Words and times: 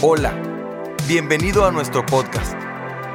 Hola, 0.00 0.30
bienvenido 1.08 1.64
a 1.64 1.72
nuestro 1.72 2.06
podcast. 2.06 2.54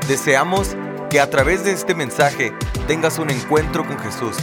Deseamos 0.05 0.75
que 1.09 1.21
a 1.21 1.29
través 1.29 1.63
de 1.63 1.71
este 1.71 1.95
mensaje 1.95 2.51
tengas 2.87 3.19
un 3.19 3.29
encuentro 3.29 3.87
con 3.87 3.97
Jesús 3.99 4.35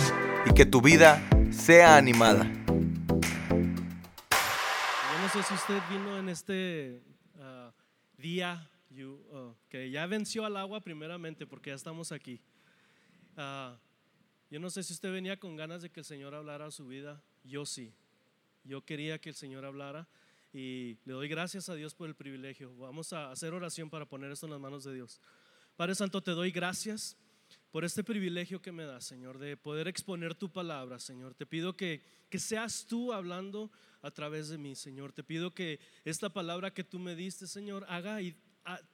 y 0.47 0.55
que 0.55 0.65
tu 0.65 0.81
vida 0.81 1.23
sea 1.53 1.99
animada. 1.99 2.51
Yo 3.51 5.19
no 5.21 5.29
sé 5.29 5.43
si 5.43 5.53
usted 5.53 5.83
vino 5.91 6.17
en 6.17 6.31
este 6.31 7.03
ah, 7.39 7.75
día 8.17 8.71
uh, 8.91 9.53
que 9.69 9.91
ya 9.91 10.07
venció 10.07 10.47
al 10.47 10.57
agua 10.57 10.81
primeramente 10.81 11.47
porque 11.47 11.69
ya 11.69 11.77
estamos 11.77 12.11
aquí. 12.11 12.41
Ah, 13.37 13.77
yo 14.51 14.61
no 14.61 14.71
sé 14.71 14.83
si 14.83 14.95
usted 14.95 15.13
venía 15.13 15.39
con 15.39 15.57
ganas 15.57 15.83
de 15.83 15.91
que 15.91 16.01
el 16.01 16.07
Señor 16.07 16.35
hablara 16.35 16.65
a 16.65 16.71
su 16.71 16.87
vida. 16.87 17.21
Yo 17.45 17.67
sí. 17.67 17.93
Yo 18.65 18.83
quería 18.83 19.19
que 19.19 19.29
el 19.29 19.35
Señor 19.35 19.67
hablara 19.67 20.09
y 20.53 20.99
le 21.05 21.13
doy 21.13 21.29
gracias 21.29 21.69
a 21.69 21.75
Dios 21.75 21.95
por 21.95 22.09
el 22.09 22.15
privilegio. 22.15 22.75
Vamos 22.77 23.13
a 23.13 23.31
hacer 23.31 23.53
oración 23.53 23.89
para 23.89 24.07
poner 24.07 24.33
esto 24.33 24.47
en 24.47 24.53
las 24.53 24.61
manos 24.61 24.85
de 24.85 24.95
Dios. 24.95 25.21
Padre 25.77 25.95
Santo, 25.95 26.23
te 26.23 26.33
doy 26.33 26.51
gracias 26.51 27.17
por 27.71 27.85
este 27.85 28.03
privilegio 28.03 28.61
que 28.61 28.73
me 28.73 28.85
das, 28.85 29.05
Señor, 29.05 29.39
de 29.39 29.57
poder 29.57 29.87
exponer 29.87 30.35
tu 30.35 30.51
palabra, 30.51 30.99
Señor. 30.99 31.35
Te 31.35 31.47
pido 31.47 31.77
que, 31.77 32.03
que 32.29 32.39
seas 32.39 32.87
tú 32.87 33.13
hablando 33.13 33.71
a 34.03 34.11
través 34.11 34.49
de 34.49 34.59
mí, 34.59 34.75
Señor. 34.75 35.13
Te 35.13 35.23
pido 35.23 35.55
que 35.55 35.79
esta 36.05 36.31
palabra 36.31 36.73
que 36.73 36.85
tú 36.85 36.99
me 36.99 37.15
diste, 37.15 37.47
Señor, 37.47 37.87
haga 37.89 38.21
y 38.21 38.37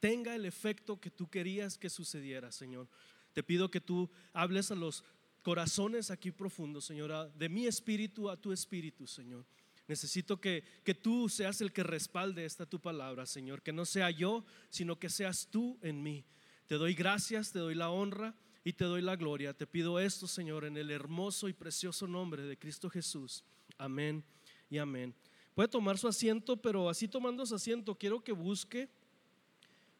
tenga 0.00 0.34
el 0.34 0.44
efecto 0.44 1.00
que 1.00 1.10
tú 1.10 1.28
querías 1.28 1.78
que 1.78 1.88
sucediera, 1.88 2.52
Señor. 2.52 2.88
Te 3.32 3.42
pido 3.42 3.70
que 3.70 3.80
tú 3.80 4.10
hables 4.32 4.70
a 4.70 4.74
los 4.74 5.04
corazones 5.42 6.10
aquí 6.10 6.30
profundos, 6.30 6.84
Señor, 6.84 7.32
de 7.32 7.48
mi 7.48 7.66
espíritu 7.66 8.28
a 8.28 8.36
tu 8.36 8.52
espíritu, 8.52 9.06
Señor. 9.06 9.44
Necesito 9.88 10.40
que, 10.40 10.64
que 10.84 10.94
tú 10.94 11.28
seas 11.28 11.60
el 11.60 11.72
que 11.72 11.82
respalde 11.82 12.44
esta 12.44 12.66
tu 12.66 12.80
palabra, 12.80 13.24
Señor. 13.26 13.62
Que 13.62 13.72
no 13.72 13.84
sea 13.84 14.10
yo, 14.10 14.44
sino 14.68 14.98
que 14.98 15.08
seas 15.08 15.48
tú 15.50 15.78
en 15.82 16.02
mí. 16.02 16.24
Te 16.66 16.74
doy 16.74 16.94
gracias, 16.94 17.52
te 17.52 17.60
doy 17.60 17.74
la 17.74 17.90
honra 17.90 18.34
y 18.64 18.72
te 18.72 18.84
doy 18.84 19.00
la 19.00 19.14
gloria. 19.14 19.54
Te 19.54 19.66
pido 19.66 20.00
esto, 20.00 20.26
Señor, 20.26 20.64
en 20.64 20.76
el 20.76 20.90
hermoso 20.90 21.48
y 21.48 21.52
precioso 21.52 22.08
nombre 22.08 22.42
de 22.42 22.58
Cristo 22.58 22.90
Jesús. 22.90 23.44
Amén 23.78 24.24
y 24.68 24.78
amén. 24.78 25.14
Puede 25.54 25.68
tomar 25.68 25.96
su 25.98 26.08
asiento, 26.08 26.56
pero 26.56 26.88
así 26.88 27.06
tomando 27.06 27.46
su 27.46 27.54
asiento, 27.54 27.94
quiero 27.94 28.22
que 28.22 28.32
busque 28.32 28.88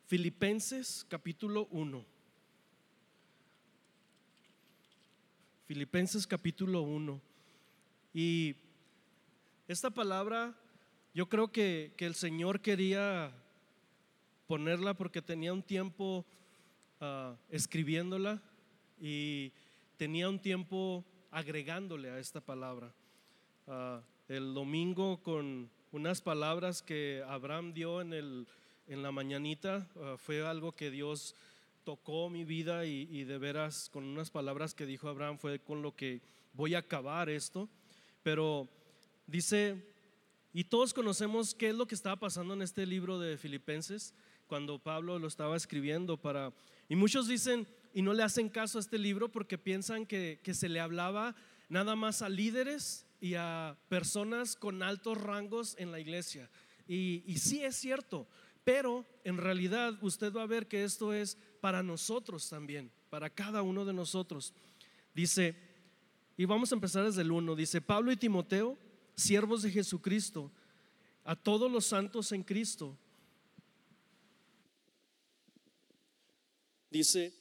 Filipenses 0.06 1.06
capítulo 1.08 1.66
1. 1.70 2.05
Filipenses 5.66 6.27
capítulo 6.27 6.82
1. 6.82 7.20
Y 8.14 8.56
esta 9.69 9.91
palabra 9.91 10.55
yo 11.12 11.28
creo 11.28 11.48
que, 11.48 11.92
que 11.97 12.06
el 12.06 12.14
Señor 12.14 12.61
quería 12.61 13.33
ponerla 14.47 14.95
porque 14.95 15.20
tenía 15.20 15.53
un 15.53 15.62
tiempo 15.62 16.25
ah, 17.00 17.34
escribiéndola 17.50 18.41
y 19.00 19.53
tenía 19.97 20.28
un 20.28 20.39
tiempo 20.39 21.05
agregándole 21.33 22.11
a 22.11 22.19
esta 22.20 22.41
palabra. 22.41 22.92
Ah, 23.67 24.03
el 24.28 24.55
domingo 24.55 25.20
con 25.22 25.69
unas 25.91 26.20
palabras 26.20 26.81
que 26.81 27.25
Abraham 27.27 27.72
dio 27.72 28.00
en, 28.00 28.12
el, 28.12 28.47
en 28.87 29.03
la 29.03 29.11
mañanita 29.11 29.89
ah, 29.97 30.14
fue 30.17 30.47
algo 30.47 30.72
que 30.72 30.92
Dios 30.92 31.34
tocó 31.83 32.31
mi 32.31 32.44
vida 32.44 32.87
y, 32.87 33.09
y, 33.11 33.25
de 33.25 33.39
veras 33.39 33.91
con 33.92 34.05
unas 34.05 34.31
palabras 34.31 34.75
que 34.75 34.87
dijo 34.87 35.09
Abraham 35.09 35.39
fue 35.39 35.59
con 35.59 35.83
lo 35.83 35.97
que 35.97 36.20
voy 36.53 36.75
a 36.77 36.81
acabar 36.81 37.28
esto. 37.28 37.69
Pero 38.22 38.69
dice, 39.27 39.84
y 40.52 40.64
todos 40.64 40.94
conocemos 40.94 41.55
qué 41.55 41.69
es 41.69 41.74
lo 41.74 41.86
que 41.86 41.94
estaba 41.94 42.16
pasando 42.16 42.55
en 42.55 42.62
este 42.62 42.86
libro 42.86 43.19
de 43.19 43.36
Filipenses 43.36 44.14
cuando 44.46 44.78
Pablo 44.78 45.19
lo 45.19 45.28
estaba 45.28 45.56
escribiendo 45.56 46.16
para... 46.16 46.52
Y 46.88 46.96
muchos 46.96 47.28
dicen 47.28 47.66
y 47.92 48.02
no 48.02 48.14
le 48.14 48.22
hacen 48.22 48.48
caso 48.48 48.78
a 48.78 48.80
este 48.80 48.98
libro 48.98 49.30
porque 49.30 49.58
piensan 49.58 50.06
que, 50.06 50.41
que 50.42 50.54
se 50.54 50.69
le 50.69 50.81
hablaba 50.81 51.34
nada 51.69 51.97
más 51.97 52.22
a 52.22 52.28
líderes 52.28 53.06
y 53.20 53.34
a 53.34 53.76
personas 53.88 54.56
con 54.56 54.82
altos 54.82 55.20
rangos 55.20 55.75
en 55.78 55.91
la 55.91 56.00
iglesia. 56.00 56.48
Y, 56.87 57.22
y 57.26 57.38
sí 57.38 57.64
es 57.64 57.76
cierto, 57.76 58.28
pero 58.64 59.04
en 59.25 59.38
realidad 59.38 59.98
usted 60.03 60.32
va 60.32 60.43
a 60.43 60.47
ver 60.47 60.69
que 60.69 60.84
esto 60.84 61.12
es 61.12 61.38
para 61.60 61.82
nosotros 61.82 62.48
también, 62.48 62.91
para 63.10 63.31
cada 63.31 63.62
uno 63.62 63.84
de 63.84 63.93
nosotros. 63.93 64.54
Dice, 65.14 65.56
y 66.37 66.44
vamos 66.44 66.70
a 66.70 66.75
empezar 66.75 67.04
desde 67.04 67.22
el 67.22 67.32
1, 67.32 67.56
dice, 67.56 67.81
Pablo 67.81 68.12
y 68.12 68.16
Timoteo, 68.16 68.78
siervos 69.16 69.62
de 69.62 69.71
Jesucristo, 69.71 70.53
a 71.25 71.34
todos 71.34 71.71
los 71.71 71.87
santos 71.87 72.31
en 72.32 72.43
Cristo. 72.43 72.97
Dice, 76.91 77.34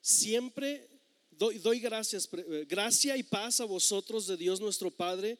siempre 0.00 0.88
doy, 1.30 1.80
gracias, 1.80 2.28
eh, 2.32 2.66
gracia 2.68 3.16
y 3.16 3.22
paz 3.22 3.60
a 3.60 3.64
vosotros 3.64 4.26
de 4.26 4.36
Dios 4.36 4.60
nuestro 4.60 4.90
Padre 4.90 5.38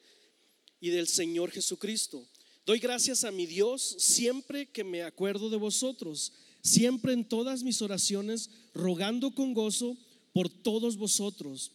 y 0.79 0.89
del 0.89 1.07
Señor 1.07 1.51
Jesucristo 1.51 2.27
Doy 2.65 2.79
gracias 2.79 3.25
a 3.25 3.31
mi 3.31 3.45
Dios 3.45 3.81
siempre 3.99 4.67
que 4.67 4.85
me 4.85 5.03
acuerdo 5.03 5.49
de 5.49 5.57
vosotros, 5.57 6.31
siempre 6.61 7.11
en 7.11 7.27
todas 7.27 7.61
mis 7.61 7.81
oraciones, 7.81 8.49
rogando 8.73 9.35
con 9.35 9.53
gozo 9.53 9.97
por 10.31 10.49
todos 10.49 10.95
vosotros, 10.95 11.73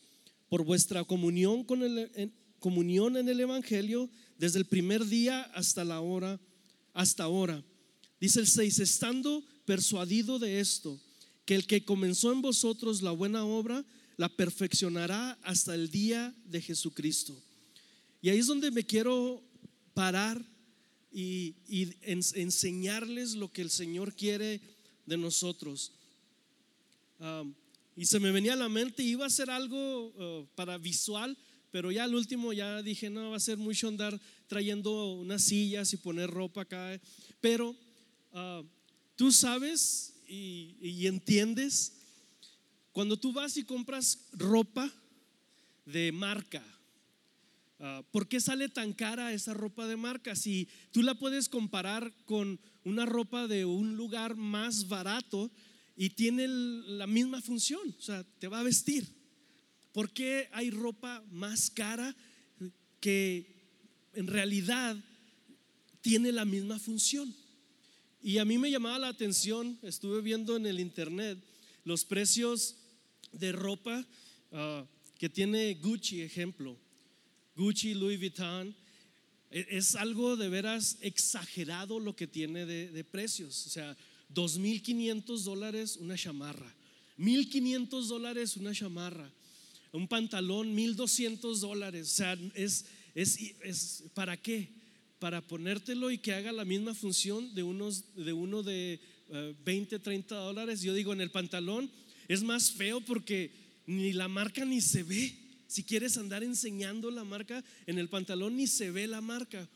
por 0.49 0.65
vuestra 0.65 1.05
comunión, 1.05 1.63
con 1.63 1.83
el, 1.83 2.33
comunión 2.59 3.17
en 3.17 3.29
el 3.29 3.41
Evangelio 3.41 4.11
desde 4.39 4.59
el 4.59 4.65
primer 4.67 5.05
día 5.07 5.43
hasta 5.55 5.85
la 5.85 6.01
hora, 6.01 6.41
hasta 6.95 7.25
ahora. 7.25 7.65
Dice 8.21 8.41
el 8.41 8.47
6, 8.47 8.79
estando 8.81 9.45
persuadido 9.65 10.39
de 10.39 10.61
esto, 10.61 10.99
que 11.45 11.55
el 11.55 11.67
que 11.67 11.85
comenzó 11.85 12.33
en 12.33 12.43
vosotros 12.43 13.03
la 13.03 13.13
buena 13.13 13.45
obra, 13.45 13.85
la 14.17 14.29
perfeccionará 14.29 15.39
hasta 15.43 15.75
el 15.75 15.91
día 15.91 16.35
de 16.45 16.61
Jesucristo. 16.61 17.41
Y 18.21 18.29
ahí 18.29 18.39
es 18.39 18.47
donde 18.47 18.71
me 18.71 18.85
quiero 18.85 19.43
parar 19.95 20.45
y, 21.13 21.55
y 21.69 21.95
en, 22.03 22.21
enseñarles 22.35 23.35
lo 23.35 23.53
que 23.53 23.63
el 23.63 23.71
Señor 23.71 24.15
quiere 24.15 24.61
de 25.07 25.17
nosotros. 25.17 25.93
Um, 27.21 27.55
y 27.97 28.07
se 28.07 28.21
me 28.21 28.31
venía 28.31 28.53
a 28.53 28.57
la 28.57 28.69
mente, 28.69 29.03
iba 29.03 29.27
a 29.27 29.31
ser 29.31 29.51
algo 29.51 30.07
uh, 30.07 30.47
para 30.55 30.79
visual, 30.79 31.37
pero 31.71 31.91
ya 31.91 32.05
al 32.05 32.15
último 32.15 32.53
ya 32.53 32.83
dije, 32.83 33.11
no, 33.11 33.31
va 33.31 33.37
a 33.37 33.41
ser 33.41 33.59
mucho 33.59 33.89
andar 33.89 34.19
trayendo 34.47 35.13
unas 35.13 35.45
sillas 35.45 35.93
y 35.93 35.97
poner 35.97 36.31
ropa 36.31 36.63
acá. 36.63 37.01
Pero 37.41 37.71
uh, 38.33 38.65
tú 39.17 39.33
sabes 39.33 40.15
y, 40.27 41.07
entiendes, 41.07 41.93
cuando 42.93 43.17
tú 43.17 43.33
vas 43.33 43.57
y 43.57 43.65
compras 43.65 44.29
ropa 44.33 44.91
de 45.87 46.13
marca, 46.13 46.65
Uh, 47.81 48.03
¿Por 48.11 48.27
qué 48.27 48.41
sale 48.41 48.69
tan 48.69 48.93
cara 48.93 49.33
esa 49.33 49.55
ropa 49.55 49.87
de 49.87 49.97
marca? 49.97 50.35
Si 50.35 50.67
tú 50.91 51.01
la 51.01 51.15
puedes 51.15 51.49
comparar 51.49 52.13
con 52.25 52.59
una 52.83 53.07
ropa 53.07 53.47
de 53.47 53.65
un 53.65 53.97
lugar 53.97 54.35
más 54.35 54.89
barato 54.89 55.49
y 55.97 56.11
tiene 56.11 56.49
la 56.49 57.07
misma 57.07 57.41
función, 57.41 57.95
o 57.97 58.03
sea, 58.03 58.25
te 58.41 58.49
va 58.49 58.59
a 58.59 58.65
vestir. 58.65 59.18
¿Por 59.99 60.13
qué 60.13 60.49
hay 60.53 60.71
ropa 60.71 61.25
más 61.33 61.73
cara 61.73 62.15
que 63.01 63.53
en 64.15 64.29
realidad 64.29 64.97
tiene 66.03 66.31
la 66.31 66.45
misma 66.45 66.79
función? 66.79 67.35
Y 68.23 68.39
a 68.39 68.45
mí 68.45 68.59
me 68.59 68.71
llamaba 68.71 69.01
la 69.01 69.09
atención, 69.09 69.77
estuve 69.83 70.21
viendo 70.21 70.55
en 70.55 70.67
el 70.67 70.79
internet 70.79 71.37
los 71.83 72.05
precios 72.05 72.77
de 73.33 73.51
ropa 73.51 74.07
uh, 74.53 74.87
que 75.19 75.29
tiene 75.29 75.75
Gucci, 75.75 76.23
ejemplo 76.23 76.79
Gucci, 77.57 77.95
Louis 77.95 78.21
Vuitton. 78.21 78.73
E, 79.51 79.67
es 79.69 79.97
algo 79.97 80.37
de 80.37 80.49
veras 80.49 80.99
exagerado 81.01 81.99
lo 81.99 82.15
que 82.15 82.29
tiene 82.29 82.67
de, 82.67 82.93
de 82.93 83.03
precios. 83.03 83.67
O 83.67 83.69
sea, 83.69 83.97
2.500 84.33 85.43
dólares 85.43 85.97
una 85.97 86.17
chamarra, 86.17 86.73
1.500 87.19 88.07
dólares 88.07 88.57
una 88.57 88.73
chamarra, 88.73 89.29
un 89.93 90.09
pantalón 90.09 90.77
1.200 90.77 91.59
dólares. 91.61 92.13
O 92.13 92.17
sea, 92.17 92.39
es, 92.55 92.87
es, 93.15 93.39
es, 93.63 94.05
¿para 94.15 94.37
qué? 94.37 94.69
Para 95.19 95.41
ponértelo 95.41 96.11
y 96.11 96.19
que 96.19 96.35
haga 96.35 96.53
la 96.53 96.65
misma 96.65 96.95
función 96.95 97.55
de, 97.55 97.63
unos, 97.63 98.05
de 98.15 98.33
uno 98.33 98.63
de 98.63 99.01
uh, 99.31 99.55
20, 99.65 99.99
30 99.99 100.35
dólares. 100.35 100.83
Yo 100.83 100.95
digo, 100.95 101.13
en 101.13 101.21
el 101.21 101.31
pantalón 101.31 101.91
es 102.29 102.43
más 102.43 102.71
feo 102.71 103.01
porque 103.01 103.51
ni 103.87 104.13
la 104.13 104.29
marca 104.29 104.65
ni 104.65 104.81
se 104.81 105.03
ve. 105.03 105.35
Si 105.67 105.83
quieres 105.83 106.17
andar 106.17 106.43
enseñando 106.43 107.11
la 107.11 107.25
marca 107.25 107.65
en 107.87 107.99
el 107.99 108.09
pantalón, 108.09 108.57
ni 108.57 108.67
se 108.67 108.91
ve 108.91 109.07
la 109.07 109.21
marca. 109.21 109.69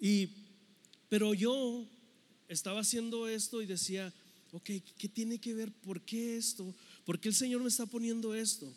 Y, 0.00 0.28
pero 1.08 1.34
yo 1.34 1.86
estaba 2.48 2.80
haciendo 2.80 3.28
esto 3.28 3.62
y 3.62 3.66
decía, 3.66 4.12
ok, 4.52 4.70
¿qué 4.98 5.08
tiene 5.08 5.38
que 5.38 5.54
ver? 5.54 5.72
¿Por 5.72 6.00
qué 6.02 6.36
esto? 6.36 6.72
¿Por 7.04 7.18
qué 7.18 7.28
el 7.28 7.34
Señor 7.34 7.62
me 7.62 7.68
está 7.68 7.86
poniendo 7.86 8.34
esto? 8.34 8.72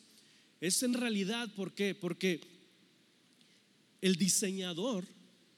Es 0.61 0.83
en 0.83 0.93
realidad, 0.93 1.53
¿por 1.55 1.73
qué? 1.73 1.95
Porque 1.95 2.39
el 4.01 4.15
diseñador 4.15 5.05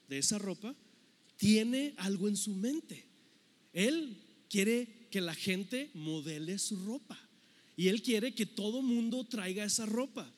de 0.07 0.17
esa 0.17 0.39
ropa 0.39 0.73
tiene 1.37 1.93
algo 1.97 2.29
en 2.29 2.37
su 2.37 2.51
mente. 2.55 3.03
Él 3.73 4.17
quiere 4.49 4.87
que 5.11 5.19
la 5.19 5.35
gente 5.35 5.91
modele 5.93 6.57
su 6.57 6.77
ropa. 6.77 7.19
Y 7.75 7.89
Él 7.89 8.01
quiere 8.01 8.33
que 8.33 8.45
todo 8.45 8.81
mundo 8.81 9.25
traiga 9.25 9.65
esa 9.65 9.85
ropa. 9.85 10.31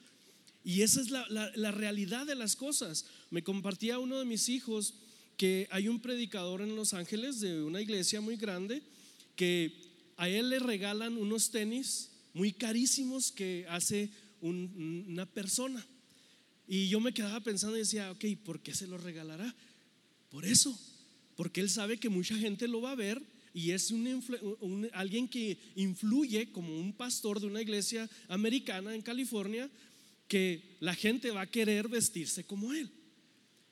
Y 0.63 0.81
esa 0.81 0.99
es 1.01 1.11
la, 1.11 1.27
la, 1.29 1.71
realidad 1.71 2.25
de 2.25 2.33
las 2.33 2.55
cosas. 2.55 3.05
Me 3.29 3.43
compartía 3.43 3.99
uno 3.99 4.17
de 4.17 4.25
mis 4.25 4.49
hijos 4.49 4.95
que 5.37 5.67
hay 5.69 5.87
un 5.87 5.99
predicador 5.99 6.61
en 6.61 6.75
Los 6.75 6.93
Ángeles 6.93 7.39
de 7.39 7.61
una 7.61 7.81
iglesia 7.81 8.19
muy 8.19 8.35
grande 8.37 8.81
que 9.35 9.73
a 10.17 10.29
él 10.29 10.49
le 10.49 10.59
regalan 10.59 11.17
unos 11.17 11.51
tenis 11.51 12.09
muy 12.33 12.51
carísimos 12.51 13.31
que 13.31 13.65
hace 13.69 14.09
una 14.45 15.25
persona. 15.25 15.85
Y 16.67 16.87
yo 16.87 16.99
me 16.99 17.13
quedaba 17.13 17.39
pensando 17.41 17.75
y 17.75 17.81
decía, 17.81 18.11
ok, 18.11 18.25
¿por 18.43 18.61
qué 18.61 18.73
se 18.73 18.87
lo 18.87 18.97
regalará? 18.97 19.53
Por 20.29 20.45
eso, 20.45 20.77
porque 21.35 21.61
él 21.61 21.69
sabe 21.69 21.97
que 21.97 22.09
mucha 22.09 22.35
gente 22.37 22.67
lo 22.67 22.81
va 22.81 22.91
a 22.91 22.95
ver 22.95 23.21
y 23.55 23.71
es 23.71 23.89
un, 23.89 24.89
alguien 24.91 25.29
que 25.29 25.57
influye 25.75 26.51
como 26.51 26.77
un 26.77 26.91
pastor 26.91 27.39
de 27.39 27.47
una 27.47 27.61
iglesia 27.61 28.09
americana 28.27 28.93
en 28.93 29.01
California, 29.01 29.69
que 30.27 30.75
la 30.81 30.93
gente 30.93 31.31
va 31.31 31.41
a 31.41 31.49
querer 31.49 31.87
vestirse 31.87 32.43
como 32.43 32.73
él. 32.73 32.91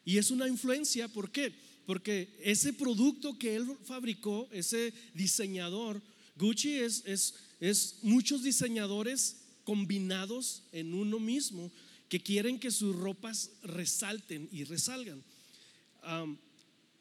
Y 0.06 0.20
es 0.20 0.32
una 0.32 0.48
influencia, 0.48 1.10
¿por 1.10 1.32
qué? 1.32 1.54
Porque 1.86 2.34
ese 2.42 2.72
producto 2.72 3.38
que 3.38 3.58
él 3.58 3.66
fabricó, 3.84 4.48
ese 4.54 4.94
diseñador, 5.14 6.02
Gucci 6.38 6.76
es, 6.76 7.04
es, 7.06 7.36
es 7.60 8.00
muchos 8.04 8.42
diseñadores 8.42 9.43
combinados 9.64 10.64
en 10.72 10.94
uno 10.94 11.20
mismo 11.20 11.72
que 12.10 12.22
quieren 12.22 12.60
que 12.60 12.72
sus 12.72 12.96
ropas 12.96 13.52
resalten 13.64 14.48
y 14.52 14.64
resalgan. 14.66 15.24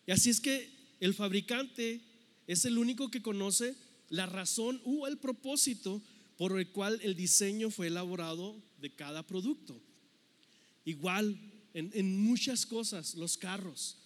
y 0.07 0.11
así 0.11 0.31
es 0.31 0.41
que 0.41 0.71
el 1.01 1.15
fabricante 1.15 2.01
es 2.47 2.65
el 2.65 2.79
único 2.79 3.11
que 3.11 3.23
conoce 3.23 3.75
la 4.09 4.27
razón 4.27 4.81
o 4.85 5.07
el 5.07 5.19
propósito 5.19 6.03
por 6.37 6.59
el 6.59 6.69
cual 6.69 7.01
el 7.03 7.15
diseño 7.15 7.71
fue 7.71 7.89
elaborado 7.89 8.57
de 8.81 8.91
cada 8.91 9.23
producto. 9.23 9.81
Igual 10.85 11.39
en, 11.75 12.21
muchas 12.21 12.67
cosas, 12.67 13.15
los 13.15 13.37
carros. 13.37 13.97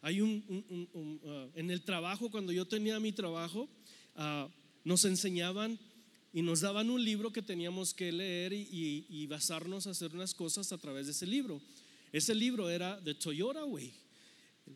Hay 0.00 0.20
un, 0.20 0.44
uh, 0.92 1.58
en 1.58 1.70
el 1.70 1.82
trabajo, 1.82 2.30
cuando 2.30 2.52
yo 2.52 2.66
tenía 2.66 2.98
mi 3.00 3.12
trabajo, 3.12 3.68
uh, 4.16 4.48
nos 4.84 5.04
enseñaban 5.04 5.78
y 6.32 6.42
nos 6.42 6.60
daban 6.60 6.90
un 6.90 7.04
libro 7.04 7.32
que 7.32 7.42
teníamos 7.42 7.92
que 7.94 8.10
leer 8.10 8.52
y, 8.52 9.06
y, 9.08 9.26
basarnos 9.26 9.86
a 9.86 9.90
hacer 9.90 10.14
unas 10.14 10.34
cosas 10.34 10.72
a 10.72 10.78
través 10.78 11.06
de 11.06 11.12
ese 11.12 11.26
libro. 11.26 11.60
Ese 12.12 12.34
libro 12.34 12.70
era 12.70 13.00
de 13.00 13.14
Toyota 13.14 13.64
Way 13.64 13.92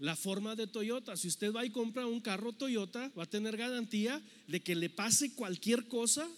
la 0.00 0.16
forma 0.16 0.54
de 0.56 0.66
Toyota. 0.66 1.16
Si 1.16 1.28
usted 1.28 1.52
va 1.52 1.64
y 1.64 1.70
compra 1.70 2.06
un 2.06 2.20
carro 2.20 2.52
Toyota, 2.52 3.10
va 3.18 3.24
a 3.24 3.30
tener 3.30 3.56
garantía 3.56 4.20
de 4.46 4.60
que 4.60 4.74
le 4.74 4.90
pase 4.90 5.34
cualquier 5.34 5.86
cosa, 5.88 6.28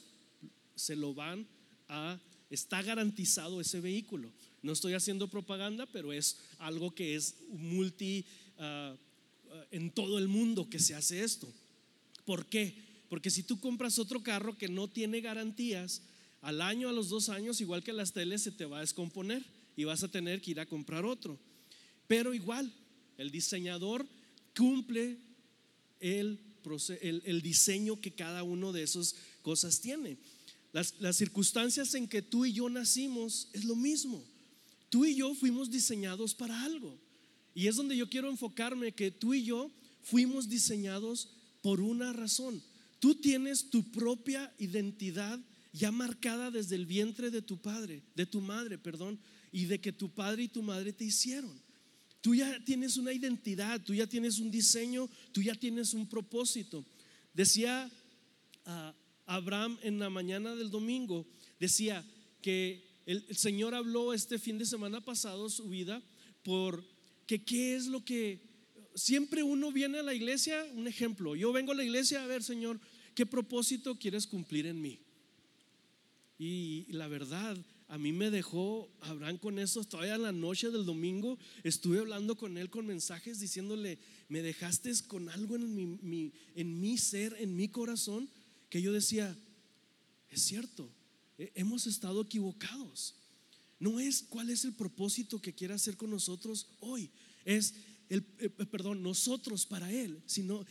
se 0.75 0.97
lo 0.97 1.15
van 1.15 1.47
a, 1.88 2.19
está 2.50 2.82
garantizado 2.82 3.61
ese 3.61 3.81
vehículo. 3.81 4.31
No 4.62 4.73
estoy 4.73 4.94
haciendo 4.94 5.29
propaganda, 5.29 5.87
pero 5.87 6.12
es 6.12 6.38
algo 6.59 6.94
que 6.94 7.14
es 7.14 7.37
multi 7.50 8.25
ah, 8.59 8.94
en 9.71 9.91
todo 9.91 10.19
el 10.19 10.29
mundo 10.29 10.69
que 10.69 10.79
se 10.79 10.94
hace 10.94 11.23
esto. 11.23 11.53
¿Por 12.25 12.47
qué? 12.47 12.88
Porque 13.09 13.31
si 13.31 13.43
tú 13.43 13.61
compras 13.61 13.99
otro 13.99 14.23
carro 14.23 14.57
que 14.57 14.69
no 14.69 14.89
tiene 14.89 15.21
garantías, 15.21 16.03
al 16.41 16.61
año, 16.61 16.89
a 16.89 16.93
los 16.93 17.09
dos 17.09 17.29
años, 17.29 17.61
igual 17.61 17.83
que 17.83 17.93
las 17.93 18.13
teles, 18.13 18.43
se 18.43 18.53
te 18.53 18.65
va 18.65 18.79
a 18.79 18.83
descomponer 18.83 19.45
y 19.77 19.85
vas 19.85 20.03
a 20.03 20.09
tener 20.09 20.41
que 20.41 20.53
ir 20.53 20.61
a 20.61 20.67
comprar 20.67 21.05
otro. 21.05 21.39
Pero 22.07 22.35
igual, 22.35 22.73
el 23.17 23.31
diseñador 23.31 24.07
cumple 24.57 25.19
el, 26.01 26.39
el, 27.01 27.43
diseño 27.43 28.01
que 28.01 28.13
cada 28.13 28.43
uno 28.43 28.73
de 28.73 28.83
esas 28.83 29.17
cosas 29.43 29.81
tiene. 29.81 30.17
Las, 30.73 30.95
las 31.01 31.17
circunstancias 31.17 31.95
en 31.95 32.09
que 32.09 32.23
tú 32.23 32.45
y 32.45 32.53
yo 32.53 32.69
nacimos 32.69 33.49
es 33.53 33.65
lo 33.65 33.75
mismo. 33.75 34.23
Tú 34.91 35.05
y 35.05 35.17
yo 35.17 35.35
fuimos 35.35 35.71
diseñados 35.71 36.35
para 36.35 36.63
algo. 36.63 36.97
Y 37.55 37.67
es 37.67 37.77
donde 37.77 37.97
yo 37.97 38.09
quiero 38.09 38.31
enfocarme, 38.31 38.93
que 38.93 39.11
tú 39.11 39.35
y 39.35 39.45
yo 39.45 39.71
fuimos 40.03 40.49
diseñados 40.49 41.31
por 41.63 41.81
una 41.81 42.13
razón. 42.13 42.63
Tú 42.99 43.15
tienes 43.15 43.71
tu 43.71 43.91
propia 43.91 44.53
identidad 44.59 45.39
ya 45.73 45.93
marcada 45.93 46.50
desde 46.50 46.77
el 46.77 46.87
vientre 46.87 47.31
de 47.31 47.43
tu 47.43 47.61
padre, 47.61 48.03
de 48.15 48.27
tu 48.27 48.41
madre, 48.41 48.79
perdón, 48.79 49.19
y 49.53 49.67
de 49.67 49.81
que 49.81 49.93
tu 49.93 50.11
padre 50.11 50.45
y 50.45 50.49
tu 50.49 50.62
madre 50.62 50.93
te 50.93 51.05
hicieron. 51.05 51.61
Tú 52.21 52.35
ya 52.35 52.62
tienes 52.65 52.97
una 52.97 53.12
identidad, 53.12 53.81
tú 53.83 53.95
ya 53.95 54.06
tienes 54.06 54.39
un 54.39 54.50
diseño, 54.50 55.09
tú 55.33 55.41
ya 55.41 55.55
tienes 55.55 55.95
un 55.95 56.09
propósito. 56.09 56.85
Decía 57.33 57.91
ah, 58.67 58.95
Abraham 59.27 59.79
en 59.83 59.99
la 59.99 60.11
mañana 60.11 60.56
del 60.56 60.71
domingo, 60.71 61.27
decía 61.61 62.05
que 62.43 62.83
el, 63.06 63.25
Señor 63.37 63.75
habló 63.75 64.12
este 64.12 64.39
fin 64.39 64.59
de 64.59 64.67
semana 64.67 65.05
pasado 65.05 65.49
su 65.49 65.69
vida 65.69 66.03
por 66.43 66.85
que 67.27 67.45
qué 67.45 67.77
es 67.77 67.87
lo 67.87 68.05
que 68.05 68.48
siempre 68.99 69.43
uno 69.43 69.73
viene 69.73 69.99
a 69.99 70.03
la 70.03 70.15
iglesia, 70.15 70.65
un 70.75 70.87
ejemplo, 70.87 71.37
yo 71.37 71.53
vengo 71.53 71.73
a 71.73 71.77
la 71.77 71.85
iglesia 71.85 72.23
a 72.23 72.27
ver, 72.27 72.43
Señor, 72.43 72.81
¿qué 73.15 73.25
propósito 73.25 73.99
quieres 73.99 74.27
cumplir 74.27 74.67
en 74.67 74.81
mí? 74.81 74.99
Y 76.39 76.87
la 76.91 77.09
verdad, 77.09 77.56
a 77.89 77.97
mí 77.97 78.12
me 78.12 78.31
dejó 78.31 78.91
Abraham 79.00 79.39
con 79.39 79.59
eso. 79.59 79.83
Todavía 79.83 80.17
en 80.17 80.23
la 80.23 80.33
noche 80.33 80.71
del 80.71 80.85
domingo 80.85 81.39
estuve 81.65 81.99
hablando 81.99 82.37
con 82.37 82.59
él 82.59 82.69
con 82.69 82.87
mensajes 82.87 83.41
diciéndole, 83.41 83.99
me 84.29 84.43
dejaste 84.43 84.93
con 85.06 85.29
algo 85.31 85.56
en 85.56 85.75
mi, 85.75 86.33
en 86.55 86.81
mi 86.81 86.99
ser, 86.99 87.35
en 87.41 87.56
mi 87.56 87.69
corazón, 87.69 88.29
que 88.69 88.83
yo 88.83 88.93
decía, 88.93 89.35
es 90.31 90.43
cierto, 90.43 90.91
hemos 91.39 91.87
estado 91.87 92.21
equivocados. 92.21 93.15
No 93.81 94.00
es 94.00 94.23
cuál 94.23 94.50
es 94.50 94.65
el 94.65 94.75
propósito 94.75 95.41
que 95.41 95.55
quiere 95.55 95.75
hacer 95.75 95.97
con 95.97 96.11
nosotros 96.11 96.67
hoy, 96.81 97.11
es 97.45 97.75
el, 98.09 98.25
eh, 98.39 98.49
perdón, 98.49 99.03
nosotros 99.03 99.67
para 99.67 99.93
Él, 99.93 100.23
sino 100.27 100.65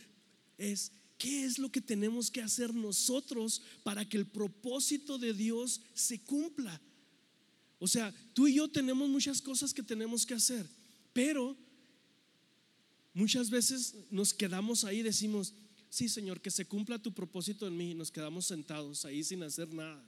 es 0.56 0.92
qué 1.18 1.44
es 1.44 1.58
lo 1.58 1.70
que 1.70 1.80
tenemos 1.80 2.30
que 2.30 2.42
hacer 2.42 2.74
nosotros 2.74 3.62
para 3.82 4.08
que 4.08 4.16
el 4.16 4.26
propósito 4.26 5.18
de 5.18 5.34
Dios 5.34 5.80
se 5.94 6.20
cumpla. 6.20 6.80
O 7.78 7.86
sea, 7.86 8.14
tú 8.34 8.48
y 8.48 8.54
yo 8.54 8.68
tenemos 8.68 9.08
muchas 9.08 9.40
cosas 9.40 9.72
que 9.72 9.82
tenemos 9.82 10.26
que 10.26 10.34
hacer, 10.34 10.68
pero 11.12 11.56
muchas 13.14 13.50
veces 13.50 13.94
nos 14.10 14.32
quedamos 14.32 14.84
ahí 14.84 14.98
y 14.98 15.02
decimos, 15.02 15.54
sí 15.90 16.08
Señor, 16.08 16.40
que 16.40 16.50
se 16.50 16.66
cumpla 16.66 16.98
tu 16.98 17.12
propósito 17.12 17.66
en 17.66 17.76
mí 17.76 17.92
y 17.92 17.94
nos 17.94 18.10
quedamos 18.10 18.46
sentados 18.46 19.04
ahí 19.04 19.22
sin 19.22 19.42
hacer 19.42 19.72
nada. 19.72 20.04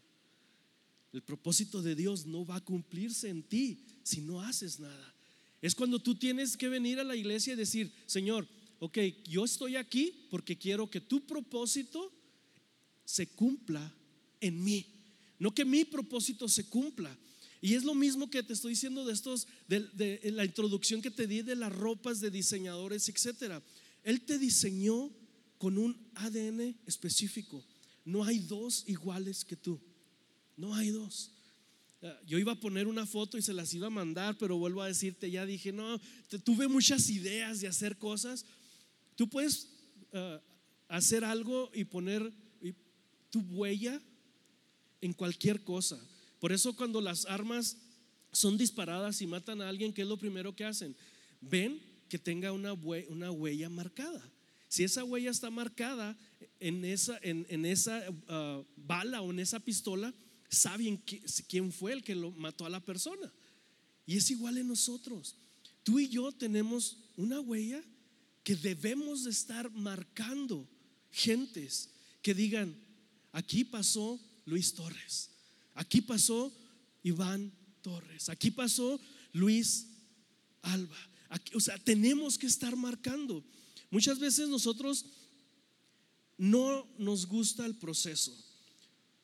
El 1.13 1.23
propósito 1.23 1.83
de 1.83 1.97
Dios 1.97 2.27
no 2.27 2.45
va 2.45 2.57
a 2.57 2.65
cumplirse 2.65 3.29
en 3.29 3.43
ti 3.43 3.85
si 4.05 4.21
no 4.21 4.41
haces 4.41 4.79
nada. 4.79 5.15
Es 5.63 5.75
cuando 5.75 5.99
tú 5.99 6.15
tienes 6.15 6.57
que 6.57 6.69
venir 6.69 6.99
a 7.01 7.05
la 7.05 7.17
iglesia 7.17 7.53
y 7.53 7.57
decir, 7.57 7.93
Señor, 8.07 8.49
ok, 8.79 8.99
yo 9.29 9.45
estoy 9.45 9.77
aquí 9.77 10.27
porque 10.31 10.57
quiero 10.57 10.91
que 10.91 11.01
tu 11.01 11.27
propósito 11.27 12.13
se 13.05 13.27
cumpla 13.27 13.95
en 14.41 14.63
mí. 14.63 14.87
No 15.39 15.55
que 15.55 15.65
mi 15.65 15.85
propósito 15.85 16.49
se 16.49 16.69
cumpla, 16.69 17.17
y 17.63 17.75
es 17.75 17.85
lo 17.85 17.95
mismo 17.95 18.31
que 18.31 18.43
te 18.43 18.55
estoy 18.55 18.71
diciendo 18.71 19.05
de 19.05 19.13
estos, 19.13 19.47
de, 19.69 20.21
la 20.33 20.45
introducción 20.45 21.03
que 21.03 21.11
te 21.11 21.27
di 21.27 21.43
de 21.43 21.57
las 21.57 21.73
ropas 21.73 22.21
de 22.21 22.31
diseñadores, 22.31 23.09
etcétera. 23.09 23.63
Él 24.03 24.23
te 24.23 24.39
diseñó 24.39 25.11
con 25.59 25.77
un 25.77 26.11
ADN 26.15 26.75
específico. 26.87 27.63
No 28.05 28.25
hay 28.25 28.39
dos 28.39 28.85
iguales 28.87 29.45
que 29.45 29.57
tú. 29.57 29.79
No 30.57 30.75
hay 30.75 30.89
dos. 30.89 31.33
Ah, 32.03 32.19
yo 32.27 32.39
iba 32.39 32.53
a 32.53 32.61
poner 32.61 32.87
una 32.87 33.07
foto 33.07 33.37
y 33.37 33.43
se 33.43 33.53
las 33.53 33.73
iba 33.75 33.89
a 33.89 33.91
mandar, 33.91 34.37
pero 34.39 34.57
vuelvo 34.57 34.83
a 34.83 34.87
decirte, 34.87 35.31
ya 35.31 35.45
dije, 35.45 35.73
no, 35.73 36.01
tuve 36.45 36.69
muchas 36.69 37.11
ideas 37.11 37.61
de 37.61 37.69
hacer 37.69 37.99
cosas. 37.99 38.47
Tú 39.17 39.29
puedes 39.29 39.69
ah, 40.13 40.41
hacer 40.89 41.25
algo 41.25 41.71
y 41.75 41.85
poner 41.85 42.33
tu 43.31 43.41
huella 43.41 44.01
en 45.01 45.13
cualquier 45.13 45.63
cosa. 45.63 45.99
Por 46.41 46.53
eso 46.53 46.75
cuando 46.75 47.01
las 47.01 47.27
armas 47.27 47.77
son 48.33 48.57
disparadas 48.59 49.21
y 49.23 49.27
matan 49.27 49.61
a 49.61 49.69
alguien, 49.69 49.93
¿qué 49.93 50.03
es 50.03 50.09
lo 50.09 50.17
primero 50.17 50.55
que 50.55 50.65
hacen? 50.65 50.97
Ven 51.41 51.81
que 52.09 52.19
tenga 52.19 52.53
una, 52.53 52.73
huella 52.73 53.69
marcada. 53.69 54.23
Si 54.69 54.85
esa 54.85 55.05
huella 55.05 55.31
está 55.31 55.51
marcada 55.51 56.17
en 56.59 56.85
esa, 56.85 57.19
en, 57.23 57.65
esa 57.65 58.05
uh, 58.11 58.65
bala 58.77 59.21
o 59.23 59.31
en 59.31 59.41
esa 59.41 59.61
pistola, 59.61 60.13
saben 60.51 61.03
quién 61.49 61.73
fue 61.73 61.93
el 61.93 62.03
que 62.03 62.15
lo 62.15 62.33
mató 62.33 62.67
a 62.67 62.71
la 62.71 62.81
persona. 62.81 63.33
Y 64.07 64.17
es 64.17 64.31
igual 64.31 64.59
en 64.59 64.69
nosotros. 64.69 65.37
Tú 65.83 65.99
y 65.99 66.09
yo 66.09 66.33
tenemos 66.33 66.97
una 67.17 67.41
huella 67.41 67.83
que 68.43 68.57
debemos 68.57 69.25
de 69.25 69.31
estar 69.31 69.71
marcando 69.71 70.67
gentes 71.11 71.91
que 72.23 72.35
digan, 72.35 72.75
aquí 73.33 73.65
pasó 73.65 74.21
Luis 74.45 74.75
Torres, 74.75 75.31
Aquí 75.75 76.03
pasó 76.03 76.53
Iván 77.03 77.53
Torres, 77.81 78.29
aquí 78.29 78.51
pasó 78.51 79.01
Luis 79.33 79.87
Alba. 80.63 80.99
o 81.55 81.61
sea, 81.61 81.79
tenemos 81.79 82.37
que 82.37 82.47
estar 82.47 82.77
marcando. 82.77 83.43
Muchas 83.91 84.19
veces 84.19 84.49
nosotros 84.49 85.07
no 86.37 86.87
nos 86.99 87.27
gusta 87.27 87.65
el 87.65 87.77
proceso. 87.77 88.37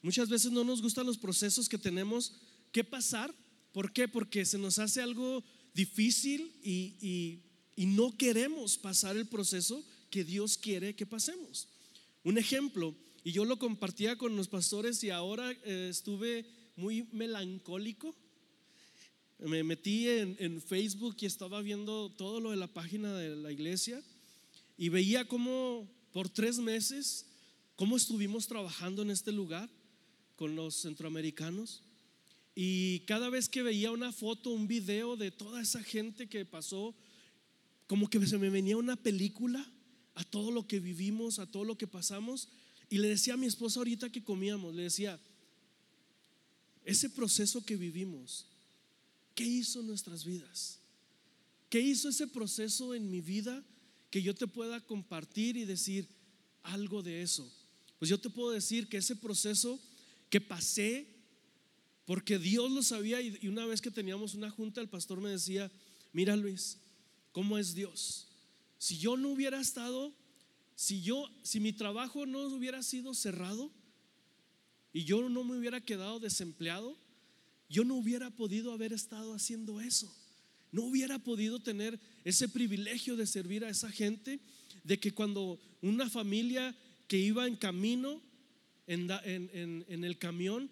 Muchas 0.02 0.28
veces 0.28 0.52
no 0.52 0.64
nos 0.64 0.82
gustan 0.82 1.06
los 1.06 1.18
procesos 1.18 1.68
que 1.68 1.78
tenemos 1.78 2.34
que 2.72 2.84
pasar. 2.84 3.34
¿Por 3.72 3.92
qué? 3.92 4.08
Porque 4.08 4.44
se 4.44 4.58
nos 4.58 4.78
hace 4.78 5.00
algo 5.00 5.42
difícil 5.74 6.52
y, 6.62 7.42
no 7.76 8.16
queremos 8.16 8.78
pasar 8.78 9.16
el 9.16 9.26
proceso 9.26 9.84
que 10.10 10.24
Dios 10.24 10.56
quiere 10.56 10.96
que 10.96 11.04
pasemos. 11.04 11.68
Un 12.24 12.38
ejemplo, 12.38 12.94
y 13.22 13.32
yo 13.32 13.44
lo 13.44 13.58
compartía 13.58 14.16
con 14.16 14.34
los 14.34 14.48
pastores 14.48 15.04
y 15.04 15.10
ahora 15.10 15.52
eh, 15.64 15.88
estuve 15.90 16.46
muy 16.76 17.06
melancólico. 17.12 18.14
Me 19.38 19.62
metí 19.62 20.08
en, 20.08 20.36
en, 20.38 20.62
Facebook 20.62 21.16
y 21.20 21.26
estaba 21.26 21.60
viendo 21.60 22.10
todo 22.10 22.40
lo 22.40 22.50
de 22.50 22.56
la 22.56 22.68
página 22.68 23.14
de 23.14 23.36
la 23.36 23.52
iglesia 23.52 24.02
y 24.78 24.88
veía 24.88 25.28
cómo 25.28 25.86
por 26.12 26.30
tres 26.30 26.58
meses, 26.58 27.26
cómo 27.74 27.98
estuvimos 27.98 28.46
trabajando 28.46 29.02
en 29.02 29.10
este 29.10 29.32
lugar 29.32 29.68
con 30.36 30.54
los 30.54 30.76
centroamericanos. 30.76 31.82
Y 32.54 33.00
cada 33.00 33.28
vez 33.28 33.48
que 33.48 33.62
veía 33.62 33.90
una 33.90 34.12
foto, 34.12 34.50
un 34.50 34.68
video 34.68 35.16
de 35.16 35.30
toda 35.30 35.60
esa 35.60 35.82
gente 35.82 36.28
que 36.28 36.44
pasó, 36.44 36.94
como 37.86 38.08
que 38.08 38.24
se 38.26 38.38
me 38.38 38.50
venía 38.50 38.76
una 38.76 38.96
película 38.96 39.66
a 40.14 40.24
todo 40.24 40.50
lo 40.50 40.66
que 40.66 40.80
vivimos, 40.80 41.38
a 41.38 41.46
todo 41.46 41.64
lo 41.64 41.76
que 41.76 41.86
pasamos. 41.86 42.48
Y 42.88 42.98
le 42.98 43.08
decía 43.08 43.34
a 43.34 43.36
mi 43.36 43.46
esposa 43.46 43.80
ahorita 43.80 44.10
que 44.10 44.22
comíamos, 44.22 44.74
le 44.74 44.84
decía, 44.84 45.20
ese 46.84 47.10
proceso 47.10 47.64
que 47.64 47.76
vivimos, 47.76 48.46
¿qué 49.34 49.44
hizo 49.44 49.80
en 49.80 49.88
nuestras 49.88 50.24
vidas? 50.24 50.78
¿Qué 51.68 51.80
hizo 51.80 52.08
ese 52.08 52.26
proceso 52.26 52.94
en 52.94 53.10
mi 53.10 53.20
vida 53.20 53.62
que 54.10 54.22
yo 54.22 54.34
te 54.34 54.46
pueda 54.46 54.80
compartir 54.80 55.56
y 55.56 55.64
decir 55.64 56.08
algo 56.62 57.02
de 57.02 57.22
eso? 57.22 57.52
Pues 57.98 58.08
yo 58.08 58.18
te 58.18 58.30
puedo 58.30 58.50
decir 58.50 58.88
que 58.88 58.98
ese 58.98 59.16
proceso 59.16 59.80
que 60.30 60.40
pasé 60.40 61.06
porque 62.04 62.38
Dios 62.38 62.70
lo 62.70 62.82
sabía 62.82 63.20
y 63.20 63.48
una 63.48 63.66
vez 63.66 63.80
que 63.80 63.90
teníamos 63.90 64.34
una 64.34 64.50
junta, 64.50 64.80
el 64.80 64.88
pastor 64.88 65.20
me 65.20 65.30
decía, 65.30 65.70
mira 66.12 66.36
Luis, 66.36 66.78
¿cómo 67.32 67.58
es 67.58 67.74
Dios? 67.74 68.28
Si 68.78 68.98
yo 68.98 69.16
no 69.16 69.30
hubiera 69.30 69.60
estado, 69.60 70.14
si 70.76 71.02
yo, 71.02 71.28
si 71.42 71.58
mi 71.58 71.72
trabajo 71.72 72.26
no 72.26 72.46
hubiera 72.46 72.82
sido 72.82 73.12
cerrado 73.14 73.72
y 74.92 75.04
yo 75.04 75.28
no 75.28 75.42
me 75.42 75.58
hubiera 75.58 75.80
quedado 75.80 76.20
desempleado, 76.20 76.96
yo 77.68 77.84
no 77.84 77.96
hubiera 77.96 78.30
podido 78.30 78.72
haber 78.72 78.92
estado 78.92 79.34
haciendo 79.34 79.80
eso. 79.80 80.14
No 80.70 80.82
hubiera 80.84 81.18
podido 81.18 81.58
tener 81.58 81.98
ese 82.24 82.48
privilegio 82.48 83.16
de 83.16 83.26
servir 83.26 83.64
a 83.64 83.70
esa 83.70 83.90
gente, 83.90 84.40
de 84.84 85.00
que 85.00 85.12
cuando 85.12 85.58
una 85.82 86.08
familia 86.08 86.76
que 87.08 87.18
iba 87.18 87.46
en 87.46 87.56
camino, 87.56 88.20
en, 88.86 89.10
en 89.88 90.04
el 90.04 90.18
camión, 90.18 90.70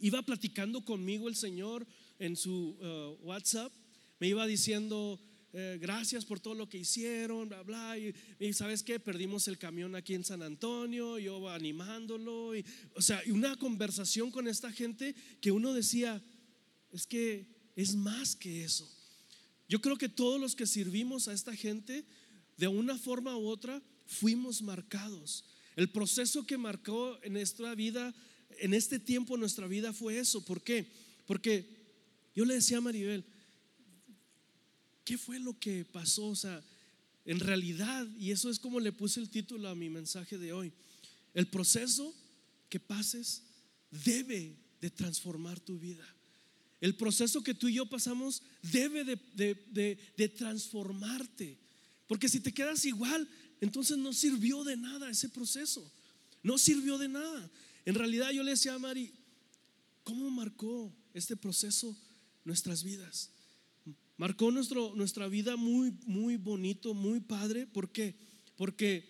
Iba 0.00 0.22
platicando 0.22 0.84
conmigo 0.84 1.28
el 1.28 1.34
Señor 1.34 1.86
en 2.18 2.36
su 2.36 2.76
uh, 2.80 3.24
WhatsApp, 3.24 3.72
me 4.20 4.28
iba 4.28 4.46
diciendo, 4.46 5.20
eh, 5.52 5.78
gracias 5.80 6.24
por 6.24 6.38
todo 6.38 6.54
lo 6.54 6.68
que 6.68 6.78
hicieron, 6.78 7.48
bla, 7.48 7.62
bla. 7.62 7.98
Y, 7.98 8.52
sabes 8.52 8.84
qué, 8.84 9.00
perdimos 9.00 9.48
el 9.48 9.58
camión 9.58 9.96
aquí 9.96 10.14
en 10.14 10.24
San 10.24 10.42
Antonio, 10.42 11.18
yo 11.18 11.48
animándolo. 11.48 12.54
Y, 12.56 12.64
o 12.94 13.02
sea, 13.02 13.20
una 13.28 13.56
conversación 13.56 14.30
con 14.30 14.46
esta 14.46 14.70
gente 14.70 15.16
que 15.40 15.50
uno 15.50 15.74
decía, 15.74 16.22
es 16.92 17.06
que 17.06 17.46
es 17.74 17.96
más 17.96 18.36
que 18.36 18.64
eso. 18.64 18.88
Yo 19.68 19.80
creo 19.80 19.96
que 19.98 20.08
todos 20.08 20.40
los 20.40 20.54
que 20.54 20.66
sirvimos 20.66 21.26
a 21.26 21.32
esta 21.32 21.54
gente, 21.54 22.04
de 22.56 22.68
una 22.68 22.96
forma 22.98 23.36
u 23.36 23.48
otra, 23.48 23.82
fuimos 24.06 24.62
marcados. 24.62 25.44
El 25.78 25.90
proceso 25.90 26.44
que 26.44 26.58
marcó 26.58 27.20
en 27.22 27.34
nuestra 27.34 27.72
vida 27.76 28.12
en 28.58 28.74
este 28.74 28.98
tiempo 28.98 29.36
nuestra 29.36 29.68
vida 29.68 29.92
fue 29.92 30.18
eso. 30.18 30.44
¿Por 30.44 30.60
qué? 30.60 30.90
Porque 31.24 31.68
yo 32.34 32.44
le 32.44 32.54
decía 32.54 32.78
a 32.78 32.80
Maribel, 32.80 33.24
¿qué 35.04 35.16
fue 35.16 35.38
lo 35.38 35.56
que 35.56 35.84
pasó? 35.84 36.26
O 36.26 36.34
sea, 36.34 36.64
en 37.24 37.38
realidad, 37.38 38.08
y 38.18 38.32
eso 38.32 38.50
es 38.50 38.58
como 38.58 38.80
le 38.80 38.90
puse 38.90 39.20
el 39.20 39.30
título 39.30 39.68
a 39.68 39.76
mi 39.76 39.88
mensaje 39.88 40.36
de 40.36 40.52
hoy, 40.52 40.72
el 41.32 41.46
proceso 41.46 42.12
que 42.68 42.80
pases 42.80 43.44
debe 43.92 44.56
de 44.80 44.90
transformar 44.90 45.60
tu 45.60 45.78
vida. 45.78 46.12
El 46.80 46.96
proceso 46.96 47.44
que 47.44 47.54
tú 47.54 47.68
y 47.68 47.74
yo 47.74 47.86
pasamos 47.86 48.42
debe 48.62 49.04
de, 49.04 49.96
de, 50.16 50.28
transformarte. 50.28 51.56
Porque 52.08 52.28
si 52.28 52.40
te 52.40 52.52
quedas 52.52 52.84
igual, 52.84 53.28
entonces 53.60 53.98
no 53.98 54.12
sirvió 54.12 54.64
de 54.64 54.76
nada 54.76 55.10
ese 55.10 55.28
proceso. 55.28 55.90
No 56.42 56.58
sirvió 56.58 56.98
de 56.98 57.08
nada. 57.08 57.50
En 57.84 57.94
realidad 57.94 58.30
yo 58.30 58.42
le 58.42 58.52
decía 58.52 58.74
a 58.74 58.78
Mari, 58.78 59.12
¿cómo 60.04 60.30
marcó 60.30 60.92
este 61.14 61.36
proceso 61.36 61.96
nuestras 62.44 62.84
vidas? 62.84 63.30
Marcó 64.16 64.50
nuestro, 64.50 64.94
nuestra 64.94 65.28
vida 65.28 65.56
muy, 65.56 65.92
muy 66.06 66.36
bonito, 66.36 66.94
muy 66.94 67.20
padre. 67.20 67.66
¿Por 67.66 67.90
qué? 67.90 68.14
Porque 68.56 69.08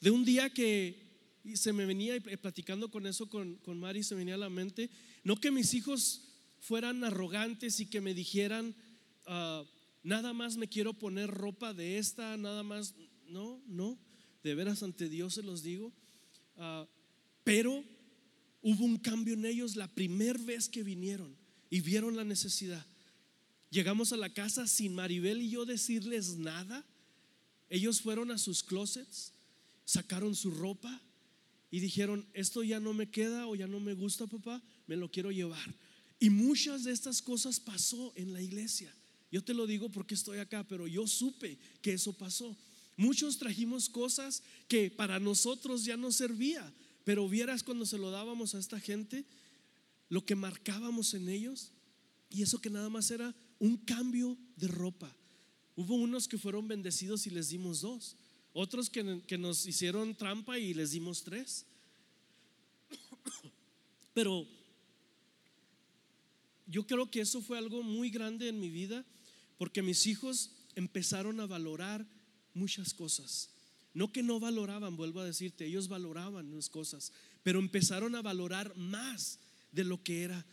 de 0.00 0.10
un 0.10 0.24
día 0.24 0.50
que 0.50 1.10
se 1.54 1.72
me 1.72 1.86
venía 1.86 2.20
platicando 2.40 2.90
con 2.90 3.06
eso 3.06 3.28
con, 3.28 3.56
con 3.56 3.78
Mari, 3.78 4.02
se 4.02 4.14
venía 4.14 4.34
a 4.34 4.38
la 4.38 4.50
mente, 4.50 4.90
no 5.24 5.36
que 5.36 5.50
mis 5.50 5.72
hijos 5.74 6.22
fueran 6.60 7.02
arrogantes 7.02 7.80
y 7.80 7.86
que 7.86 8.00
me 8.00 8.14
dijeran, 8.14 8.74
ah, 9.26 9.64
nada 10.02 10.32
más 10.32 10.56
me 10.56 10.68
quiero 10.68 10.94
poner 10.94 11.30
ropa 11.30 11.74
de 11.74 11.98
esta, 11.98 12.36
nada 12.36 12.62
más, 12.62 12.94
no, 13.26 13.62
no, 13.66 13.98
de 14.42 14.54
veras 14.54 14.82
ante 14.82 15.08
Dios 15.08 15.34
se 15.34 15.42
los 15.42 15.62
digo. 15.62 15.92
Ah, 16.56 16.86
pero 17.44 17.84
hubo 18.62 18.84
un 18.84 18.98
cambio 18.98 19.34
en 19.34 19.44
ellos 19.44 19.76
la 19.76 19.88
primera 19.88 20.38
vez 20.42 20.68
que 20.68 20.82
vinieron 20.82 21.36
y 21.68 21.80
vieron 21.80 22.16
la 22.16 22.24
necesidad. 22.24 22.84
Llegamos 23.70 24.12
a 24.12 24.16
la 24.16 24.32
casa 24.32 24.66
sin 24.66 24.94
Maribel 24.94 25.40
y 25.42 25.50
yo 25.50 25.64
decirles 25.64 26.36
nada. 26.36 26.84
Ellos 27.68 28.00
fueron 28.00 28.32
a 28.32 28.38
sus 28.38 28.64
closets, 28.64 29.32
sacaron 29.84 30.34
su 30.34 30.50
ropa 30.50 31.00
y 31.70 31.78
dijeron, 31.78 32.26
esto 32.34 32.64
ya 32.64 32.80
no 32.80 32.92
me 32.92 33.10
queda 33.10 33.46
o 33.46 33.54
ya 33.54 33.68
no 33.68 33.78
me 33.78 33.94
gusta, 33.94 34.26
papá, 34.26 34.60
me 34.88 34.96
lo 34.96 35.08
quiero 35.10 35.30
llevar. 35.30 35.72
Y 36.18 36.30
muchas 36.30 36.84
de 36.84 36.92
estas 36.92 37.22
cosas 37.22 37.60
pasó 37.60 38.12
en 38.16 38.32
la 38.32 38.42
iglesia. 38.42 38.92
Yo 39.30 39.42
te 39.42 39.54
lo 39.54 39.66
digo 39.66 39.88
porque 39.88 40.14
estoy 40.14 40.38
acá, 40.38 40.66
pero 40.66 40.86
yo 40.86 41.06
supe 41.06 41.58
que 41.82 41.92
eso 41.92 42.12
pasó. 42.12 42.56
Muchos 42.96 43.38
trajimos 43.38 43.88
cosas 43.88 44.42
que 44.68 44.90
para 44.90 45.20
nosotros 45.20 45.84
ya 45.84 45.96
no 45.96 46.12
servía, 46.12 46.72
pero 47.04 47.28
vieras 47.28 47.62
cuando 47.62 47.86
se 47.86 47.96
lo 47.96 48.10
dábamos 48.10 48.54
a 48.54 48.58
esta 48.58 48.80
gente, 48.80 49.24
lo 50.08 50.24
que 50.24 50.34
marcábamos 50.34 51.14
en 51.14 51.28
ellos, 51.28 51.70
y 52.28 52.42
eso 52.42 52.60
que 52.60 52.70
nada 52.70 52.88
más 52.88 53.10
era 53.10 53.34
un 53.58 53.76
cambio 53.76 54.36
de 54.56 54.68
ropa. 54.68 55.14
Hubo 55.76 55.94
unos 55.94 56.28
que 56.28 56.38
fueron 56.38 56.68
bendecidos 56.68 57.26
y 57.26 57.30
les 57.30 57.48
dimos 57.48 57.80
dos, 57.80 58.16
otros 58.52 58.90
que, 58.90 59.22
que 59.26 59.38
nos 59.38 59.66
hicieron 59.66 60.14
trampa 60.14 60.58
y 60.58 60.74
les 60.74 60.90
dimos 60.90 61.22
tres. 61.22 61.64
Pero 64.12 64.46
yo 66.66 66.86
creo 66.86 67.10
que 67.10 67.20
eso 67.20 67.40
fue 67.40 67.58
algo 67.58 67.82
muy 67.82 68.10
grande 68.10 68.48
en 68.48 68.60
mi 68.60 68.70
vida, 68.70 69.04
porque 69.60 69.82
mis 69.82 70.06
hijos 70.06 70.52
empezaron 70.74 71.38
a 71.38 71.46
valorar 71.46 72.06
muchas 72.54 72.94
cosas. 72.94 73.50
No 73.92 74.10
que 74.10 74.22
no 74.22 74.40
valoraban, 74.40 74.96
vuelvo 74.96 75.20
a 75.20 75.26
decirte, 75.26 75.66
ellos 75.66 75.86
valoraban 75.86 76.50
las 76.56 76.70
cosas, 76.70 77.12
pero 77.42 77.58
empezaron 77.58 78.14
a 78.14 78.22
valorar 78.22 78.74
más 78.78 79.38
de 79.70 79.84
lo 79.84 80.02
que 80.02 80.22
era 80.22 80.46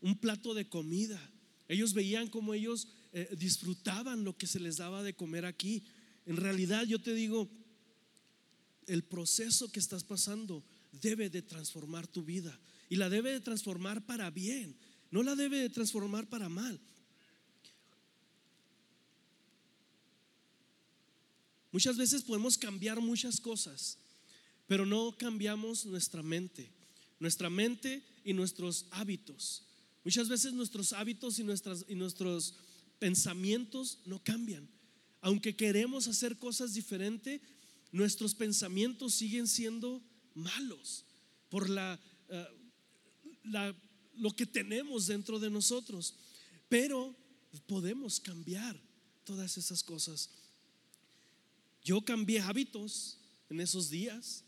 un 0.00 0.16
plato 0.16 0.54
de 0.54 0.68
comida. 0.68 1.20
Ellos 1.66 1.92
veían 1.92 2.28
como 2.28 2.54
ellos 2.54 2.86
eh, 3.12 3.34
disfrutaban 3.36 4.22
lo 4.22 4.36
que 4.36 4.46
se 4.46 4.60
les 4.60 4.76
daba 4.76 5.02
de 5.02 5.14
comer 5.14 5.44
aquí. 5.44 5.82
En 6.24 6.36
realidad 6.36 6.84
yo 6.84 7.00
te 7.00 7.14
digo, 7.14 7.50
el 8.86 9.02
proceso 9.02 9.72
que 9.72 9.80
estás 9.80 10.04
pasando 10.04 10.62
debe 10.92 11.30
de 11.30 11.42
transformar 11.42 12.06
tu 12.06 12.22
vida 12.22 12.56
y 12.88 12.94
la 12.94 13.10
debe 13.10 13.32
de 13.32 13.40
transformar 13.40 14.06
para 14.06 14.30
bien, 14.30 14.76
no 15.10 15.24
la 15.24 15.34
debe 15.34 15.58
de 15.58 15.68
transformar 15.68 16.28
para 16.28 16.48
mal. 16.48 16.80
Muchas 21.72 21.96
veces 21.96 22.22
podemos 22.22 22.58
cambiar 22.58 23.00
muchas 23.00 23.40
cosas, 23.40 23.98
pero 24.66 24.84
no 24.84 25.16
cambiamos 25.16 25.86
nuestra 25.86 26.22
mente, 26.22 26.70
nuestra 27.18 27.48
mente 27.48 28.02
y 28.24 28.34
nuestros 28.34 28.86
hábitos. 28.90 29.64
Muchas 30.04 30.28
veces 30.28 30.52
nuestros 30.52 30.92
hábitos 30.92 31.38
y, 31.38 31.44
nuestras, 31.44 31.84
y 31.88 31.94
nuestros 31.94 32.54
pensamientos 32.98 33.98
no 34.04 34.22
cambian. 34.22 34.68
Aunque 35.22 35.56
queremos 35.56 36.08
hacer 36.08 36.38
cosas 36.38 36.74
diferentes, 36.74 37.40
nuestros 37.90 38.34
pensamientos 38.34 39.14
siguen 39.14 39.48
siendo 39.48 40.02
malos 40.34 41.04
por 41.48 41.70
la, 41.70 41.98
eh, 42.28 42.46
la, 43.44 43.74
lo 44.16 44.34
que 44.34 44.46
tenemos 44.46 45.06
dentro 45.06 45.38
de 45.38 45.50
nosotros. 45.50 46.16
Pero 46.68 47.14
podemos 47.66 48.20
cambiar 48.20 48.78
todas 49.24 49.56
esas 49.56 49.82
cosas. 49.82 50.30
Yo 51.84 52.00
cambié 52.02 52.40
hábitos, 52.40 53.18
en 53.52 53.60
esos 53.60 53.90
días. 53.90 54.44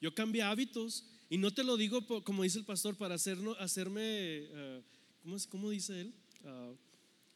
Yo 0.00 0.14
cambié 0.14 0.42
hábitos 0.42 1.04
y 1.30 1.38
no 1.38 1.52
te 1.52 1.64
lo 1.64 1.76
digo 1.76 2.04
como 2.24 2.42
dice 2.42 2.58
el 2.58 2.64
pastor 2.64 2.96
para 2.96 3.14
hacerme, 3.14 4.02
eh, 4.02 4.82
¿cómo, 5.48 5.70
dice 5.70 6.02
él? 6.02 6.14
Ah, 6.44 6.72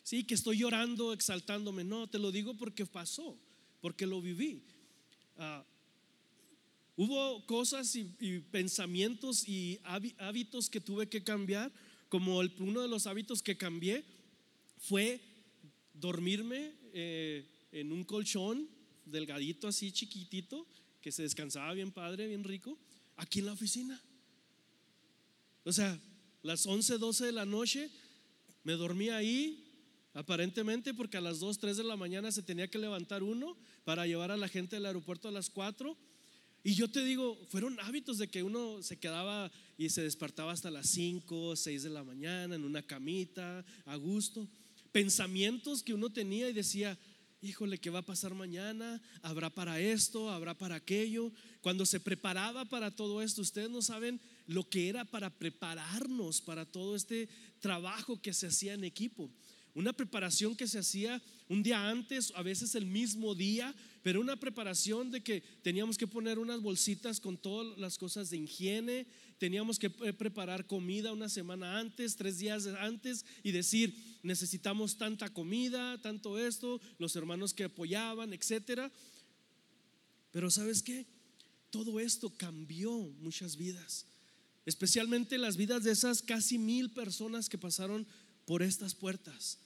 sí, 0.03 0.25
que 0.25 0.35
estoy 0.35 0.59
llorando, 0.59 1.13
exaltándome. 1.13 1.85
No, 1.85 2.09
te 2.09 2.19
lo 2.19 2.33
digo 2.33 2.55
porque 2.55 2.85
pasó, 2.85 3.39
porque 3.81 4.07
lo 4.07 4.21
viví. 4.21 4.63
Ah, 5.37 5.65
hubo 6.97 7.47
cosas 7.47 7.95
y, 7.97 8.05
pensamientos 8.51 9.49
y 9.49 9.81
hábitos 10.19 10.69
que 10.69 10.81
tuve 10.81 11.09
que 11.09 11.23
cambiar, 11.23 11.73
como 12.09 12.39
uno 12.59 12.83
de 12.83 12.89
los 12.89 13.07
hábitos 13.07 13.43
que 13.43 13.57
cambié 13.57 14.05
fue 14.79 15.21
dormirme 15.95 16.73
eh, 16.93 17.47
en 17.71 17.93
un 17.93 18.05
colchón 18.05 18.69
delgadito 19.05 19.69
así 19.69 19.93
chiquitito 19.93 20.67
que 21.01 21.13
se 21.13 21.23
descansaba 21.23 21.73
bien 21.75 21.91
padre, 21.91 22.29
bien 22.29 22.45
rico, 22.45 22.79
aquí 23.17 23.41
en 23.41 23.47
la 23.47 23.53
oficina. 23.53 24.01
O 25.65 25.73
sea, 25.73 25.99
las 26.43 26.67
11, 26.67 26.99
12 26.99 27.27
de 27.27 27.33
la 27.33 27.45
noche 27.45 27.91
me 28.65 28.75
dormí 28.75 29.09
ahí, 29.11 29.65
aparentemente 30.15 30.95
porque 30.95 31.17
a 31.17 31.21
las 31.21 31.41
2, 31.41 31.59
3 31.59 31.77
de 31.77 31.85
la 31.85 31.97
mañana 31.97 32.33
se 32.33 32.43
tenía 32.43 32.69
que 32.69 32.79
levantar 32.79 33.23
uno 33.23 33.57
para 33.85 34.07
llevar 34.07 34.31
a 34.31 34.37
la 34.37 34.49
gente 34.49 34.77
del 34.77 34.87
aeropuerto 34.87 35.29
a 35.29 35.33
las 35.33 35.51
4. 35.51 35.97
Y 36.65 36.75
yo 36.75 36.89
te 36.89 37.05
digo, 37.05 37.37
fueron 37.49 37.79
hábitos 37.81 38.19
de 38.19 38.29
que 38.29 38.45
uno 38.45 38.83
se 38.83 38.99
quedaba 38.99 39.51
y 39.77 39.91
se 39.91 40.03
despertaba 40.03 40.53
hasta 40.53 40.71
las 40.71 40.89
5, 40.91 41.57
6 41.57 41.83
de 41.83 41.91
la 41.91 42.05
mañana 42.05 42.55
en 42.55 42.65
una 42.65 42.83
camita, 42.83 43.65
a 43.85 43.97
gusto. 43.97 44.49
Pensamientos 44.93 45.83
que 45.83 45.95
uno 45.95 46.11
tenía 46.11 46.49
y 46.49 46.53
decía, 46.53 46.97
híjole, 47.43 47.79
¿qué 47.79 47.91
va 47.91 47.99
a 47.99 48.07
pasar 48.07 48.35
mañana? 48.35 49.03
¿Habrá 49.21 49.51
para 49.51 49.81
esto? 49.81 50.31
¿Habrá 50.31 50.57
para 50.57 50.77
aquello? 50.77 51.33
Cuando 51.61 51.85
se 51.85 51.99
preparaba 51.99 52.65
para 52.65 52.93
todo 52.93 53.21
esto, 53.21 53.43
ustedes 53.43 53.69
no 53.69 53.83
saben 53.83 54.21
lo 54.47 54.69
que 54.69 54.89
era 54.89 55.05
para 55.05 55.29
prepararnos 55.29 56.41
para 56.41 56.65
todo 56.65 56.95
este 56.95 57.29
trabajo 57.61 58.23
que 58.23 58.33
se 58.33 58.47
hacía 58.47 58.75
en 58.75 58.85
equipo. 58.85 59.29
Una 59.75 59.93
preparación 59.93 60.55
que 60.55 60.69
se 60.69 60.79
hacía 60.79 61.23
un 61.49 61.63
día 61.63 61.89
antes, 61.89 62.33
a 62.37 62.43
veces 62.43 62.75
el 62.75 62.85
mismo 62.85 63.35
día, 63.35 63.75
pero 64.03 64.21
una 64.21 64.39
preparación 64.39 65.11
de 65.11 65.23
que 65.23 65.43
teníamos 65.63 65.97
que 65.97 66.07
poner 66.07 66.39
unas 66.39 66.61
bolsitas 66.61 67.21
con 67.21 67.39
todas 67.39 67.79
las 67.79 67.97
cosas 67.97 68.29
de 68.29 68.37
higiene, 68.37 69.07
teníamos 69.39 69.79
que 69.79 69.89
preparar 69.89 70.67
comida 70.67 71.13
una 71.13 71.29
semana 71.29 71.79
antes, 71.79 72.17
tres 72.17 72.39
días 72.39 72.67
antes 72.67 73.25
y 73.43 73.53
decir, 73.53 74.19
necesitamos 74.23 74.99
tanta 74.99 75.31
comida, 75.31 76.01
tanto 76.03 76.39
esto, 76.39 76.81
los 76.99 77.17
hermanos 77.17 77.55
que 77.55 77.65
apoyaban, 77.65 78.33
etcétera. 78.33 78.93
Pero 80.33 80.51
¿sabes 80.51 80.83
qué? 80.83 81.07
Todo 81.71 81.99
esto 81.99 82.31
cambió 82.37 82.93
muchas 83.21 83.57
vidas, 83.57 84.07
especialmente 84.67 85.39
las 85.39 85.57
vidas 85.57 85.85
de 85.85 85.93
esas 85.93 86.23
casi 86.23 86.59
mil 86.59 86.91
personas 86.91 87.49
que 87.49 87.57
pasaron 87.57 88.07
por 88.53 88.63
estas 88.63 88.95
puertas. 88.95 89.57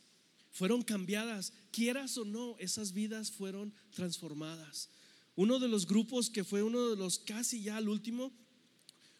Fueron 0.53 0.81
cambiadas, 0.81 1.53
quieras 1.73 2.17
o 2.19 2.25
no, 2.25 2.55
esas 2.61 2.93
vidas 2.93 3.33
fueron 3.33 3.75
transformadas. 3.91 4.91
Uno 5.35 5.59
de 5.59 5.67
los 5.67 5.89
grupos 5.89 6.31
que 6.31 6.45
fue 6.45 6.63
uno 6.63 6.91
de 6.91 6.95
los 6.95 7.19
casi 7.19 7.65
ya 7.65 7.79
al 7.79 7.89
último, 7.89 8.31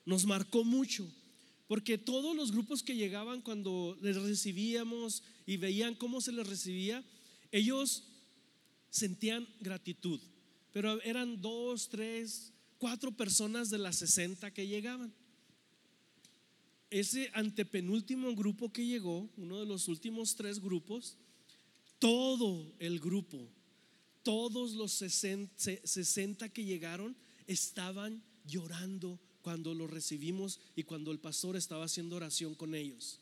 nos 0.05 0.25
marcó 0.25 0.63
mucho 0.63 1.05
porque 1.67 1.99
todos 1.99 2.37
los 2.37 2.53
grupos 2.53 2.85
que 2.85 2.95
llegaban 2.95 3.43
cuando 3.43 3.99
les 4.01 4.15
recibíamos 4.15 5.25
y 5.47 5.57
veían 5.57 5.97
cómo 5.97 6.21
se 6.21 6.31
les 6.31 6.47
recibía, 6.47 7.05
ellos 7.51 8.05
sentían 8.91 9.49
gratitud. 9.59 10.21
Pero 10.73 11.03
eran 11.03 11.41
dos, 11.43 11.89
tres, 11.89 12.53
cuatro 12.79 13.11
personas 13.11 13.69
de 13.69 13.79
las 13.79 13.97
60 13.97 14.49
que 14.53 14.69
llegaban. 14.69 15.13
Ese 16.91 17.31
antepenúltimo 17.35 18.35
grupo 18.35 18.73
que 18.73 18.87
llegó, 18.87 19.29
uno 19.37 19.59
de 19.59 19.67
los 19.67 19.89
últimos 19.89 20.37
tres 20.37 20.61
grupos, 20.61 21.17
todo 21.99 22.75
el 22.79 23.01
grupo, 23.01 23.49
todos 24.23 24.73
los 24.73 24.93
60 24.93 26.49
que 26.51 26.65
llegaron 26.65 27.17
estaban 27.47 28.23
llorando 28.45 29.19
cuando 29.43 29.75
lo 29.75 29.87
recibimos 29.87 30.61
y 30.75 30.83
cuando 30.83 31.13
el 31.13 31.19
pastor 31.19 31.57
estaba 31.57 31.85
haciendo 31.85 32.17
oración 32.17 32.55
con 32.55 32.75
ellos. 32.75 33.21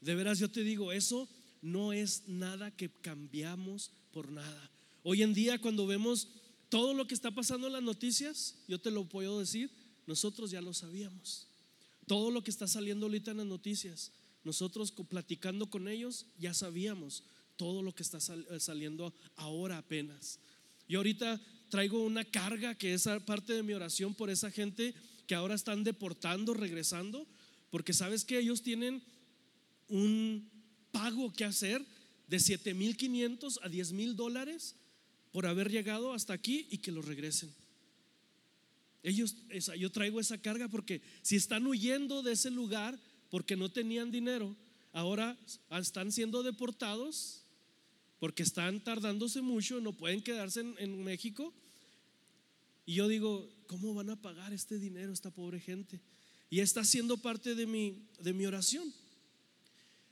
De 0.00 0.14
veras 0.14 0.38
yo 0.38 0.50
te 0.50 0.62
digo, 0.62 0.92
eso 0.92 1.28
no 1.62 1.92
es 1.92 2.24
nada 2.26 2.70
que 2.70 2.90
cambiamos 2.90 3.90
por 4.12 4.30
nada. 4.30 4.70
Hoy 5.02 5.22
en 5.22 5.34
día 5.34 5.60
cuando 5.60 5.86
vemos 5.86 6.28
todo 6.68 6.94
lo 6.94 7.06
que 7.06 7.14
está 7.14 7.30
pasando 7.30 7.66
en 7.66 7.74
las 7.74 7.82
noticias, 7.82 8.56
yo 8.68 8.78
te 8.78 8.90
lo 8.90 9.08
puedo 9.08 9.38
decir, 9.38 9.70
nosotros 10.06 10.50
ya 10.50 10.60
lo 10.60 10.74
sabíamos. 10.74 11.46
Todo 12.06 12.30
lo 12.30 12.42
que 12.44 12.50
está 12.50 12.66
saliendo 12.66 13.06
ahorita 13.06 13.30
en 13.30 13.38
las 13.38 13.46
noticias, 13.46 14.12
nosotros 14.44 14.92
platicando 14.92 15.70
con 15.70 15.88
ellos 15.88 16.26
ya 16.38 16.52
sabíamos 16.52 17.24
todo 17.56 17.82
lo 17.82 17.94
que 17.94 18.02
está 18.02 18.18
eh, 18.18 18.60
saliendo 18.60 19.14
ahora 19.36 19.78
apenas. 19.78 20.38
Y 20.86 20.96
ahorita 20.96 21.40
traigo 21.70 22.04
una 22.04 22.24
carga 22.24 22.74
que 22.74 22.94
es 22.94 23.08
parte 23.24 23.54
de 23.54 23.62
mi 23.62 23.72
oración 23.72 24.14
por 24.14 24.30
esa 24.30 24.50
gente 24.50 24.94
que 25.26 25.34
ahora 25.34 25.54
están 25.54 25.84
deportando, 25.84 26.52
regresando, 26.52 27.26
porque 27.70 27.92
sabes 27.92 28.24
que 28.24 28.38
ellos 28.38 28.62
tienen 28.62 29.02
un 29.88 30.50
pago 30.92 31.32
que 31.32 31.44
hacer 31.44 31.84
de 32.28 32.36
7.500 32.36 33.58
a 33.62 33.68
10 33.68 33.92
mil 33.92 34.16
dólares 34.16 34.76
por 35.32 35.46
haber 35.46 35.70
llegado 35.70 36.12
hasta 36.12 36.32
aquí 36.32 36.66
y 36.70 36.78
que 36.78 36.92
lo 36.92 37.02
regresen. 37.02 37.52
Ellos, 39.04 39.36
yo 39.78 39.92
traigo 39.92 40.18
esa 40.18 40.38
carga 40.38 40.66
porque 40.66 41.00
si 41.22 41.36
están 41.36 41.64
huyendo 41.66 42.24
de 42.24 42.32
ese 42.32 42.50
lugar 42.50 42.98
porque 43.30 43.54
no 43.54 43.70
tenían 43.70 44.10
dinero, 44.10 44.56
ahora 44.92 45.38
están 45.70 46.10
siendo 46.10 46.42
deportados 46.42 47.44
porque 48.18 48.42
están 48.42 48.82
tardándose 48.82 49.42
mucho, 49.42 49.80
no 49.80 49.92
pueden 49.92 50.22
quedarse 50.22 50.60
en 50.60 51.04
México 51.04 51.54
y 52.86 52.94
yo 52.94 53.08
digo, 53.08 53.50
¿cómo 53.66 53.94
van 53.94 54.10
a 54.10 54.20
pagar 54.20 54.52
este 54.52 54.78
dinero 54.78 55.12
esta 55.12 55.30
pobre 55.30 55.60
gente? 55.60 56.00
Y 56.50 56.60
está 56.60 56.84
siendo 56.84 57.16
parte 57.16 57.54
de 57.54 57.66
mi, 57.66 58.06
de 58.20 58.32
mi 58.32 58.46
oración. 58.46 58.92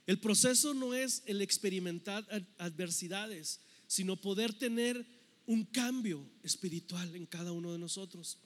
El 0.05 0.19
proceso 0.19 0.73
no 0.73 0.93
es 0.93 1.23
el 1.25 1.41
experimentar 1.41 2.25
adversidades, 2.57 3.61
sino 3.87 4.19
poder 4.19 4.53
tener 4.53 5.05
un 5.45 5.63
cambio 5.65 6.27
espiritual 6.41 7.15
en 7.15 7.25
cada 7.25 7.51
uno 7.51 7.71
de 7.71 7.79
nosotros. 7.79 8.39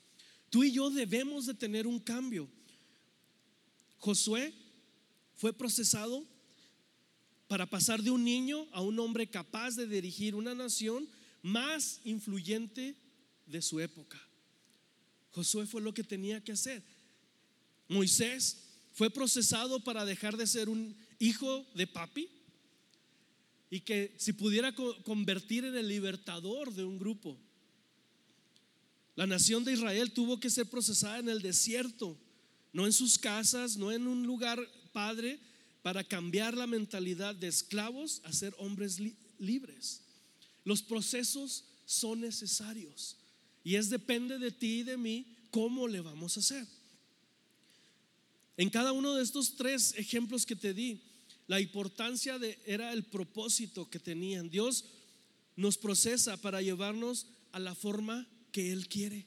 Tú 0.50 0.64
y 0.64 0.72
yo 0.72 0.90
debemos 0.90 1.46
de 1.46 1.54
tener 1.54 1.86
un 1.86 1.98
cambio. 1.98 2.48
Josué 3.98 4.54
fue 5.34 5.52
procesado 5.52 6.26
para 7.46 7.66
pasar 7.66 8.02
de 8.02 8.10
un 8.10 8.24
niño 8.24 8.66
a 8.72 8.82
un 8.82 8.98
hombre 8.98 9.26
capaz 9.26 9.74
de 9.76 9.86
dirigir 9.86 10.34
una 10.34 10.54
nación 10.54 11.08
más 11.42 12.00
influyente 12.04 12.96
de 13.46 13.62
su 13.62 13.80
época. 13.80 14.18
Josué 15.30 15.66
fue 15.66 15.80
lo 15.80 15.94
que 15.94 16.04
tenía 16.04 16.42
que 16.42 16.52
hacer. 16.52 16.82
Moisés 17.88 18.64
fue 18.92 19.10
procesado 19.10 19.80
para 19.80 20.04
dejar 20.04 20.36
de 20.36 20.46
ser 20.46 20.68
un 20.68 20.96
hijo 21.18 21.66
de 21.74 21.86
papi 21.86 22.28
y 23.70 23.80
que 23.80 24.14
si 24.18 24.32
pudiera 24.32 24.74
convertir 24.74 25.64
en 25.64 25.76
el 25.76 25.88
libertador 25.88 26.72
de 26.74 26.84
un 26.84 26.98
grupo. 26.98 27.38
La 29.18 29.26
nación 29.26 29.64
de 29.64 29.72
Israel 29.72 30.12
tuvo 30.12 30.38
que 30.38 30.48
ser 30.48 30.66
procesada 30.66 31.18
en 31.18 31.28
el 31.28 31.42
desierto, 31.42 32.16
no 32.72 32.86
en 32.86 32.92
sus 32.92 33.18
casas, 33.18 33.76
no 33.76 33.90
en 33.90 34.06
un 34.06 34.24
lugar 34.24 34.64
padre, 34.92 35.40
para 35.82 36.04
cambiar 36.04 36.56
la 36.56 36.68
mentalidad 36.68 37.34
de 37.34 37.48
esclavos 37.48 38.20
a 38.22 38.32
ser 38.32 38.54
hombres 38.58 39.00
libres. 39.40 40.02
Los 40.64 40.82
procesos 40.82 41.64
son 41.84 42.20
necesarios. 42.20 43.16
Y 43.64 43.74
es 43.74 43.90
depende 43.90 44.38
de 44.38 44.52
ti 44.52 44.78
y 44.78 44.82
de 44.84 44.96
mí 44.96 45.26
cómo 45.50 45.88
le 45.88 46.00
vamos 46.00 46.36
a 46.36 46.40
hacer. 46.40 46.64
En 48.56 48.70
cada 48.70 48.92
uno 48.92 49.14
de 49.14 49.24
estos 49.24 49.56
tres 49.56 49.94
ejemplos 49.96 50.46
que 50.46 50.54
te 50.54 50.72
di, 50.72 51.02
la 51.48 51.60
importancia 51.60 52.38
de 52.38 52.56
era 52.66 52.92
el 52.92 53.02
propósito 53.02 53.90
que 53.90 53.98
tenían. 53.98 54.48
Dios 54.48 54.84
nos 55.56 55.76
procesa 55.76 56.36
para 56.36 56.62
llevarnos 56.62 57.26
a 57.50 57.58
la 57.58 57.74
forma 57.74 58.24
que 58.52 58.72
Él 58.72 58.88
quiere. 58.88 59.26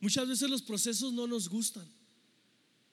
Muchas 0.00 0.28
veces 0.28 0.48
los 0.48 0.62
procesos 0.62 1.12
no 1.12 1.26
nos 1.26 1.48
gustan. 1.48 1.88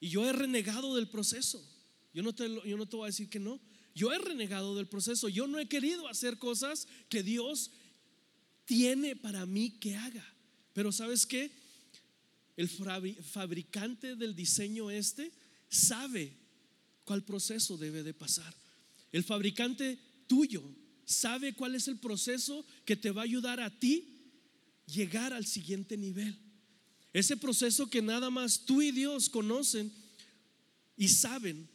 Y 0.00 0.08
yo 0.08 0.28
he 0.28 0.32
renegado 0.32 0.94
del 0.96 1.08
proceso. 1.08 1.64
Yo 2.12 2.22
no, 2.22 2.34
te, 2.34 2.48
yo 2.48 2.76
no 2.76 2.86
te 2.86 2.96
voy 2.96 3.04
a 3.04 3.12
decir 3.12 3.28
que 3.28 3.38
no. 3.38 3.60
Yo 3.94 4.12
he 4.12 4.18
renegado 4.18 4.74
del 4.74 4.86
proceso. 4.86 5.28
Yo 5.28 5.46
no 5.46 5.58
he 5.58 5.68
querido 5.68 6.08
hacer 6.08 6.38
cosas 6.38 6.86
que 7.08 7.22
Dios 7.22 7.70
tiene 8.64 9.16
para 9.16 9.46
mí 9.46 9.70
que 9.70 9.96
haga. 9.96 10.24
Pero 10.72 10.92
¿sabes 10.92 11.26
qué? 11.26 11.50
El 12.56 12.68
fabricante 12.68 14.16
del 14.16 14.34
diseño 14.34 14.90
este 14.90 15.30
sabe 15.68 16.32
cuál 17.04 17.22
proceso 17.24 17.76
debe 17.76 18.02
de 18.02 18.14
pasar. 18.14 18.54
El 19.12 19.24
fabricante 19.24 19.98
tuyo 20.26 20.62
sabe 21.04 21.54
cuál 21.54 21.74
es 21.74 21.88
el 21.88 21.98
proceso 21.98 22.66
que 22.84 22.96
te 22.96 23.10
va 23.10 23.22
a 23.22 23.24
ayudar 23.24 23.60
a 23.60 23.78
ti 23.78 24.15
llegar 24.86 25.32
al 25.32 25.46
siguiente 25.46 25.96
nivel. 25.96 26.38
Ese 27.12 27.36
proceso 27.36 27.88
que 27.88 28.02
nada 28.02 28.30
más 28.30 28.60
tú 28.60 28.82
y 28.82 28.90
Dios 28.92 29.28
conocen 29.28 29.92
y 30.96 31.08
saben 31.08 31.68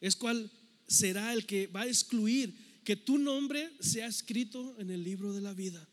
es 0.00 0.16
cuál 0.16 0.50
será 0.86 1.32
el 1.32 1.46
que 1.46 1.68
va 1.68 1.82
a 1.82 1.86
excluir 1.86 2.54
que 2.84 2.96
tu 2.96 3.18
nombre 3.18 3.70
sea 3.80 4.06
escrito 4.06 4.74
en 4.78 4.90
el 4.90 5.04
libro 5.04 5.32
de 5.32 5.40
la 5.40 5.54
vida. 5.54 5.88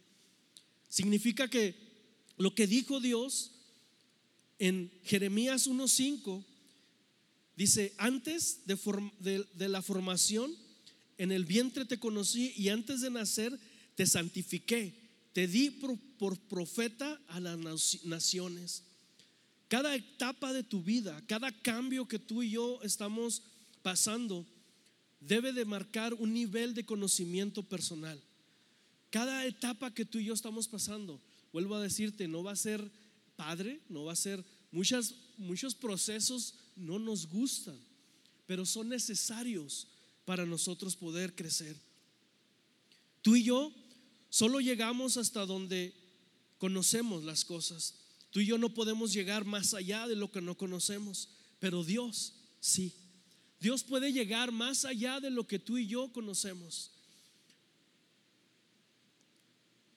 Significa 0.89 1.47
que 1.47 1.75
lo 2.37 2.55
que 2.55 2.67
dijo 2.67 2.99
Dios 2.99 3.51
en 4.57 4.91
Jeremías 5.03 5.67
1.5 5.67 6.43
dice, 7.55 7.93
antes 7.97 8.61
de, 8.65 9.69
la 9.69 9.81
formación, 9.81 10.55
en 11.17 11.31
el 11.31 11.45
vientre 11.45 11.85
te 11.85 11.99
conocí 11.99 12.53
y 12.55 12.69
antes 12.69 13.01
de 13.01 13.11
nacer 13.11 13.57
te 13.95 14.05
santifiqué, 14.05 14.93
te 15.39 15.47
di 15.47 15.69
por 15.69 16.37
profeta 16.49 17.17
a 17.29 17.39
las 17.39 18.03
naciones. 18.03 18.83
Cada 19.69 19.95
etapa 19.95 20.51
de 20.51 20.63
tu 20.63 20.83
vida, 20.83 21.23
cada 21.27 21.49
cambio 21.61 22.09
que 22.09 22.19
tú 22.19 22.43
y 22.43 22.49
yo 22.51 22.81
estamos 22.83 23.41
pasando, 23.81 24.45
debe 25.21 25.53
de 25.53 25.63
marcar 25.63 26.13
un 26.13 26.33
nivel 26.33 26.73
de 26.73 26.85
conocimiento 26.85 27.63
personal. 27.63 28.21
Cada 29.11 29.45
etapa 29.45 29.93
que 29.93 30.03
tú 30.03 30.17
y 30.17 30.25
yo 30.25 30.33
estamos 30.33 30.67
pasando, 30.67 31.21
vuelvo 31.53 31.75
a 31.75 31.83
decirte, 31.83 32.27
no 32.27 32.43
va 32.43 32.51
a 32.51 32.57
ser 32.57 32.91
padre, 33.37 33.79
no 33.87 34.03
va 34.03 34.11
a 34.11 34.17
ser 34.17 34.43
muchas, 34.73 35.15
muchos 35.37 35.73
procesos 35.73 36.55
no 36.75 36.99
nos 36.99 37.25
gustan, 37.27 37.79
pero 38.45 38.65
son 38.65 38.89
necesarios 38.89 39.87
para 40.25 40.45
nosotros 40.45 40.97
poder 40.97 41.33
crecer. 41.33 41.77
Tú 43.21 43.37
y 43.37 43.43
yo 43.43 43.71
solo 44.29 44.59
llegamos 44.59 45.17
hasta 45.17 45.45
donde 45.45 45.93
conocemos 46.57 47.23
las 47.23 47.45
cosas. 47.45 47.95
Tú 48.31 48.39
y 48.41 48.45
yo 48.45 48.57
no 48.57 48.73
podemos 48.73 49.11
llegar 49.13 49.45
más 49.45 49.73
allá 49.73 50.07
de 50.07 50.15
lo 50.15 50.31
que 50.31 50.41
no 50.41 50.55
conocemos, 50.55 51.29
pero 51.59 51.83
Dios 51.83 52.35
sí. 52.59 52.93
Dios 53.59 53.83
puede 53.83 54.13
llegar 54.13 54.51
más 54.51 54.85
allá 54.85 55.19
de 55.19 55.29
lo 55.29 55.47
que 55.47 55.59
tú 55.59 55.77
y 55.77 55.87
yo 55.87 56.11
conocemos. 56.13 56.91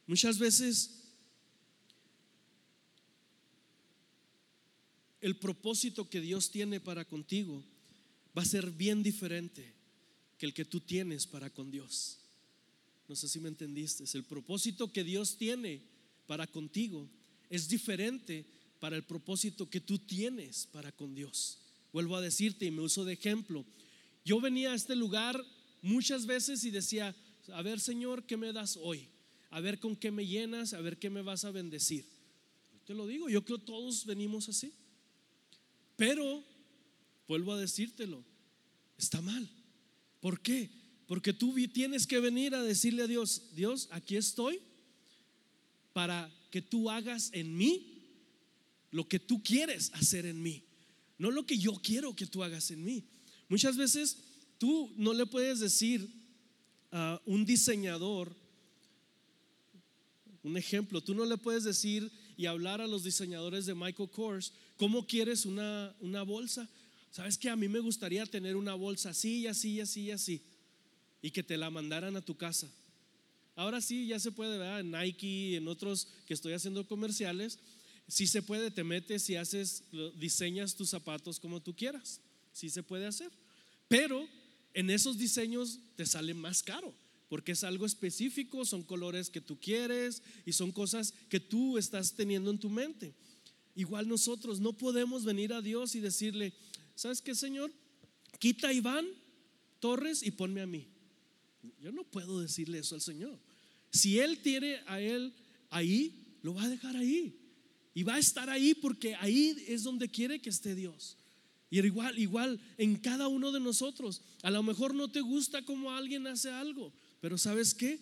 Muchas 0.07 0.39
veces 0.39 1.03
el 5.21 5.37
propósito 5.37 6.11
que 6.11 6.21
Dios 6.21 6.51
tiene 6.51 6.81
para 6.81 7.05
contigo 7.05 7.65
va 8.37 8.43
a 8.43 8.47
ser 8.47 8.71
bien 8.73 9.03
diferente 9.03 9.73
que 10.37 10.47
el 10.47 10.55
que 10.55 10.65
tú 10.65 10.81
tienes 10.81 11.27
para 11.27 11.51
con 11.51 11.71
Dios. 11.71 12.22
No 13.13 13.17
sé 13.17 13.29
si 13.29 13.41
me 13.41 13.51
entendiste. 13.51 14.05
El 14.17 14.25
propósito 14.25 14.91
que 14.91 15.05
Dios 15.05 15.37
tiene 15.37 15.83
para 16.27 16.47
contigo 16.47 17.07
es 17.51 17.69
diferente 17.69 18.47
para 18.81 18.97
el 18.97 19.03
propósito 19.03 19.69
que 19.69 19.83
tú 19.83 19.99
tienes 19.99 20.67
para 20.73 20.93
con 20.93 21.15
Dios. 21.15 21.59
Vuelvo 21.93 22.17
a 22.17 22.23
decirte 22.23 22.65
y 22.65 22.71
me 22.71 22.81
uso 22.81 23.05
de 23.05 23.13
ejemplo. 23.13 23.67
Yo 24.25 24.41
venía 24.41 24.73
a 24.73 24.75
este 24.75 24.97
lugar 24.97 25.45
muchas 25.83 26.25
veces 26.25 26.65
y 26.65 26.71
decía, 26.71 27.15
a 27.53 27.61
ver 27.61 27.81
Señor, 27.81 28.25
¿qué 28.25 28.39
me 28.39 28.51
das 28.51 28.79
hoy? 28.81 29.07
A 29.51 29.61
ver 29.61 29.79
con 29.79 29.95
qué 29.95 30.11
me 30.11 30.27
llenas, 30.27 30.73
a 30.73 30.81
ver 30.81 30.99
qué 30.99 31.11
me 31.11 31.21
vas 31.21 31.45
a 31.45 31.51
bendecir. 31.51 32.07
Te 32.87 32.95
lo 32.95 33.07
digo, 33.07 33.29
yo 33.29 33.45
creo 33.45 33.59
que 33.59 33.67
todos 33.67 34.07
venimos 34.07 34.49
así. 34.49 34.73
Pero, 35.97 36.43
vuelvo 37.29 37.53
a 37.53 37.61
decírtelo, 37.61 38.25
está 38.97 39.21
mal. 39.21 39.47
¿Por 40.23 40.41
qué? 40.41 40.82
Porque 41.13 41.35
tú 41.35 41.55
tienes 41.69 42.07
que 42.07 42.21
venir 42.21 42.55
a 42.55 42.63
decirle 42.63 43.03
a 43.03 43.07
Dios, 43.07 43.43
Dios, 43.55 43.87
aquí 43.91 44.17
estoy 44.17 44.63
para 45.93 46.33
que 46.51 46.63
tú 46.63 46.89
hagas 46.89 47.29
en 47.35 47.55
mí 47.55 47.99
lo 48.91 49.07
que 49.07 49.19
tú 49.19 49.43
quieres 49.43 49.91
hacer 49.93 50.25
en 50.25 50.43
mí 50.43 50.65
no 51.19 51.31
lo 51.31 51.45
que 51.45 51.59
yo 51.59 51.75
quiero 51.75 52.17
que 52.17 52.25
tú 52.25 52.43
hagas 52.43 52.71
en 52.71 52.83
mí. 52.83 53.05
Muchas 53.51 53.77
veces 53.77 54.17
tú 54.57 54.91
no 54.97 55.13
le 55.13 55.27
puedes 55.27 55.61
decir 55.61 56.09
a 56.91 57.21
un 57.27 57.45
diseñador, 57.45 58.35
un 60.43 60.57
ejemplo, 60.57 61.03
tú 61.03 61.15
no 61.15 61.27
le 61.27 61.37
puedes 61.37 61.65
decir 61.65 62.11
y 62.39 62.47
hablar 62.47 62.81
a 62.81 62.87
los 62.87 63.05
diseñadores 63.05 63.67
de 63.67 63.75
Michael 63.75 64.09
Kors, 64.09 64.55
¿cómo 64.79 65.07
quieres 65.07 65.45
una, 65.45 65.95
una 66.01 66.23
bolsa? 66.23 66.71
¿Sabes 67.11 67.37
que 67.37 67.51
a 67.51 67.57
mí 67.57 67.69
me 67.69 67.81
gustaría 67.81 68.25
tener 68.25 68.57
una 68.57 68.73
bolsa 68.73 69.11
así, 69.11 69.47
así, 69.47 69.79
así, 69.79 70.11
así? 70.11 70.43
Y 71.23 71.31
que 71.31 71.43
te 71.43 71.57
la 71.57 71.71
mandaran 71.71 72.17
a 72.17 72.21
tu 72.21 72.37
casa. 72.37 72.69
Ahora 73.55 73.81
sí, 73.81 74.07
ya 74.07 74.19
se 74.19 74.33
puede 74.33 74.59
ver 74.59 74.81
en 74.81 74.91
Nike, 74.91 75.57
en 75.57 75.69
otros 75.69 76.09
que 76.27 76.35
estoy 76.35 76.53
haciendo 76.53 76.87
comerciales, 76.87 77.59
si 78.09 78.27
se 78.27 78.43
puede, 78.43 78.71
te 78.71 78.85
metes 78.85 79.29
y 79.31 79.37
haces, 79.37 79.85
diseñas 80.17 80.75
tus 80.75 80.91
zapatos 80.91 81.41
como 81.41 81.61
tú 81.61 81.75
quieras. 81.75 82.21
si 82.53 82.69
se 82.69 82.83
puede 82.83 83.07
hacer. 83.07 83.31
Pero 83.89 84.29
en 84.75 84.91
esos 84.91 85.17
diseños 85.17 85.79
te 85.97 86.05
sale 86.05 86.35
más 86.35 86.63
caro, 86.63 86.95
porque 87.31 87.53
es 87.53 87.65
algo 87.65 87.87
específico, 87.87 88.67
son 88.67 88.83
colores 88.83 89.31
que 89.31 89.41
tú 89.41 89.59
quieres 89.59 90.23
y 90.45 90.53
son 90.53 90.73
cosas 90.73 91.15
que 91.31 91.41
tú 91.41 91.79
estás 91.79 92.13
teniendo 92.13 92.51
en 92.51 92.59
tu 92.59 92.69
mente. 92.69 93.15
Igual 93.75 94.07
nosotros 94.07 94.61
no 94.61 94.75
podemos 94.75 95.25
venir 95.25 95.55
a 95.55 95.63
Dios 95.63 95.95
y 95.95 96.01
decirle, 96.01 96.53
¿sabes 96.95 97.23
qué, 97.23 97.35
Señor? 97.35 97.73
Quita 98.39 98.69
a 98.69 98.73
Iván 98.75 99.07
Torres 99.81 100.23
y 100.23 100.31
ponme 100.33 100.61
a 100.61 100.67
mí. 100.67 100.87
Yo 101.81 101.93
no 101.93 102.05
puedo 102.05 102.41
decirle 102.41 102.79
eso 102.79 102.95
al 102.95 103.01
Señor. 103.01 103.39
Si 103.91 104.19
Él 104.19 104.39
tiene 104.39 104.81
a 104.87 105.01
Él 105.01 105.33
ahí, 105.71 106.39
lo 106.43 106.55
va 106.55 106.65
a 106.65 106.69
dejar 106.69 106.97
ahí. 106.97 107.39
Y 107.95 108.03
va 108.03 108.15
a 108.15 108.19
estar 108.19 108.49
ahí 108.49 108.75
porque 108.75 109.15
ahí 109.17 109.57
es 109.69 109.83
donde 109.83 110.09
quiere 110.09 110.41
que 110.41 110.51
esté 110.51 110.75
Dios. 110.75 111.17
Y 111.71 111.79
igual, 111.81 112.19
igual 112.19 112.61
en 112.79 112.97
cada 112.97 113.29
uno 113.29 113.53
de 113.53 113.61
nosotros. 113.61 114.23
A 114.43 114.51
lo 114.51 114.63
mejor 114.63 114.95
no 114.95 115.11
te 115.11 115.21
gusta 115.21 115.65
como 115.65 115.91
alguien 115.91 116.27
hace 116.27 116.51
algo, 116.51 116.93
pero 117.21 117.39
¿sabes 117.39 117.75
qué? 117.75 117.99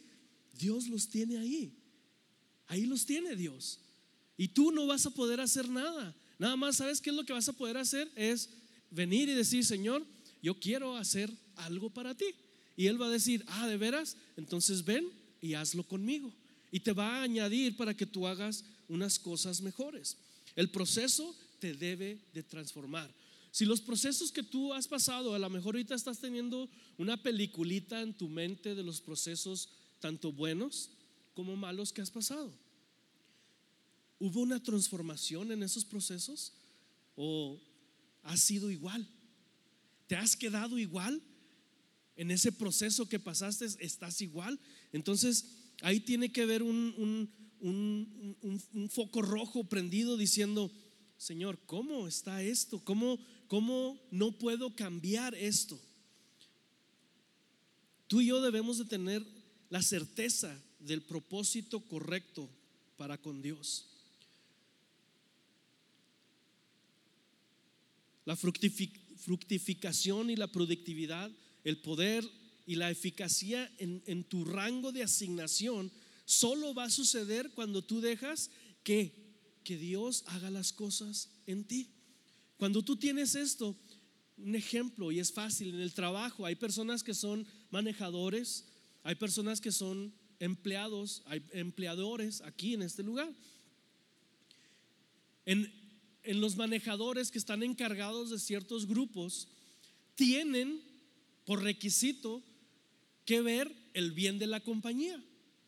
Dios 0.58 0.88
los 0.88 1.08
tiene 1.08 1.38
ahí. 1.38 1.72
Ahí 2.66 2.86
los 2.86 3.04
tiene 3.06 3.36
Dios. 3.36 3.80
Y 4.36 4.48
tú 4.48 4.72
no 4.72 4.86
vas 4.86 5.06
a 5.06 5.10
poder 5.10 5.40
hacer 5.40 5.68
nada. 5.68 6.16
Nada 6.38 6.56
más, 6.56 6.76
¿sabes 6.76 7.00
qué 7.00 7.10
es 7.10 7.16
lo 7.16 7.24
que 7.24 7.32
vas 7.32 7.48
a 7.48 7.52
poder 7.52 7.76
hacer? 7.76 8.10
Es 8.16 8.48
venir 8.90 9.28
y 9.28 9.34
decir, 9.34 9.64
Señor, 9.64 10.04
yo 10.42 10.58
quiero 10.58 10.96
hacer 10.96 11.30
algo 11.56 11.90
para 11.90 12.14
ti. 12.14 12.26
Y 12.80 12.86
Él 12.86 12.98
va 12.98 13.08
a 13.08 13.10
decir, 13.10 13.44
ah, 13.46 13.68
de 13.68 13.76
veras, 13.76 14.16
entonces 14.38 14.82
ven 14.82 15.06
y 15.42 15.52
hazlo 15.52 15.86
conmigo. 15.86 16.32
Y 16.72 16.80
te 16.80 16.94
va 16.94 17.18
a 17.18 17.22
añadir 17.24 17.76
para 17.76 17.94
que 17.94 18.06
tú 18.06 18.26
hagas 18.26 18.64
unas 18.88 19.18
cosas 19.18 19.60
mejores. 19.60 20.16
El 20.56 20.70
proceso 20.70 21.36
te 21.58 21.74
debe 21.74 22.18
de 22.32 22.42
transformar. 22.42 23.14
Si 23.50 23.66
los 23.66 23.82
procesos 23.82 24.32
que 24.32 24.42
tú 24.42 24.72
has 24.72 24.88
pasado, 24.88 25.34
a 25.34 25.38
lo 25.38 25.50
mejor 25.50 25.74
ahorita 25.74 25.94
estás 25.94 26.20
teniendo 26.20 26.70
una 26.96 27.22
peliculita 27.22 28.00
en 28.00 28.14
tu 28.14 28.30
mente 28.30 28.74
de 28.74 28.82
los 28.82 29.02
procesos 29.02 29.68
tanto 30.00 30.32
buenos 30.32 30.88
como 31.34 31.56
malos 31.56 31.92
que 31.92 32.00
has 32.00 32.10
pasado. 32.10 32.50
¿Hubo 34.18 34.40
una 34.40 34.62
transformación 34.62 35.52
en 35.52 35.62
esos 35.62 35.84
procesos 35.84 36.54
o 37.14 37.60
has 38.22 38.40
sido 38.40 38.70
igual? 38.70 39.06
¿Te 40.06 40.16
has 40.16 40.34
quedado 40.34 40.78
igual? 40.78 41.20
En 42.20 42.30
ese 42.30 42.52
proceso 42.52 43.08
que 43.08 43.18
pasaste, 43.18 43.64
¿estás 43.78 44.20
igual? 44.20 44.60
Entonces, 44.92 45.46
ahí 45.80 46.00
tiene 46.00 46.30
que 46.30 46.42
haber 46.42 46.62
un, 46.62 47.32
un, 47.62 48.90
foco 48.90 49.22
rojo 49.22 49.64
prendido 49.64 50.18
diciendo, 50.18 50.70
Señor, 51.16 51.58
¿cómo 51.64 52.06
está 52.06 52.42
esto? 52.42 52.84
¿Cómo, 52.84 53.18
¿Cómo 53.48 53.98
no 54.10 54.32
puedo 54.32 54.76
cambiar 54.76 55.34
esto? 55.34 55.80
Tú 58.06 58.20
y 58.20 58.26
yo 58.26 58.42
debemos 58.42 58.76
de 58.76 58.84
tener 58.84 59.26
la 59.70 59.80
certeza 59.80 60.62
del 60.78 61.00
propósito 61.00 61.80
correcto 61.80 62.50
para 62.98 63.16
con 63.16 63.40
Dios. 63.40 63.86
La 68.26 68.36
fructificación 68.36 70.28
y 70.28 70.36
la 70.36 70.48
productividad, 70.48 71.30
el 71.64 71.80
poder 71.80 72.24
y 72.66 72.76
la 72.76 72.90
eficacia 72.90 73.70
en, 73.78 74.02
en 74.06 74.24
tu 74.24 74.44
rango 74.44 74.92
de 74.92 75.02
asignación 75.02 75.90
solo 76.24 76.74
va 76.74 76.84
a 76.84 76.90
suceder 76.90 77.50
cuando 77.50 77.82
tú 77.82 78.00
dejas 78.00 78.50
que, 78.84 79.12
que 79.64 79.76
Dios 79.76 80.22
haga 80.26 80.50
las 80.50 80.72
cosas 80.72 81.28
en 81.46 81.64
ti. 81.64 81.90
Cuando 82.56 82.82
tú 82.82 82.96
tienes 82.96 83.34
esto, 83.34 83.76
un 84.36 84.54
ejemplo, 84.54 85.10
y 85.10 85.18
es 85.18 85.32
fácil, 85.32 85.74
en 85.74 85.80
el 85.80 85.92
trabajo 85.92 86.46
hay 86.46 86.54
personas 86.54 87.02
que 87.02 87.14
son 87.14 87.46
manejadores, 87.70 88.66
hay 89.02 89.16
personas 89.16 89.60
que 89.60 89.72
son 89.72 90.14
empleados, 90.38 91.22
hay 91.26 91.42
empleadores 91.52 92.40
aquí 92.42 92.74
en 92.74 92.82
este 92.82 93.02
lugar. 93.02 93.30
En, 95.46 95.72
en 96.22 96.40
los 96.40 96.56
manejadores 96.56 97.30
que 97.30 97.38
están 97.38 97.62
encargados 97.62 98.30
de 98.30 98.38
ciertos 98.38 98.86
grupos, 98.86 99.48
tienen 100.14 100.80
por 101.50 101.64
requisito 101.64 102.44
que 103.24 103.40
ver 103.40 103.74
el 103.92 104.12
bien 104.12 104.38
de 104.38 104.46
la 104.46 104.60
compañía. 104.60 105.20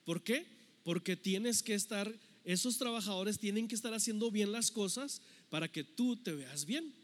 ¿Por 0.04 0.22
qué? 0.22 0.46
Porque 0.84 1.16
tienes 1.16 1.60
que 1.64 1.74
estar 1.74 2.08
esos 2.44 2.78
trabajadores 2.78 3.40
tienen 3.40 3.66
que 3.66 3.74
estar 3.74 3.92
haciendo 3.92 4.30
bien 4.30 4.52
las 4.52 4.70
cosas 4.70 5.22
para 5.50 5.66
que 5.66 5.82
tú 5.82 6.14
te 6.14 6.30
veas 6.30 6.66
bien. 6.66 6.94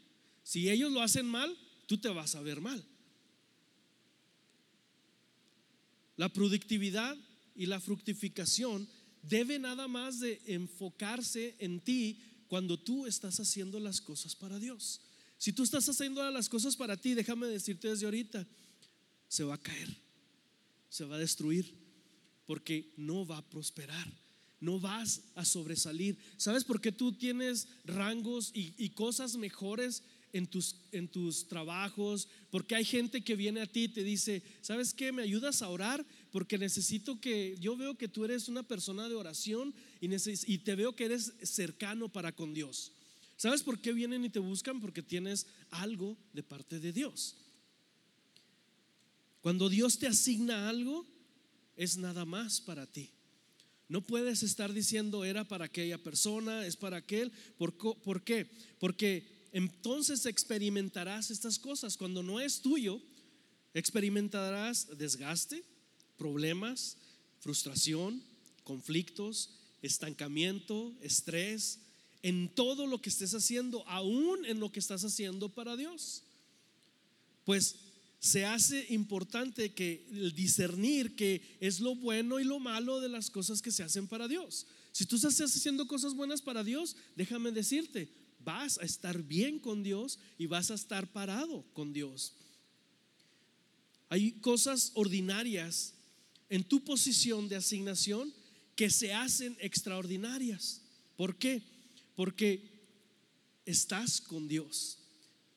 Si 0.43 0.69
ellos 0.69 0.93
lo 0.93 1.01
hacen 1.01 1.25
mal, 1.25 1.53
tú 1.87 1.97
te 1.97 2.07
vas 2.07 2.35
a 2.35 2.41
ver 2.41 2.61
mal. 2.61 2.81
La 6.15 6.29
productividad 6.29 7.17
y 7.57 7.65
la 7.65 7.81
fructificación 7.81 8.87
debe 9.23 9.59
nada 9.59 9.89
más 9.89 10.21
de 10.21 10.41
enfocarse 10.45 11.53
en 11.59 11.81
ti 11.81 12.21
cuando 12.47 12.79
tú 12.79 13.07
estás 13.07 13.41
haciendo 13.41 13.77
las 13.81 13.99
cosas 13.99 14.37
para 14.37 14.57
Dios. 14.57 15.01
Si 15.37 15.51
tú 15.51 15.63
estás 15.63 15.89
haciendo 15.89 16.31
las 16.31 16.47
cosas 16.47 16.77
para 16.77 16.95
ti, 16.95 17.13
déjame 17.13 17.47
decirte 17.47 17.89
desde 17.89 18.05
ahorita, 18.05 18.47
se 19.29 19.43
va 19.43 19.53
a 19.53 19.61
caer, 19.61 19.95
se 20.89 21.05
va 21.05 21.15
a 21.15 21.19
destruir, 21.19 21.73
porque 22.45 22.91
no 22.97 23.25
va 23.25 23.37
a 23.37 23.49
prosperar, 23.49 24.11
no 24.59 24.79
vas 24.79 25.21
a 25.35 25.45
sobresalir. 25.45 26.17
¿Sabes 26.35 26.65
por 26.65 26.81
qué 26.81 26.91
tú 26.91 27.13
tienes 27.13 27.67
rangos 27.85 28.51
y, 28.53 28.89
cosas 28.89 29.37
mejores 29.37 30.03
en 30.33 30.47
tus, 30.47 30.75
en 30.91 31.07
tus 31.07 31.47
trabajos? 31.47 32.27
Porque 32.49 32.75
hay 32.75 32.83
gente 32.83 33.21
que 33.21 33.35
viene 33.35 33.61
a 33.61 33.67
ti 33.67 33.83
y 33.83 33.89
te 33.89 34.03
dice, 34.03 34.41
¿sabes 34.61 34.95
qué? 34.95 35.11
¿Me 35.11 35.21
ayudas 35.21 35.61
a 35.61 35.69
orar? 35.69 36.03
Porque 36.31 36.57
necesito 36.57 37.21
que, 37.21 37.55
yo 37.59 37.77
veo 37.77 37.95
que 37.95 38.07
tú 38.07 38.25
eres 38.25 38.49
una 38.49 38.63
persona 38.63 39.07
de 39.07 39.15
oración 39.15 39.73
y, 40.01 40.09
y 40.51 40.57
te 40.57 40.75
veo 40.75 40.95
que 40.95 41.05
eres 41.05 41.33
cercano 41.43 42.09
para 42.09 42.31
con 42.31 42.55
Dios. 42.55 42.93
¿Sabes 43.37 43.61
por 43.61 43.79
qué 43.79 43.93
vienen 43.93 44.25
y 44.25 44.29
te 44.29 44.39
buscan? 44.39 44.81
Porque 44.81 45.03
tienes 45.03 45.45
algo 45.69 46.17
de 46.33 46.41
parte 46.41 46.79
de 46.79 46.91
Dios. 46.91 47.37
Cuando 49.41 49.69
Dios 49.69 49.99
te 49.99 50.07
asigna 50.07 50.69
algo, 50.69 51.05
es 51.75 51.97
nada 51.97 52.25
más 52.25 52.59
para 52.59 52.85
ti. 52.85 53.11
No 53.87 54.05
puedes 54.05 54.43
estar 54.43 54.71
diciendo 54.73 55.25
era 55.25 55.43
para 55.43 55.65
aquella 55.65 55.97
persona, 55.97 56.65
es 56.65 56.75
para 56.75 56.97
aquel. 56.97 57.31
¿Por, 57.57 57.73
¿Por, 57.75 58.23
qué? 58.23 58.47
Porque 58.79 59.47
entonces 59.51 60.25
experimentarás 60.25 61.31
estas 61.31 61.57
cosas. 61.57 61.97
Cuando 61.97 62.21
no 62.21 62.39
es 62.39 62.61
tuyo, 62.61 63.01
experimentarás 63.73 64.95
desgaste, 64.97 65.63
problemas, 66.17 66.97
frustración, 67.39 68.21
conflictos, 68.63 69.55
estancamiento, 69.81 70.93
estrés, 71.01 71.79
en 72.21 72.53
todo 72.53 72.85
lo 72.85 73.01
que 73.01 73.09
estés 73.09 73.33
haciendo, 73.33 73.87
aún 73.87 74.45
en 74.45 74.59
lo 74.59 74.71
que 74.71 74.79
estás 74.79 75.03
haciendo 75.03 75.49
para 75.49 75.77
Dios. 75.77 76.23
Pues 77.45 77.75
se 78.19 78.45
hace 78.45 78.85
importante 78.89 79.73
que 79.73 80.05
el 80.11 80.33
discernir 80.35 81.15
que 81.15 81.57
es 81.61 81.79
lo 81.79 81.95
bueno 81.95 82.39
y 82.39 82.43
lo 82.43 82.59
malo 82.59 82.99
de 82.99 83.09
las 83.09 83.29
cosas 83.29 83.61
que 83.61 83.71
se 83.71 83.83
hacen 83.83 84.07
para 84.07 84.27
Dios. 84.27 84.67
Si 84.91 85.05
tú 85.05 85.15
estás 85.15 85.39
haciendo 85.39 85.87
cosas 85.87 86.13
buenas 86.13 86.41
para 86.41 86.63
Dios, 86.63 86.97
déjame 87.15 87.51
decirte, 87.51 88.09
vas 88.39 88.77
a 88.79 88.83
estar 88.83 89.23
bien 89.23 89.59
con 89.59 89.83
Dios 89.83 90.19
y 90.37 90.47
vas 90.47 90.69
a 90.69 90.73
estar 90.73 91.07
parado 91.07 91.65
con 91.73 91.93
Dios. 91.93 92.33
Hay 94.09 94.33
cosas 94.33 94.91
ordinarias 94.95 95.93
en 96.49 96.63
tu 96.63 96.83
posición 96.83 97.47
de 97.47 97.55
asignación 97.55 98.33
que 98.75 98.89
se 98.89 99.13
hacen 99.13 99.55
extraordinarias. 99.61 100.81
¿Por 101.15 101.37
qué? 101.37 101.61
Porque 102.15 102.67
estás 103.65 104.19
con 104.19 104.47
Dios. 104.47 104.97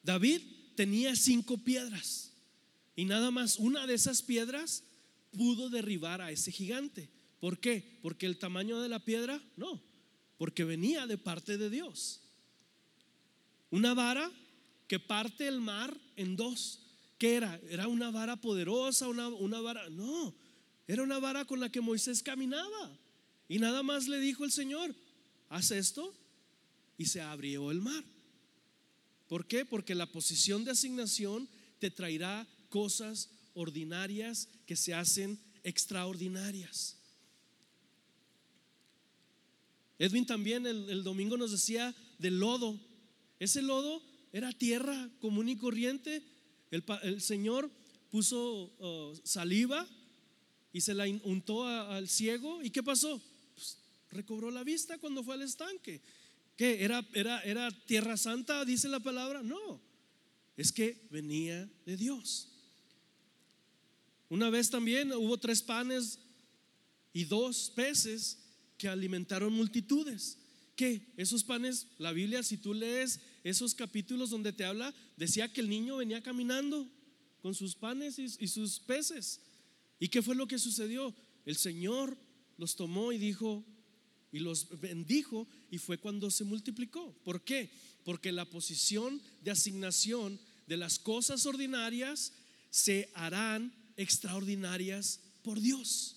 David 0.03 0.43
tenía 0.77 1.17
cinco 1.17 1.59
piedras 1.59 2.32
y 2.95 3.05
nada 3.05 3.31
más 3.31 3.59
una 3.59 3.87
de 3.87 3.95
esas 3.95 4.23
piedras 4.23 4.85
pudo 5.33 5.71
derribar 5.71 6.21
a 6.21 6.31
ese 6.31 6.53
gigante. 6.53 7.09
¿Por 7.41 7.59
qué? 7.59 7.99
Porque 8.03 8.27
el 8.27 8.39
tamaño 8.39 8.81
de 8.81 8.89
la 8.89 9.01
piedra, 9.01 9.43
no, 9.57 9.83
porque 10.39 10.65
venía 10.65 11.07
de 11.07 11.19
parte 11.19 11.59
de 11.59 11.71
Dios. 11.71 12.21
Una 13.71 13.95
vara 13.95 14.31
que 14.87 15.01
parte 15.01 15.49
el 15.49 15.61
mar 15.61 15.97
en 16.17 16.37
dos. 16.37 16.81
¿Qué 17.19 17.35
era? 17.35 17.59
¿Era 17.71 17.89
una 17.89 18.11
vara 18.11 18.37
poderosa? 18.37 19.09
Una, 19.09 19.29
una 19.29 19.61
vara? 19.61 19.89
No, 19.89 20.35
era 20.87 21.03
una 21.03 21.19
vara 21.19 21.45
con 21.45 21.61
la 21.61 21.71
que 21.71 21.81
Moisés 21.81 22.23
caminaba. 22.23 22.99
Y 23.49 23.59
nada 23.59 23.83
más 23.83 24.09
le 24.09 24.19
dijo 24.19 24.45
el 24.45 24.53
Señor, 24.53 24.95
haz 25.49 25.71
esto 25.71 26.15
y 26.99 27.07
se 27.07 27.21
abrió 27.21 27.71
el 27.71 27.81
mar. 27.81 28.05
¿Por 29.29 29.47
qué? 29.47 29.65
Porque 29.65 29.95
la 29.95 30.07
posición 30.07 30.65
de 30.65 30.73
asignación 30.73 31.49
te 31.79 31.91
traerá 31.91 32.47
cosas 32.73 33.29
ordinarias 33.53 34.49
que 34.67 34.77
se 34.77 34.95
hacen 34.95 35.39
extraordinarias. 35.63 36.97
Edwin 39.99 40.25
también 40.25 40.67
el, 40.67 41.05
domingo 41.05 41.37
nos 41.37 41.53
decía 41.53 41.95
del 42.19 42.41
lodo. 42.41 42.81
Ese 43.39 43.61
lodo 43.61 44.03
era 44.33 44.51
tierra 44.53 45.11
común 45.21 45.51
y 45.51 45.57
corriente. 45.57 46.23
El, 46.71 47.21
Señor 47.21 47.71
puso 48.11 48.73
oh, 48.79 49.15
saliva 49.23 49.87
y 50.73 50.81
se 50.81 50.95
la 50.95 51.05
untó 51.25 51.67
al 51.67 52.09
ciego. 52.09 52.63
¿Y 52.63 52.71
qué 52.71 52.83
pasó? 52.83 53.21
Pues, 53.55 53.77
recobró 54.11 54.51
la 54.51 54.65
vista 54.65 54.97
cuando 54.97 55.23
fue 55.23 55.35
al 55.35 55.43
estanque. 55.43 56.01
¿Qué? 56.57 56.83
¿Era, 56.83 57.07
era, 57.13 57.43
¿Era 57.43 57.71
tierra 57.85 58.17
santa, 58.17 58.65
dice 58.65 58.89
la 58.89 59.01
palabra? 59.01 59.43
No, 59.43 59.79
es 60.57 60.73
que 60.73 61.07
venía 61.11 61.71
de 61.85 61.97
Dios. 61.99 62.52
Una 64.33 64.49
vez 64.49 64.71
también 64.71 65.13
hubo 65.13 65.37
tres 65.37 65.61
panes 65.61 66.19
y 67.13 67.25
dos 67.25 67.71
peces 67.77 68.39
que 68.79 68.89
alimentaron 68.89 69.53
multitudes. 69.53 70.39
¿Qué? 70.75 71.13
Esos 71.19 71.45
panes, 71.45 71.89
la 71.99 72.13
Biblia, 72.13 72.43
si 72.43 72.57
tú 72.57 72.73
lees 72.73 73.21
esos 73.45 73.75
capítulos 73.75 74.31
donde 74.31 74.55
te 74.55 74.65
habla, 74.65 74.95
decía 75.19 75.53
que 75.53 75.61
el 75.61 75.69
niño 75.69 75.99
venía 75.99 76.23
caminando 76.23 76.89
con 77.43 77.55
sus 77.55 77.75
panes 77.75 78.19
y, 78.19 78.49
sus 78.49 78.81
peces. 78.81 79.43
¿Y 80.01 80.09
qué 80.09 80.23
fue 80.23 80.35
lo 80.35 80.47
que 80.47 80.59
sucedió? 80.59 81.15
El 81.45 81.57
Señor 81.57 82.17
los 82.57 82.75
tomó 82.75 83.13
y 83.13 83.19
dijo, 83.19 83.63
y 84.33 84.39
los 84.39 84.81
bendijo, 84.81 85.47
y 85.71 85.77
fue 85.77 85.99
cuando 85.99 86.31
se 86.31 86.45
multiplicó. 86.45 87.13
¿Por 87.23 87.45
qué? 87.45 87.69
Porque 88.03 88.33
la 88.33 88.47
posición 88.47 89.21
de 89.43 89.51
asignación 89.51 90.41
de 90.67 90.79
las 90.79 90.99
cosas 90.99 91.45
ordinarias 91.45 92.33
se 92.71 93.11
harán 93.13 93.82
extraordinarias 93.97 95.21
por 95.43 95.61
Dios. 95.61 96.17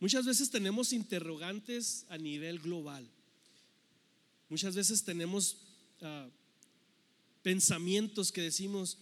Muchas 0.00 0.24
veces 0.24 0.50
tenemos 0.50 0.94
interrogantes 0.94 2.06
a 2.08 2.16
nivel 2.16 2.58
global. 2.58 3.06
Muchas 4.48 4.74
veces 4.74 5.04
tenemos 5.04 5.58
ah, 6.00 6.26
pensamientos 7.42 8.32
que 8.32 8.40
decimos, 8.40 8.98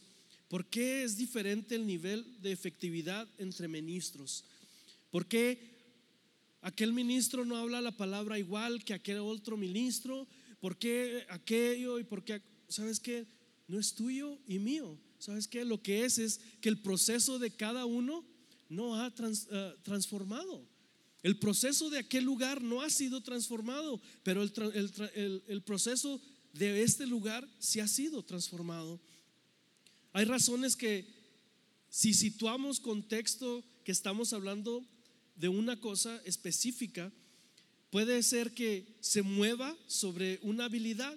¿por 0.48 0.66
qué 0.66 1.04
es 1.04 1.16
diferente 1.16 1.76
el 1.76 1.86
nivel 1.86 2.42
de 2.42 2.50
efectividad 2.50 3.28
entre 3.38 3.68
ministros? 3.68 4.44
¿Por 5.10 5.26
qué 5.26 5.58
aquel 6.62 6.92
ministro 6.92 7.44
no 7.44 7.56
habla 7.56 7.80
la 7.80 7.96
palabra 7.96 8.38
igual 8.38 8.84
que 8.84 8.92
aquel 8.92 9.18
otro 9.18 9.56
ministro? 9.56 10.26
¿Por 10.60 10.76
qué 10.76 11.24
aquello 11.30 12.00
y 12.00 12.04
por 12.04 12.24
qué? 12.24 12.42
¿Sabes 12.68 12.98
qué? 12.98 13.24
No 13.68 13.78
es 13.78 13.94
tuyo 13.94 14.38
y 14.46 14.59
mío. 14.59 14.98
¿Sabes 15.18 15.46
qué? 15.46 15.64
Lo 15.64 15.83
que 15.83 16.04
es 16.04 16.18
es 16.18 16.40
que 16.61 16.68
el 16.68 16.81
proceso 16.81 17.38
de 17.38 17.50
cada 17.50 17.85
uno 17.85 18.24
no 18.68 18.96
ha 18.96 19.09
eh, 19.09 19.74
transformado. 19.83 20.66
El 21.22 21.38
proceso 21.38 21.90
de 21.90 21.98
aquel 21.98 22.24
lugar 22.24 22.62
no 22.62 22.81
ha 22.81 22.90
sido 22.90 23.20
transformado, 23.20 24.00
pero 24.22 24.42
el, 24.42 25.42
el 25.46 25.62
proceso 25.62 26.20
de 26.52 26.83
este 26.83 27.07
lugar 27.07 27.46
sí 27.59 27.81
ha 27.81 27.88
sido 27.88 28.22
transformado. 28.22 29.00
Hay 30.12 30.24
razones 30.24 30.76
que 30.76 31.07
si 31.90 32.14
situamos 32.14 32.81
contexto 32.81 33.64
que 33.85 33.92
estamos 33.92 34.33
hablando 34.33 34.85
de 35.37 35.48
una 35.48 35.81
cosa 35.81 36.20
específica, 36.24 37.12
puede 37.90 38.22
ser 38.22 38.54
que 38.54 38.87
se 39.00 39.22
mueva 39.22 39.76
sobre 39.87 40.38
una 40.42 40.66
habilidad 40.66 41.16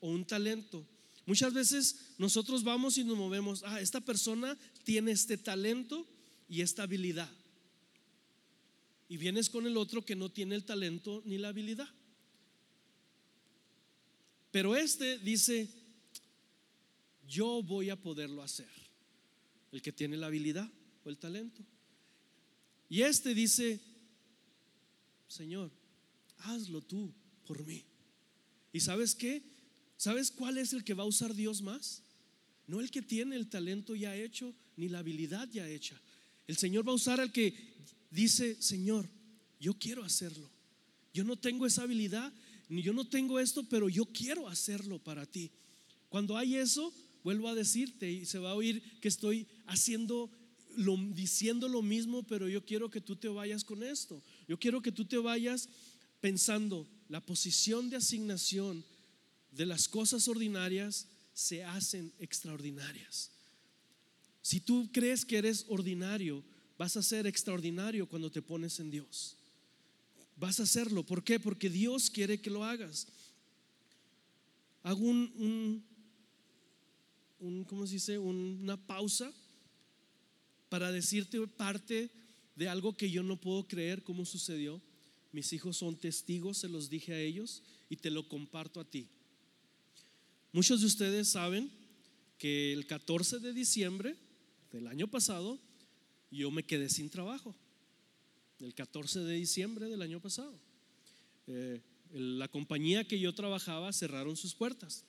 o 0.00 0.08
un 0.08 0.24
talento. 0.24 0.86
Muchas 1.26 1.54
veces 1.54 2.14
nosotros 2.18 2.64
vamos 2.64 2.98
y 2.98 3.04
nos 3.04 3.16
movemos, 3.16 3.62
ah, 3.64 3.80
esta 3.80 4.00
persona 4.00 4.58
tiene 4.84 5.12
este 5.12 5.38
talento 5.38 6.06
y 6.48 6.62
esta 6.62 6.82
habilidad. 6.82 7.30
Y 9.08 9.16
vienes 9.16 9.48
con 9.48 9.66
el 9.66 9.76
otro 9.76 10.04
que 10.04 10.16
no 10.16 10.30
tiene 10.30 10.54
el 10.54 10.64
talento 10.64 11.22
ni 11.24 11.38
la 11.38 11.48
habilidad. 11.48 11.88
Pero 14.50 14.74
este 14.74 15.18
dice, 15.18 15.68
yo 17.28 17.62
voy 17.62 17.90
a 17.90 18.00
poderlo 18.00 18.42
hacer. 18.42 18.68
El 19.70 19.80
que 19.80 19.92
tiene 19.92 20.16
la 20.16 20.26
habilidad 20.26 20.70
o 21.04 21.08
el 21.08 21.16
talento. 21.16 21.64
Y 22.88 23.02
este 23.02 23.34
dice, 23.34 23.80
Señor, 25.28 25.70
hazlo 26.38 26.82
tú 26.82 27.12
por 27.46 27.64
mí. 27.64 27.84
¿Y 28.72 28.80
sabes 28.80 29.14
qué? 29.14 29.42
¿Sabes 30.02 30.32
cuál 30.32 30.58
es 30.58 30.72
el 30.72 30.82
que 30.82 30.94
va 30.94 31.04
a 31.04 31.06
usar 31.06 31.32
Dios 31.32 31.62
más? 31.62 32.02
No 32.66 32.80
el 32.80 32.90
que 32.90 33.02
tiene 33.02 33.36
el 33.36 33.48
talento 33.48 33.94
ya 33.94 34.16
hecho, 34.16 34.52
ni 34.76 34.88
la 34.88 34.98
habilidad 34.98 35.48
ya 35.52 35.68
hecha. 35.68 35.94
El 36.48 36.56
Señor 36.56 36.84
va 36.84 36.90
a 36.90 36.96
usar 36.96 37.20
al 37.20 37.30
que 37.30 37.54
dice, 38.10 38.60
Señor, 38.60 39.08
yo 39.60 39.74
quiero 39.74 40.02
hacerlo. 40.02 40.50
Yo 41.14 41.22
no 41.22 41.36
tengo 41.36 41.66
esa 41.66 41.82
habilidad, 41.82 42.32
ni 42.68 42.82
yo 42.82 42.92
no 42.92 43.06
tengo 43.06 43.38
esto, 43.38 43.62
pero 43.62 43.88
yo 43.88 44.04
quiero 44.06 44.48
hacerlo 44.48 44.98
para 44.98 45.24
ti. 45.24 45.52
Cuando 46.08 46.36
hay 46.36 46.56
eso, 46.56 46.92
vuelvo 47.22 47.46
a 47.46 47.54
decirte 47.54 48.10
y 48.10 48.26
se 48.26 48.40
va 48.40 48.50
a 48.50 48.56
oír 48.56 48.82
que 49.00 49.06
estoy 49.06 49.46
haciendo 49.66 50.28
lo, 50.74 50.96
diciendo 50.96 51.68
lo 51.68 51.80
mismo, 51.80 52.24
pero 52.24 52.48
yo 52.48 52.64
quiero 52.64 52.90
que 52.90 53.00
tú 53.00 53.14
te 53.14 53.28
vayas 53.28 53.62
con 53.62 53.84
esto. 53.84 54.20
Yo 54.48 54.58
quiero 54.58 54.82
que 54.82 54.90
tú 54.90 55.04
te 55.04 55.18
vayas 55.18 55.68
pensando 56.20 56.88
la 57.08 57.24
posición 57.24 57.88
de 57.88 57.98
asignación 57.98 58.84
de 59.52 59.66
las 59.66 59.88
cosas 59.88 60.26
ordinarias 60.28 61.06
se 61.34 61.64
hacen 61.64 62.12
extraordinarias. 62.18 63.30
Si 64.40 64.60
tú 64.60 64.90
crees 64.92 65.24
que 65.24 65.38
eres 65.38 65.64
ordinario, 65.68 66.42
vas 66.76 66.96
a 66.96 67.02
ser 67.02 67.26
extraordinario 67.26 68.08
cuando 68.08 68.30
te 68.30 68.42
pones 68.42 68.80
en 68.80 68.90
Dios. 68.90 69.36
Vas 70.36 70.58
a 70.58 70.64
hacerlo. 70.64 71.04
¿Por 71.04 71.22
qué? 71.22 71.38
Porque 71.38 71.70
Dios 71.70 72.10
quiere 72.10 72.40
que 72.40 72.50
lo 72.50 72.64
hagas. 72.64 73.06
Hago 74.82 75.00
un, 75.00 75.84
un, 77.38 77.64
¿cómo 77.64 77.86
se 77.86 77.94
dice? 77.94 78.18
Una 78.18 78.76
pausa 78.76 79.32
para 80.68 80.90
decirte 80.90 81.38
parte 81.46 82.10
de 82.56 82.68
algo 82.68 82.96
que 82.96 83.10
yo 83.10 83.22
no 83.22 83.40
puedo 83.40 83.68
creer 83.68 84.02
cómo 84.02 84.24
sucedió. 84.24 84.80
Mis 85.30 85.52
hijos 85.52 85.76
son 85.76 85.96
testigos, 85.96 86.58
se 86.58 86.68
los 86.68 86.90
dije 86.90 87.12
a 87.12 87.20
ellos 87.20 87.62
y 87.88 87.96
te 87.96 88.10
lo 88.10 88.28
comparto 88.28 88.80
a 88.80 88.84
ti. 88.84 89.08
Muchos 90.52 90.82
de 90.82 90.86
ustedes 90.86 91.30
saben 91.30 91.70
que 92.36 92.74
el 92.74 92.86
14 92.86 93.38
de 93.38 93.54
diciembre 93.54 94.16
del 94.70 94.86
año 94.86 95.08
pasado 95.08 95.58
yo 96.30 96.50
me 96.50 96.62
quedé 96.62 96.90
sin 96.90 97.08
trabajo. 97.08 97.54
El 98.60 98.74
14 98.74 99.20
de 99.20 99.34
diciembre 99.34 99.88
del 99.88 100.02
año 100.02 100.20
pasado. 100.20 100.54
Eh, 101.46 101.80
la 102.12 102.48
compañía 102.48 103.08
que 103.08 103.18
yo 103.18 103.32
trabajaba 103.34 103.94
cerraron 103.94 104.36
sus 104.36 104.54
puertas. 104.54 105.04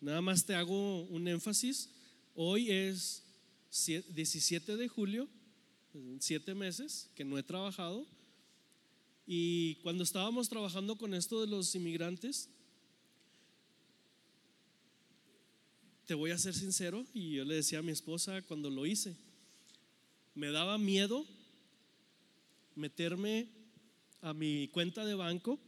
Nada 0.00 0.20
más 0.20 0.44
te 0.44 0.54
hago 0.54 1.04
un 1.04 1.26
énfasis. 1.26 1.88
Hoy 2.34 2.70
es 2.70 3.24
17 3.70 4.76
de 4.76 4.88
julio, 4.88 5.26
siete 6.20 6.54
meses 6.54 7.08
que 7.14 7.24
no 7.24 7.38
he 7.38 7.42
trabajado. 7.42 8.06
Y 9.26 9.76
cuando 9.76 10.04
estábamos 10.04 10.50
trabajando 10.50 10.96
con 10.96 11.14
esto 11.14 11.40
de 11.40 11.46
los 11.46 11.74
inmigrantes, 11.74 12.50
te 16.08 16.14
voy 16.14 16.30
a 16.30 16.38
ser 16.38 16.54
sincero, 16.54 17.04
y 17.12 17.32
yo 17.32 17.44
le 17.44 17.56
decía 17.56 17.80
a 17.80 17.82
mi 17.82 17.92
esposa 17.92 18.40
cuando 18.40 18.70
lo 18.70 18.86
hice, 18.86 19.14
me 20.34 20.50
daba 20.50 20.78
miedo 20.78 21.26
meterme 22.74 23.46
a 24.22 24.32
mi 24.32 24.68
cuenta 24.68 25.04
de 25.04 25.14
banco 25.14 25.58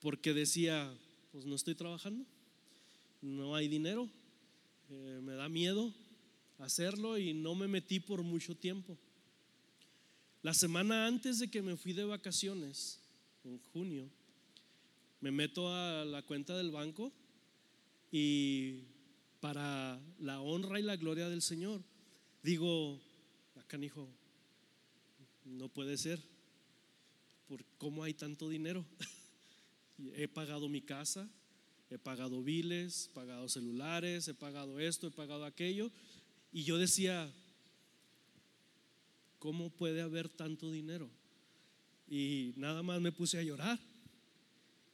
porque 0.00 0.32
decía, 0.32 0.90
pues 1.32 1.44
no 1.44 1.54
estoy 1.54 1.74
trabajando, 1.74 2.24
no 3.20 3.54
hay 3.54 3.68
dinero, 3.68 4.08
eh, 4.88 5.20
me 5.22 5.34
da 5.34 5.50
miedo 5.50 5.92
hacerlo 6.58 7.18
y 7.18 7.34
no 7.34 7.54
me 7.54 7.68
metí 7.68 8.00
por 8.00 8.22
mucho 8.22 8.56
tiempo. 8.56 8.96
La 10.40 10.54
semana 10.54 11.06
antes 11.06 11.40
de 11.40 11.50
que 11.50 11.60
me 11.60 11.76
fui 11.76 11.92
de 11.92 12.04
vacaciones, 12.04 13.00
en 13.44 13.58
junio, 13.74 14.08
me 15.20 15.30
meto 15.30 15.68
a 15.68 16.06
la 16.06 16.22
cuenta 16.22 16.56
del 16.56 16.70
banco 16.70 17.12
y 18.10 18.93
para 19.44 20.00
la 20.20 20.40
honra 20.40 20.80
y 20.80 20.82
la 20.82 20.96
gloria 20.96 21.28
del 21.28 21.42
Señor. 21.42 21.82
Digo, 22.42 22.98
acá 23.56 23.76
hijo, 23.76 24.08
no 25.44 25.68
puede 25.68 25.98
ser. 25.98 26.18
¿Por 27.46 27.62
cómo 27.76 28.04
hay 28.04 28.14
tanto 28.14 28.48
dinero? 28.48 28.86
he 30.16 30.28
pagado 30.28 30.70
mi 30.70 30.80
casa, 30.80 31.28
he 31.90 31.98
pagado 31.98 32.42
biles, 32.42 33.10
he 33.10 33.12
pagado 33.12 33.46
celulares, 33.50 34.28
he 34.28 34.32
pagado 34.32 34.80
esto, 34.80 35.08
he 35.08 35.10
pagado 35.10 35.44
aquello. 35.44 35.90
Y 36.50 36.64
yo 36.64 36.78
decía, 36.78 37.30
¿cómo 39.40 39.68
puede 39.68 40.00
haber 40.00 40.30
tanto 40.30 40.70
dinero? 40.70 41.10
Y 42.08 42.54
nada 42.56 42.82
más 42.82 42.98
me 42.98 43.12
puse 43.12 43.36
a 43.36 43.42
llorar. 43.42 43.78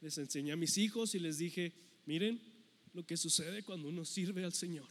Les 0.01 0.17
enseñé 0.17 0.51
a 0.51 0.57
mis 0.57 0.77
hijos 0.77 1.15
y 1.15 1.19
les 1.19 1.37
dije, 1.37 1.71
miren, 2.05 2.50
lo 2.93 3.05
que 3.05 3.17
sucede 3.17 3.63
cuando 3.63 3.89
uno 3.89 4.05
sirve 4.05 4.43
al 4.43 4.53
Señor. 4.53 4.87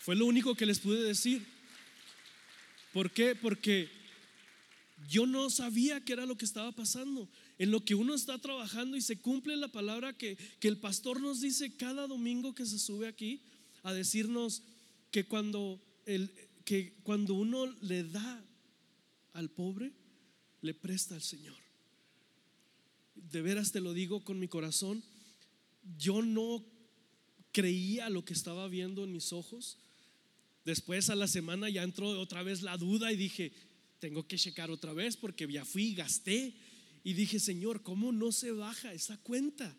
Fue 0.00 0.14
lo 0.14 0.26
único 0.26 0.54
que 0.54 0.66
les 0.66 0.78
pude 0.78 1.02
decir. 1.02 1.44
¿Por 2.92 3.10
qué? 3.10 3.34
Porque 3.34 3.88
yo 5.08 5.26
no 5.26 5.50
sabía 5.50 6.04
qué 6.04 6.12
era 6.12 6.26
lo 6.26 6.36
que 6.36 6.44
estaba 6.44 6.72
pasando. 6.72 7.28
En 7.58 7.70
lo 7.70 7.84
que 7.84 7.94
uno 7.94 8.14
está 8.14 8.38
trabajando 8.38 8.96
y 8.96 9.00
se 9.00 9.18
cumple 9.18 9.56
la 9.56 9.68
palabra 9.68 10.12
que, 10.12 10.36
que 10.60 10.68
el 10.68 10.78
pastor 10.78 11.20
nos 11.20 11.40
dice 11.40 11.76
cada 11.76 12.06
domingo 12.06 12.54
que 12.54 12.66
se 12.66 12.78
sube 12.78 13.08
aquí 13.08 13.40
a 13.82 13.92
decirnos 13.92 14.62
que 15.10 15.24
cuando, 15.24 15.80
el, 16.04 16.30
que 16.64 16.94
cuando 17.02 17.34
uno 17.34 17.66
le 17.80 18.04
da 18.04 18.44
al 19.32 19.50
pobre, 19.50 19.92
le 20.60 20.74
presta 20.74 21.14
al 21.14 21.22
Señor. 21.22 21.56
De 23.14 23.42
veras 23.42 23.72
te 23.72 23.80
lo 23.80 23.94
digo 23.94 24.22
con 24.22 24.38
mi 24.38 24.48
corazón 24.48 25.02
yo 25.98 26.22
no 26.22 26.64
creía 27.52 28.10
lo 28.10 28.24
que 28.24 28.34
estaba 28.34 28.68
viendo 28.68 29.04
en 29.04 29.12
mis 29.12 29.32
ojos. 29.32 29.78
Después 30.64 31.10
a 31.10 31.14
la 31.14 31.28
semana 31.28 31.70
ya 31.70 31.82
entró 31.82 32.20
otra 32.20 32.42
vez 32.42 32.62
la 32.62 32.76
duda 32.76 33.12
y 33.12 33.16
dije, 33.16 33.52
tengo 33.98 34.26
que 34.26 34.36
checar 34.36 34.70
otra 34.70 34.92
vez 34.92 35.16
porque 35.16 35.50
ya 35.50 35.64
fui 35.64 35.94
gasté. 35.94 36.54
Y 37.04 37.12
dije, 37.14 37.38
Señor, 37.38 37.82
¿cómo 37.82 38.12
no 38.12 38.32
se 38.32 38.50
baja 38.50 38.92
esa 38.92 39.16
cuenta? 39.18 39.76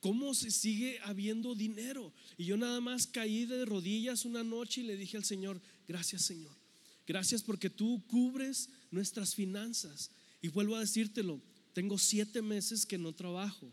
¿Cómo 0.00 0.34
se 0.34 0.50
sigue 0.50 0.98
habiendo 1.04 1.54
dinero? 1.54 2.12
Y 2.36 2.44
yo 2.44 2.56
nada 2.56 2.80
más 2.80 3.06
caí 3.06 3.46
de 3.46 3.64
rodillas 3.64 4.24
una 4.24 4.44
noche 4.44 4.82
y 4.82 4.84
le 4.84 4.96
dije 4.96 5.16
al 5.16 5.24
Señor, 5.24 5.62
gracias 5.86 6.22
Señor. 6.22 6.54
Gracias 7.06 7.42
porque 7.42 7.70
tú 7.70 8.02
cubres 8.06 8.70
nuestras 8.90 9.34
finanzas. 9.34 10.10
Y 10.42 10.48
vuelvo 10.48 10.76
a 10.76 10.80
decírtelo, 10.80 11.40
tengo 11.72 11.96
siete 11.96 12.42
meses 12.42 12.84
que 12.84 12.98
no 12.98 13.12
trabajo. 13.12 13.72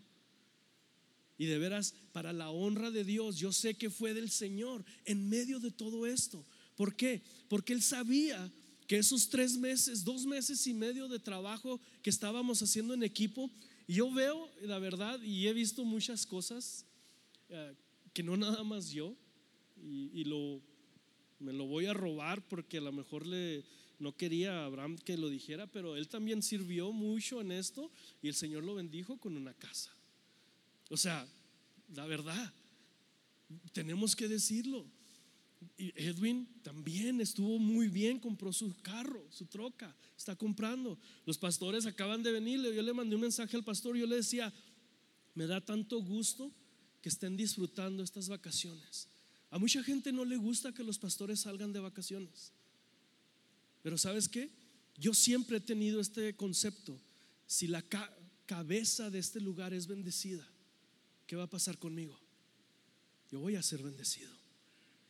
Y 1.37 1.45
de 1.45 1.57
veras, 1.57 1.95
para 2.11 2.33
la 2.33 2.51
honra 2.51 2.91
de 2.91 3.03
Dios, 3.03 3.37
yo 3.37 3.51
sé 3.51 3.75
que 3.75 3.89
fue 3.89 4.13
del 4.13 4.29
Señor 4.29 4.85
en 5.05 5.27
medio 5.29 5.59
de 5.59 5.71
todo 5.71 6.05
esto. 6.05 6.45
¿Por 6.75 6.95
qué? 6.95 7.21
Porque 7.47 7.73
Él 7.73 7.81
sabía 7.81 8.51
que 8.87 8.97
esos 8.97 9.29
tres 9.29 9.57
meses, 9.57 10.03
dos 10.03 10.25
meses 10.25 10.67
y 10.67 10.73
medio 10.73 11.07
de 11.07 11.19
trabajo 11.19 11.79
que 12.01 12.09
estábamos 12.09 12.61
haciendo 12.61 12.93
en 12.93 13.03
equipo, 13.03 13.49
yo 13.87 14.11
veo, 14.11 14.49
la 14.61 14.79
verdad, 14.79 15.21
y 15.21 15.47
he 15.47 15.53
visto 15.53 15.83
muchas 15.83 16.25
cosas 16.25 16.85
eh, 17.49 17.73
que 18.13 18.23
no 18.23 18.37
nada 18.37 18.63
más 18.63 18.89
yo, 18.89 19.15
y, 19.83 20.23
lo, 20.25 20.61
me 21.39 21.53
lo 21.53 21.65
voy 21.65 21.85
a 21.87 21.93
robar 21.93 22.47
porque 22.47 22.77
a 22.77 22.81
lo 22.81 22.91
mejor 22.91 23.25
le, 23.25 23.63
no 23.99 24.15
quería 24.15 24.61
a 24.61 24.65
Abraham 24.65 24.97
que 24.97 25.17
lo 25.17 25.29
dijera, 25.29 25.67
pero 25.67 25.95
él 25.95 26.07
también 26.07 26.41
sirvió 26.41 26.91
mucho 26.91 27.41
en 27.41 27.51
esto 27.51 27.91
y 28.21 28.27
el 28.27 28.35
Señor 28.35 28.63
lo 28.63 28.75
bendijo 28.75 29.17
con 29.17 29.37
una 29.37 29.53
casa. 29.53 29.91
O 30.91 30.97
sea, 30.97 31.25
la 31.95 32.05
verdad, 32.05 32.53
tenemos 33.71 34.13
que 34.13 34.27
decirlo. 34.27 34.85
Edwin 35.77 36.45
también 36.63 37.21
estuvo 37.21 37.57
muy 37.59 37.87
bien, 37.87 38.19
compró 38.19 38.51
su 38.51 38.75
carro, 38.81 39.25
su 39.29 39.45
troca, 39.45 39.95
está 40.17 40.35
comprando. 40.35 40.99
Los 41.25 41.37
pastores 41.37 41.85
acaban 41.85 42.23
de 42.23 42.33
venir, 42.33 42.59
yo 42.61 42.81
le 42.81 42.91
mandé 42.91 43.15
un 43.15 43.21
mensaje 43.21 43.55
al 43.55 43.63
pastor, 43.63 43.95
yo 43.95 44.05
le 44.05 44.17
decía, 44.17 44.53
me 45.33 45.47
da 45.47 45.61
tanto 45.61 46.01
gusto 46.01 46.51
que 47.01 47.07
estén 47.07 47.37
disfrutando 47.37 48.03
estas 48.03 48.27
vacaciones. 48.27 49.07
A 49.49 49.57
mucha 49.59 49.81
gente 49.83 50.11
no 50.11 50.25
le 50.25 50.35
gusta 50.35 50.73
que 50.73 50.83
los 50.83 50.99
pastores 50.99 51.39
salgan 51.39 51.71
de 51.71 51.79
vacaciones. 51.79 52.51
Pero 53.81 53.97
¿sabes 53.97 54.27
qué? 54.27 54.49
Yo 54.97 55.13
siempre 55.13 55.57
he 55.57 55.61
tenido 55.61 56.01
este 56.01 56.35
concepto. 56.35 56.99
Si 57.47 57.67
la 57.67 57.81
cabeza 58.45 59.09
de 59.09 59.19
este 59.19 59.39
lugar 59.39 59.73
es 59.73 59.87
bendecida, 59.87 60.50
¿qué 61.31 61.37
va 61.37 61.43
a 61.43 61.49
pasar 61.49 61.77
conmigo? 61.77 62.19
Yo 63.31 63.39
voy 63.39 63.55
a 63.55 63.63
ser 63.63 63.81
bendecido. 63.81 64.29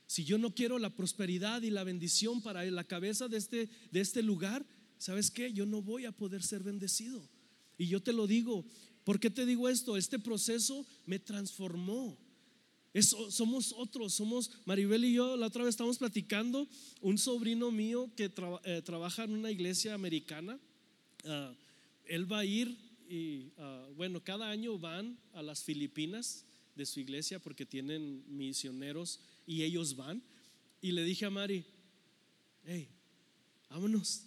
Si 0.05 0.23
yo 0.23 0.37
no 0.37 0.53
quiero 0.53 0.77
la 0.77 0.95
prosperidad 0.95 1.63
y 1.63 1.71
la 1.71 1.83
bendición 1.83 2.43
para 2.43 2.63
la 2.63 2.83
cabeza 2.83 3.27
de 3.27 3.37
este, 3.37 3.69
de 3.89 4.01
este 4.01 4.21
lugar, 4.21 4.63
¿sabes 4.99 5.31
qué? 5.31 5.51
Yo 5.51 5.65
no 5.65 5.81
voy 5.81 6.05
a 6.05 6.11
poder 6.11 6.43
ser 6.43 6.61
bendecido. 6.61 7.27
Y 7.75 7.87
yo 7.87 8.03
te 8.03 8.13
lo 8.13 8.27
digo, 8.27 8.63
¿por 9.03 9.19
qué 9.19 9.31
te 9.31 9.47
digo 9.47 9.67
esto? 9.67 9.97
Este 9.97 10.19
proceso 10.19 10.85
me 11.07 11.17
transformó. 11.17 12.15
somos 13.31 13.73
otros, 13.75 14.13
somos 14.13 14.51
Maribel 14.65 15.05
y 15.05 15.13
yo, 15.13 15.35
la 15.37 15.47
otra 15.47 15.63
vez 15.63 15.71
estamos 15.71 15.97
platicando, 15.97 16.69
un 17.01 17.17
sobrino 17.17 17.71
mío 17.71 18.11
que 18.15 18.31
eh, 18.65 18.83
trabaja 18.85 19.23
en 19.23 19.31
una 19.31 19.49
iglesia 19.49 19.95
americana, 19.95 20.59
ah, 21.25 21.51
él 22.05 22.31
va 22.31 22.41
a 22.41 22.45
ir 22.45 22.90
y 23.11 23.51
ah, 23.57 23.89
bueno, 23.97 24.23
cada 24.23 24.49
año 24.49 24.79
van 24.79 25.19
a 25.33 25.43
las 25.43 25.65
Filipinas 25.65 26.45
de 26.75 26.85
su 26.85 27.01
iglesia 27.01 27.39
porque 27.39 27.65
tienen 27.65 28.23
misioneros 28.25 29.19
y 29.45 29.63
ellos 29.63 29.97
van. 29.97 30.23
Y 30.81 30.93
le 30.93 31.03
dije 31.03 31.25
a 31.25 31.29
Mari, 31.29 31.65
hey, 32.63 32.87
vámonos, 33.69 34.23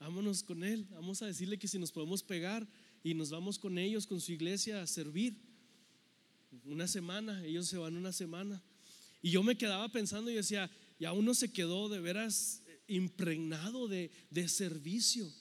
vámonos 0.00 0.42
con 0.42 0.64
Él, 0.64 0.88
vamos 0.90 1.22
a 1.22 1.26
decirle 1.26 1.56
que 1.56 1.68
si 1.68 1.78
nos 1.78 1.92
podemos 1.92 2.24
pegar 2.24 2.66
y 3.04 3.14
nos 3.14 3.30
vamos 3.30 3.60
con 3.60 3.78
ellos, 3.78 4.08
con 4.08 4.20
su 4.20 4.32
iglesia 4.32 4.82
a 4.82 4.88
servir. 4.88 5.36
Una 6.64 6.88
semana, 6.88 7.44
ellos 7.44 7.68
se 7.68 7.78
van 7.78 7.96
una 7.96 8.12
semana. 8.12 8.60
Y 9.22 9.30
yo 9.30 9.44
me 9.44 9.56
quedaba 9.56 9.88
pensando 9.92 10.32
y 10.32 10.34
decía, 10.34 10.68
ya 10.98 11.12
uno 11.12 11.32
se 11.32 11.52
quedó 11.52 11.88
de 11.88 12.00
veras 12.00 12.60
impregnado 12.88 13.86
de 13.86 14.48
servicio. 14.48 15.32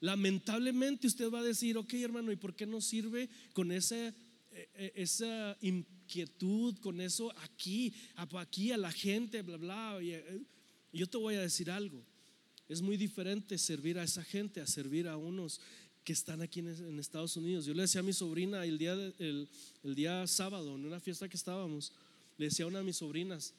Lamentablemente 0.00 1.06
usted 1.06 1.30
va 1.30 1.40
a 1.40 1.44
decir, 1.44 1.76
ok 1.76 1.92
hermano, 1.94 2.30
¿y 2.30 2.36
por 2.36 2.54
qué 2.54 2.66
no 2.66 2.80
sirve 2.80 3.28
con 3.52 3.72
esa, 3.72 3.96
eh, 3.96 4.14
eh, 4.52 4.92
esa 4.94 5.56
inquietud, 5.60 6.78
con 6.78 7.00
eso 7.00 7.32
aquí, 7.38 7.92
aquí 8.14 8.70
a 8.70 8.76
la 8.76 8.92
gente, 8.92 9.42
bla, 9.42 9.56
bla? 9.56 9.98
Eh, 10.00 10.40
yo 10.92 11.08
te 11.08 11.18
voy 11.18 11.34
a 11.34 11.40
decir 11.40 11.70
algo, 11.70 12.00
es 12.68 12.80
muy 12.80 12.96
diferente 12.96 13.58
servir 13.58 13.98
a 13.98 14.04
esa 14.04 14.22
gente 14.22 14.60
a 14.60 14.66
servir 14.66 15.08
a 15.08 15.16
unos 15.16 15.60
que 16.04 16.12
están 16.12 16.42
aquí 16.42 16.60
en, 16.60 16.98
Estados 16.98 17.36
Unidos. 17.36 17.66
Yo 17.66 17.74
le 17.74 17.82
decía 17.82 18.00
a 18.00 18.04
mi 18.04 18.12
sobrina 18.12 18.64
el 18.64 18.78
día, 18.78 18.92
el, 18.92 19.48
el 19.82 19.94
día 19.94 20.26
sábado, 20.26 20.76
en 20.76 20.86
una 20.86 21.00
fiesta 21.00 21.28
que 21.28 21.36
estábamos, 21.36 21.92
le 22.38 22.46
decía 22.46 22.64
a 22.64 22.68
una 22.68 22.78
de 22.78 22.84
mis 22.84 22.96
sobrinas, 22.96 23.52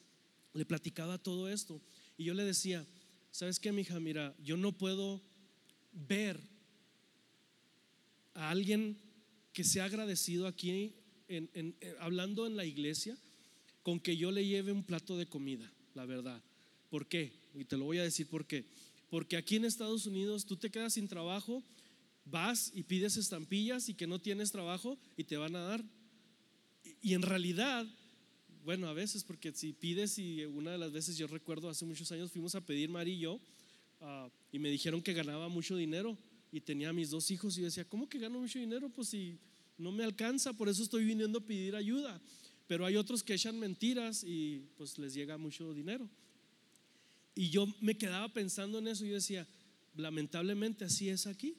le 0.54 0.66
platicaba 0.66 1.18
todo 1.18 1.50
esto, 1.50 1.82
y 2.18 2.24
yo 2.24 2.34
le 2.34 2.44
decía, 2.44 2.88
¿sabes 3.30 3.60
qué, 3.60 3.72
mija? 3.72 4.00
Mira, 4.00 4.36
yo 4.44 4.58
no 4.58 4.72
puedo 4.72 5.22
ver 5.92 6.40
a 8.34 8.50
alguien 8.50 8.98
que 9.54 9.64
se 9.64 9.82
ha 9.82 9.86
agradecido 9.86 10.48
aquí, 10.48 10.94
en, 11.28 11.76
hablando 12.00 12.48
en 12.48 12.56
la 12.56 12.66
iglesia, 12.66 13.18
con 13.84 14.00
que 14.00 14.18
yo 14.18 14.32
le 14.32 14.46
lleve 14.46 14.72
un 14.72 14.84
plato 14.84 15.18
de 15.18 15.26
comida, 15.26 15.72
la 15.96 16.06
verdad. 16.06 16.42
¿Por 16.90 17.08
qué? 17.08 17.32
Y 17.56 17.66
te 17.66 17.78
lo 17.78 17.86
voy 17.86 17.98
a 17.98 18.04
decir 18.04 18.28
por 18.28 18.46
qué. 18.46 18.66
Porque 19.10 19.38
aquí 19.38 19.56
en 19.56 19.66
Estados 19.66 20.06
Unidos 20.06 20.46
tú 20.46 20.56
te 20.56 20.70
quedas 20.70 20.94
sin 20.94 21.08
trabajo, 21.08 21.64
vas 22.26 22.72
y 22.74 22.84
pides 22.84 23.18
estampillas 23.18 23.90
y 23.90 23.96
que 23.96 24.08
no 24.08 24.20
tienes 24.20 24.52
trabajo 24.52 24.98
y 25.18 25.24
te 25.24 25.38
van 25.38 25.56
a 25.56 25.62
dar. 25.62 25.84
Y, 27.02 27.14
en 27.14 27.22
realidad, 27.22 27.86
bueno, 28.64 28.88
a 28.88 28.94
veces, 28.94 29.24
porque 29.24 29.52
si 29.52 29.74
pides 29.74 30.20
y 30.20 30.46
una 30.46 30.72
de 30.72 30.78
las 30.78 30.92
veces 30.92 31.18
yo 31.18 31.28
recuerdo 31.28 31.70
hace 31.70 31.86
muchos 31.86 32.12
años 32.12 32.32
fuimos 32.32 32.56
a 32.56 32.62
pedir 32.62 32.90
Mari 32.90 33.14
y 33.14 33.20
yo 33.20 33.40
Ah, 34.02 34.30
y 34.52 34.60
me 34.60 34.70
dijeron 34.70 35.02
que 35.02 35.14
ganaba 35.14 35.50
mucho 35.50 35.76
dinero 35.76 36.18
y 36.52 36.62
tenía 36.62 36.94
mis 36.94 37.10
dos 37.10 37.30
hijos 37.32 37.58
y 37.58 37.62
yo 37.62 37.66
decía, 37.66 37.86
¿cómo 37.86 38.08
que 38.08 38.18
gano 38.18 38.40
mucho 38.40 38.60
dinero? 38.60 38.90
Pues 38.90 39.10
si 39.10 39.38
no 39.78 39.92
me 39.92 40.04
alcanza, 40.04 40.54
por 40.54 40.70
eso 40.70 40.84
estoy 40.84 41.06
viniendo 41.06 41.40
a 41.40 41.42
pedir 41.42 41.76
ayuda. 41.76 42.22
Pero 42.68 42.86
hay 42.86 42.96
otros 42.96 43.24
que 43.24 43.34
echan 43.34 43.60
mentiras 43.60 44.24
y 44.24 44.64
pues 44.78 44.98
les 44.98 45.14
llega 45.14 45.38
mucho 45.38 45.74
dinero. 45.74 46.08
Y 47.36 47.50
yo 47.50 47.68
me 47.82 47.98
quedaba 47.98 48.30
pensando 48.30 48.80
en 48.80 48.88
eso 48.88 49.06
y 49.06 49.10
yo 49.10 49.16
decía, 49.16 49.48
lamentablemente 49.96 50.86
así 50.86 51.10
es 51.10 51.28
aquí. 51.28 51.56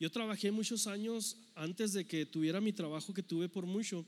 Yo 0.00 0.10
trabajé 0.10 0.50
muchos 0.50 0.86
años 0.86 1.36
antes 1.54 1.92
de 1.92 2.06
que 2.06 2.24
tuviera 2.24 2.60
mi 2.60 2.72
trabajo 2.72 3.12
que 3.12 3.22
tuve 3.22 3.48
por 3.48 3.66
mucho 3.66 4.06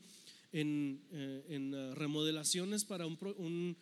en, 0.53 1.01
eh, 1.13 1.45
en 1.49 1.75
uh, 1.75 1.95
remodelaciones 1.95 2.85
para 2.85 3.07
un, 3.07 3.77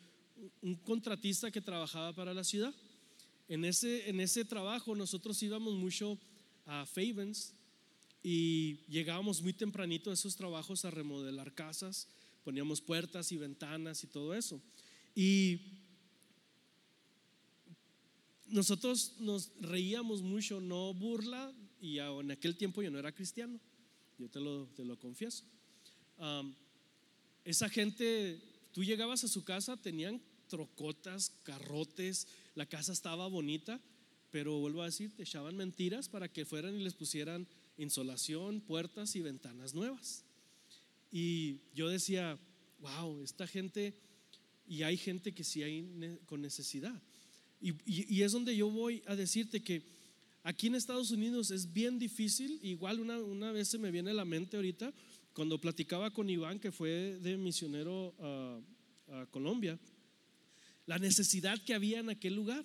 un 0.63 0.75
contratista 0.77 1.51
que 1.51 1.61
trabajaba 1.61 2.13
para 2.15 2.33
la 2.33 2.45
ciudad. 2.45 2.75
En 3.49 3.65
ese, 3.65 4.09
en 4.09 4.21
ese 4.21 4.45
trabajo 4.45 4.95
nosotros 4.95 5.43
íbamos 5.43 5.75
mucho 5.75 6.19
a 6.67 6.85
Favens 6.85 7.55
y 8.23 8.85
llegábamos 8.89 9.41
muy 9.41 9.55
tempranito 9.55 10.11
a 10.11 10.15
esos 10.15 10.37
trabajos 10.37 10.85
a 10.85 10.91
remodelar 10.91 11.55
casas, 11.55 12.09
poníamos 12.45 12.81
puertas 12.81 13.33
y 13.33 13.39
ventanas 13.39 14.05
y 14.05 14.07
todo 14.07 14.35
eso. 14.35 14.61
Y 15.15 15.61
nosotros 18.47 19.15
nos 19.21 19.51
reíamos 19.61 20.23
mucho, 20.23 20.61
no 20.61 20.93
burla, 20.93 21.53
y 21.81 21.99
en 21.99 22.31
aquel 22.31 22.57
tiempo 22.57 22.83
yo 22.83 22.91
no 22.91 22.99
era 22.99 23.13
cristiano, 23.13 23.59
yo 24.19 24.29
te 24.29 24.41
lo, 24.41 24.67
te 24.77 24.85
lo 24.85 24.99
confieso. 24.99 25.45
esa 27.45 27.69
gente, 27.69 28.41
tú 28.73 28.85
llegabas 28.85 29.25
a 29.25 29.29
su 29.29 29.45
casa, 29.45 29.77
tenían 29.77 30.21
trocotas, 30.49 31.33
carrotes, 31.45 32.27
la 32.59 32.67
casa 32.67 32.93
estaba 32.93 33.29
bonita, 33.29 33.81
pero 34.33 34.59
vuelvo 34.59 34.83
a 34.83 34.87
decir, 34.87 35.15
te 35.15 35.23
echaban 35.23 35.57
mentiras 35.57 36.09
para 36.09 36.29
que 36.29 36.45
fueran 36.45 36.75
y 36.75 36.83
les 36.83 36.93
pusieran 36.93 37.47
insolación, 37.79 38.61
puertas 38.61 39.15
y 39.15 39.23
ventanas 39.23 39.75
nuevas. 39.75 40.25
Y 41.13 41.61
yo 41.73 41.89
decía, 41.89 42.37
wow, 42.81 43.23
esta 43.23 43.47
gente, 43.47 43.95
y 44.67 44.83
hay 44.83 44.97
gente 44.97 45.33
que 45.33 45.45
sí 45.45 45.63
hay 45.63 46.19
con 46.27 46.43
necesidad. 46.43 47.01
Y, 47.61 48.23
es 48.23 48.33
donde 48.33 48.57
yo 48.57 48.69
voy 48.69 49.03
a 49.07 49.15
decirte 49.15 49.63
que 49.63 49.83
aquí 50.43 50.67
en 50.67 50.75
Estados 50.75 51.13
Unidos 51.13 51.53
es 51.53 51.73
bien 51.73 52.01
difícil, 52.01 52.59
igual 52.63 52.99
una, 52.99 53.19
una 53.19 53.53
vez 53.53 53.69
se 53.69 53.79
me 53.79 53.93
viene 53.93 54.11
a 54.11 54.15
la 54.15 54.25
mente 54.25 54.57
ahorita, 54.57 54.93
cuando 55.33 55.61
platicaba 55.61 56.13
con 56.13 56.29
Iván, 56.29 56.59
que 56.59 56.73
fue 56.73 57.19
de 57.23 57.37
misionero 57.37 58.15
a 58.19 59.27
Colombia, 59.31 59.79
la 60.89 60.99
necesidad 60.99 61.63
que 61.63 61.75
había 61.75 62.01
en 62.01 62.09
aquel 62.09 62.35
lugar. 62.35 62.65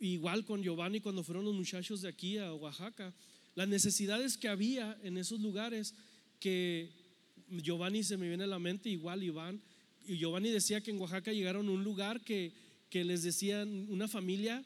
Igual 0.00 0.46
con 0.46 0.62
Giovanni 0.62 1.00
cuando 1.00 1.22
fueron 1.22 1.44
los 1.44 1.54
muchachos 1.54 2.00
de 2.00 2.08
aquí 2.08 2.38
a 2.38 2.52
Oaxaca, 2.54 3.14
las 3.54 3.68
necesidades 3.68 4.38
que 4.38 4.48
había 4.48 4.98
en 5.02 5.18
esos 5.18 5.40
lugares 5.40 5.94
que 6.40 6.90
Giovanni 7.48 8.02
se 8.02 8.16
me 8.16 8.26
viene 8.26 8.44
a 8.44 8.46
la 8.46 8.58
mente, 8.58 8.88
igual 8.88 9.22
Iván, 9.22 9.60
y 10.06 10.16
Giovanni 10.16 10.48
decía 10.48 10.80
que 10.80 10.90
en 10.90 10.98
Oaxaca 10.98 11.30
llegaron 11.30 11.68
a 11.68 11.72
un 11.72 11.84
lugar 11.84 12.22
que, 12.22 12.54
que 12.88 13.04
les 13.04 13.22
decían, 13.22 13.86
una 13.90 14.08
familia 14.08 14.64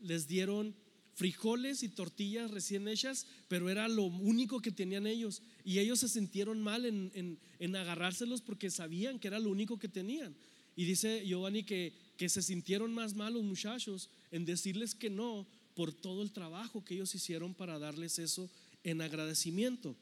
les 0.00 0.26
dieron 0.26 0.74
frijoles 1.14 1.82
y 1.82 1.90
tortillas 1.90 2.50
recién 2.50 2.88
hechas, 2.88 3.26
pero 3.48 3.68
era 3.68 3.86
lo 3.86 4.04
único 4.04 4.62
que 4.62 4.72
tenían 4.72 5.06
ellos. 5.06 5.42
Y 5.62 5.78
ellos 5.78 6.00
se 6.00 6.08
sintieron 6.08 6.62
mal 6.62 6.86
en, 6.86 7.10
en, 7.14 7.38
en 7.58 7.76
agarrárselos 7.76 8.40
porque 8.40 8.70
sabían 8.70 9.18
que 9.18 9.28
era 9.28 9.38
lo 9.38 9.50
único 9.50 9.78
que 9.78 9.88
tenían. 9.88 10.34
Y 10.78 10.84
dice 10.84 11.26
Giovanni 11.26 11.64
que, 11.64 11.92
que 12.16 12.28
se 12.28 12.40
sintieron 12.40 12.94
más 12.94 13.16
malos 13.16 13.42
muchachos 13.42 14.08
en 14.30 14.44
decirles 14.44 14.94
que 14.94 15.10
no 15.10 15.44
por 15.74 15.92
todo 15.92 16.22
el 16.22 16.30
trabajo 16.30 16.84
que 16.84 16.94
ellos 16.94 17.12
hicieron 17.16 17.52
para 17.52 17.80
darles 17.80 18.20
eso 18.20 18.48
en 18.84 19.00
agradecimiento. 19.00 19.96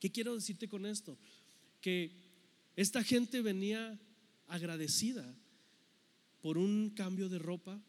¿Qué 0.00 0.10
quiero 0.10 0.34
decirte 0.34 0.66
con 0.66 0.84
esto? 0.84 1.16
Que 1.80 2.10
esta 2.74 3.04
gente 3.04 3.40
venía 3.40 3.96
agradecida 4.48 5.32
por 6.42 6.58
un 6.58 6.90
cambio 6.90 7.28
de 7.28 7.38
ropa, 7.38 7.80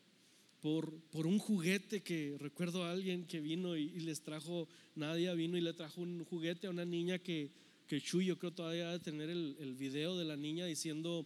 por, 0.62 0.94
por 1.06 1.26
un 1.26 1.40
juguete 1.40 2.04
que 2.04 2.38
recuerdo 2.38 2.84
a 2.84 2.92
alguien 2.92 3.26
que 3.26 3.40
vino 3.40 3.76
y, 3.76 4.00
les 4.00 4.22
trajo, 4.22 4.70
Nadia 4.94 5.34
vino 5.34 5.58
y 5.58 5.62
le 5.62 5.74
trajo 5.74 6.02
un 6.02 6.24
juguete 6.26 6.68
a 6.68 6.70
una 6.70 6.86
niña 6.86 7.18
que, 7.18 7.50
que 7.88 8.00
Chuy, 8.00 8.28
yo 8.28 8.38
creo 8.38 8.52
todavía 8.52 8.92
de 8.92 9.00
tener 9.00 9.32
el, 9.32 9.58
el 9.60 9.74
video 9.74 10.16
de 10.20 10.26
la 10.26 10.38
niña 10.38 10.68
diciendo, 10.68 11.26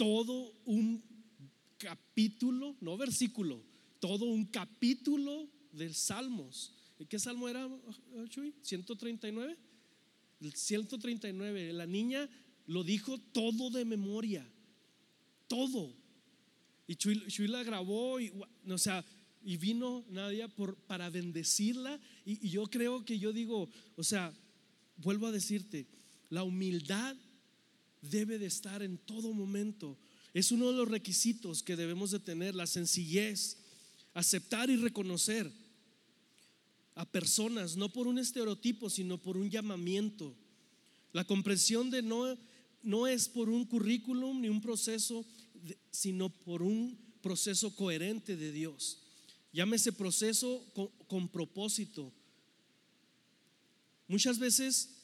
todo 0.00 0.54
un 0.64 1.04
capítulo, 1.76 2.74
no 2.80 2.96
versículo, 2.96 3.62
todo 3.98 4.24
un 4.24 4.46
capítulo 4.46 5.46
del 5.72 5.94
Salmos. 5.94 6.72
¿Qué 7.06 7.18
salmo 7.18 7.50
era, 7.50 7.68
Chuy? 8.30 8.54
139. 8.62 9.58
El 10.40 10.54
139. 10.54 11.74
La 11.74 11.84
niña 11.84 12.26
lo 12.66 12.82
dijo 12.82 13.18
todo 13.18 13.68
de 13.68 13.84
memoria. 13.84 14.50
Todo. 15.46 15.94
Y 16.86 16.96
Chuy, 16.96 17.48
la 17.48 17.62
grabó 17.62 18.20
y, 18.20 18.32
o 18.70 18.78
sea, 18.78 19.04
y 19.44 19.58
vino 19.58 20.06
Nadia 20.08 20.48
por, 20.48 20.76
para 20.76 21.10
bendecirla. 21.10 22.00
y 22.24 22.48
yo 22.48 22.64
creo 22.68 23.04
que 23.04 23.18
yo 23.18 23.34
digo, 23.34 23.68
o 23.96 24.02
sea, 24.02 24.32
vuelvo 24.96 25.26
a 25.26 25.32
decirte, 25.32 25.86
la 26.30 26.42
humildad 26.42 27.18
debe 28.02 28.38
de 28.38 28.46
estar 28.46 28.82
en 28.82 28.98
todo 28.98 29.32
momento. 29.32 29.96
Es 30.32 30.52
uno 30.52 30.70
de 30.70 30.76
los 30.76 30.88
requisitos 30.88 31.62
que 31.62 31.76
debemos 31.76 32.10
de 32.10 32.20
tener, 32.20 32.54
la 32.54 32.66
sencillez, 32.66 33.58
aceptar 34.14 34.70
y 34.70 34.76
reconocer 34.76 35.50
a 36.94 37.04
personas, 37.04 37.76
no 37.76 37.92
por 37.92 38.06
un 38.06 38.18
estereotipo, 38.18 38.90
sino 38.90 39.18
por 39.18 39.36
un 39.36 39.50
llamamiento. 39.50 40.34
La 41.12 41.24
comprensión 41.24 41.90
de 41.90 42.02
no, 42.02 42.36
no 42.82 43.06
es 43.06 43.28
por 43.28 43.48
un 43.48 43.64
currículum 43.64 44.40
ni 44.40 44.48
un 44.48 44.60
proceso, 44.60 45.24
sino 45.90 46.28
por 46.28 46.62
un 46.62 46.98
proceso 47.22 47.74
coherente 47.74 48.36
de 48.36 48.52
Dios. 48.52 48.98
Llámese 49.52 49.92
proceso 49.92 50.64
con, 50.74 50.88
con 51.08 51.28
propósito. 51.28 52.12
Muchas 54.06 54.38
veces 54.38 54.99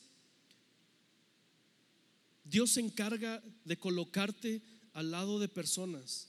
Dios 2.49 2.73
se 2.73 2.81
encarga 2.81 3.43
de 3.65 3.77
colocarte 3.77 4.63
al 4.93 5.11
lado 5.11 5.39
de 5.39 5.49
personas 5.49 6.29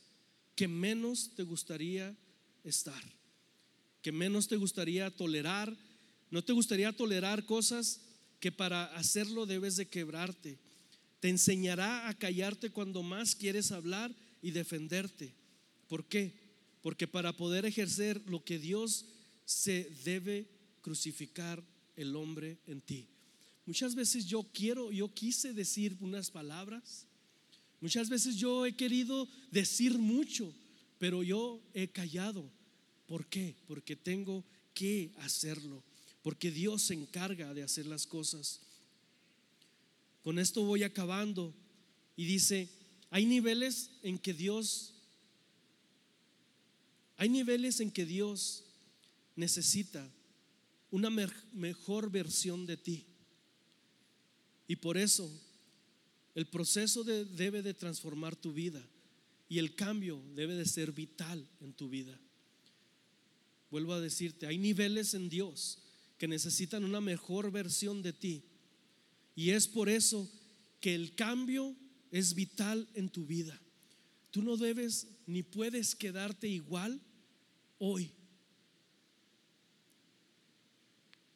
que 0.56 0.68
menos 0.68 1.32
te 1.36 1.44
gustaría 1.44 2.16
estar, 2.64 3.02
que 4.02 4.12
menos 4.12 4.48
te 4.48 4.56
gustaría 4.56 5.12
tolerar, 5.12 5.78
no 6.32 6.44
te 6.44 6.54
gustaría 6.54 6.92
tolerar 6.92 7.46
cosas 7.46 8.02
que 8.40 8.52
para 8.52 8.86
hacerlo 8.96 9.46
debes 9.46 9.76
de 9.76 9.88
quebrarte. 9.88 10.58
Te 11.20 11.30
enseñará 11.30 12.10
a 12.10 12.14
callarte 12.16 12.72
cuando 12.72 13.04
más 13.04 13.36
quieres 13.36 13.72
hablar 13.72 14.14
y 14.42 14.52
defenderte. 14.52 15.34
¿Por 15.88 16.06
qué? 16.06 16.34
Porque 16.82 17.08
para 17.08 17.34
poder 17.38 17.66
ejercer 17.66 18.22
lo 18.28 18.44
que 18.44 18.58
Dios 18.58 19.06
se 19.46 19.90
debe 20.04 20.48
crucificar 20.82 21.64
el 21.96 22.16
hombre 22.16 22.58
en 22.66 22.82
ti. 22.82 23.08
Muchas 23.68 23.96
veces 23.96 24.26
yo 24.26 24.44
quiero, 24.54 24.94
yo 24.94 25.14
quise 25.14 25.54
decir 25.54 25.98
unas 26.00 26.32
palabras. 26.32 27.06
Muchas 27.82 28.10
veces 28.10 28.38
yo 28.38 28.66
he 28.66 28.74
querido 28.74 29.28
decir 29.52 29.98
mucho, 29.98 30.56
pero 30.98 31.22
yo 31.22 31.62
he 31.74 31.90
callado. 31.90 32.50
¿Por 33.08 33.28
qué? 33.28 33.58
Porque 33.68 33.98
tengo 33.98 34.46
que 34.74 35.12
hacerlo. 35.18 35.84
Porque 36.24 36.50
Dios 36.50 36.84
se 36.84 36.94
encarga 36.94 37.54
de 37.54 37.62
hacer 37.62 37.86
las 37.88 38.08
cosas. 38.08 38.62
Con 40.24 40.40
esto 40.40 40.64
voy 40.64 40.84
acabando. 40.84 41.54
Y 42.16 42.24
dice, 42.26 42.70
hay 43.10 43.26
niveles 43.26 43.92
en 44.02 44.18
que 44.18 44.34
Dios, 44.34 44.94
hay 47.18 47.28
niveles 47.28 47.82
en 47.82 47.92
que 47.92 48.06
Dios 48.06 48.64
necesita 49.36 50.10
una 50.90 51.10
mejor 51.10 52.10
versión 52.10 52.66
de 52.66 52.78
ti. 52.78 53.06
Y 54.68 54.76
por 54.76 54.98
eso 54.98 55.30
el 56.36 56.46
proceso 56.48 57.04
debe 57.04 57.62
de 57.62 57.74
transformar 57.74 58.36
tu 58.36 58.54
vida 58.54 58.86
y 59.50 59.60
el 59.60 59.76
cambio 59.76 60.22
debe 60.36 60.56
de 60.56 60.66
ser 60.66 60.92
vital 60.92 61.48
en 61.62 61.74
tu 61.74 61.90
vida. 61.90 62.20
Vuelvo 63.72 63.94
a 63.94 64.02
decirte, 64.02 64.48
hay 64.48 64.58
niveles 64.58 65.14
en 65.14 65.30
Dios 65.30 65.80
que 66.18 66.28
necesitan 66.28 66.84
una 66.84 67.02
mejor 67.02 67.52
versión 67.52 68.02
de 68.02 68.14
ti. 68.14 68.44
Y 69.36 69.52
es 69.52 69.68
por 69.68 69.90
eso 69.90 70.30
que 70.80 70.96
el 70.96 71.16
cambio 71.16 71.76
es 72.12 72.34
vital 72.34 72.88
en 72.94 73.10
tu 73.10 73.26
vida. 73.26 73.60
Tú 74.32 74.42
no 74.42 74.58
debes 74.58 75.08
ni 75.26 75.44
puedes 75.44 75.96
quedarte 75.96 76.48
igual 76.48 77.02
hoy 77.80 78.12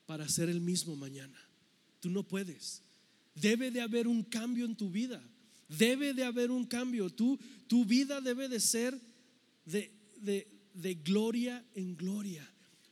para 0.05 0.27
ser 0.27 0.49
el 0.49 0.61
mismo 0.61 0.95
mañana. 0.95 1.39
Tú 1.99 2.09
no 2.09 2.23
puedes. 2.23 2.81
Debe 3.35 3.71
de 3.71 3.81
haber 3.81 4.07
un 4.07 4.23
cambio 4.23 4.65
en 4.65 4.75
tu 4.75 4.89
vida. 4.89 5.21
Debe 5.67 6.13
de 6.13 6.23
haber 6.23 6.51
un 6.51 6.65
cambio. 6.65 7.09
Tú, 7.09 7.39
tu 7.67 7.85
vida 7.85 8.19
debe 8.19 8.49
de 8.49 8.59
ser 8.59 8.99
de, 9.65 9.91
de, 10.73 10.93
gloria 10.95 11.65
en 11.73 11.95
gloria. 11.95 12.47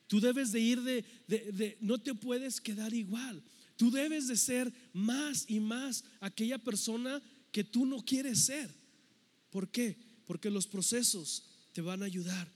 Tú 0.08 0.20
debes 0.20 0.52
de 0.52 0.60
ir 0.60 0.82
de, 0.82 1.06
de, 1.28 1.78
no 1.82 1.98
te 2.00 2.16
puedes 2.16 2.62
quedar 2.62 2.94
igual. 2.94 3.44
Tú 3.76 3.92
debes 3.92 4.28
de 4.28 4.38
ser 4.38 4.74
más 4.94 5.46
y 5.48 5.60
más 5.60 6.04
aquella 6.20 6.58
persona 6.58 7.22
que 7.52 7.64
tú 7.64 7.86
no 7.86 8.04
quieres 8.04 8.40
ser. 8.40 8.70
¿Por 9.50 9.70
qué? 9.70 9.98
Porque 10.26 10.50
los 10.50 10.68
procesos 10.68 11.44
te 11.74 11.82
van 11.82 12.02
a 12.02 12.06
ayudar. 12.06 12.52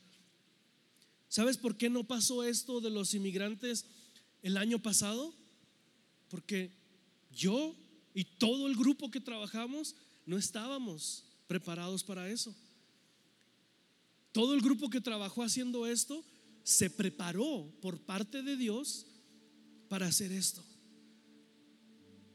¿Sabes 1.28 1.58
por 1.58 1.78
qué 1.78 1.90
no 1.90 2.04
pasó 2.04 2.44
esto 2.44 2.80
de 2.80 2.92
los 2.92 3.14
inmigrantes 3.14 3.86
el 4.42 4.56
año 4.58 4.80
pasado? 4.80 5.34
Porque 6.30 6.72
yo 7.36 7.76
y 8.14 8.24
todo 8.24 8.68
el 8.68 8.76
grupo 8.76 9.10
que 9.10 9.20
trabajamos 9.20 9.96
no 10.26 10.38
estábamos 10.38 11.24
preparados 11.48 12.04
para 12.04 12.30
eso. 12.30 12.56
Todo 14.32 14.54
el 14.56 14.62
grupo 14.62 14.90
que 14.90 15.02
trabajó 15.02 15.44
haciendo 15.44 15.86
esto 15.86 16.24
se 16.64 16.90
preparó 16.90 17.72
por 17.82 18.00
parte 18.00 18.42
de 18.42 18.56
Dios 18.56 19.06
para 19.90 20.08
hacer 20.08 20.32
esto. 20.32 20.64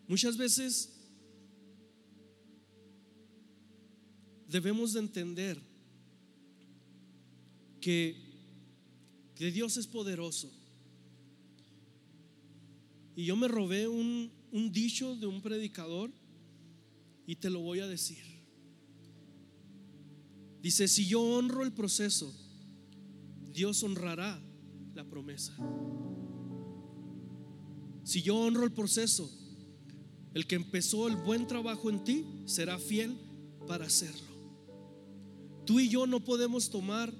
Muchas 0.06 0.36
veces 0.36 0.90
debemos 4.48 4.92
de 4.92 5.00
entender 5.00 5.60
que, 7.80 8.16
que 9.34 9.50
Dios 9.50 9.76
es 9.76 9.86
poderoso. 9.86 10.50
Y 13.16 13.24
yo 13.24 13.36
me 13.36 13.48
robé 13.48 13.88
un, 13.88 14.30
un 14.52 14.72
dicho 14.72 15.16
de 15.16 15.26
un 15.26 15.40
predicador 15.40 16.10
y 17.26 17.36
te 17.36 17.50
lo 17.50 17.60
voy 17.60 17.80
a 17.80 17.86
decir. 17.86 18.22
Dice, 20.62 20.88
si 20.88 21.06
yo 21.06 21.22
honro 21.22 21.62
el 21.62 21.72
proceso, 21.72 22.34
Dios 23.52 23.82
honrará 23.82 24.40
la 24.94 25.04
promesa. 25.04 25.56
Si 28.02 28.22
yo 28.22 28.36
honro 28.36 28.64
el 28.64 28.72
proceso, 28.72 29.30
el 30.34 30.46
que 30.46 30.56
empezó 30.56 31.08
el 31.08 31.16
buen 31.16 31.46
trabajo 31.46 31.90
en 31.90 32.04
ti 32.04 32.24
será 32.46 32.78
fiel 32.78 33.16
para 33.66 33.86
hacerlo. 33.86 34.28
Tú 35.64 35.80
y 35.80 35.88
yo 35.88 36.06
no 36.06 36.20
podemos 36.20 36.70
tomar 36.70 37.12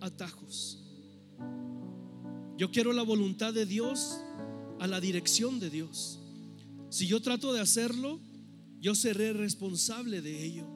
atajos. 0.00 0.82
Yo 2.56 2.70
quiero 2.70 2.92
la 2.92 3.02
voluntad 3.02 3.54
de 3.54 3.66
Dios 3.66 4.20
a 4.80 4.86
la 4.86 5.00
dirección 5.00 5.60
de 5.60 5.70
Dios. 5.70 6.19
Si 6.90 7.06
yo 7.06 7.20
trato 7.20 7.52
de 7.52 7.60
hacerlo, 7.60 8.20
yo 8.80 8.94
seré 8.94 9.32
responsable 9.32 10.20
de 10.20 10.44
ello. 10.44 10.66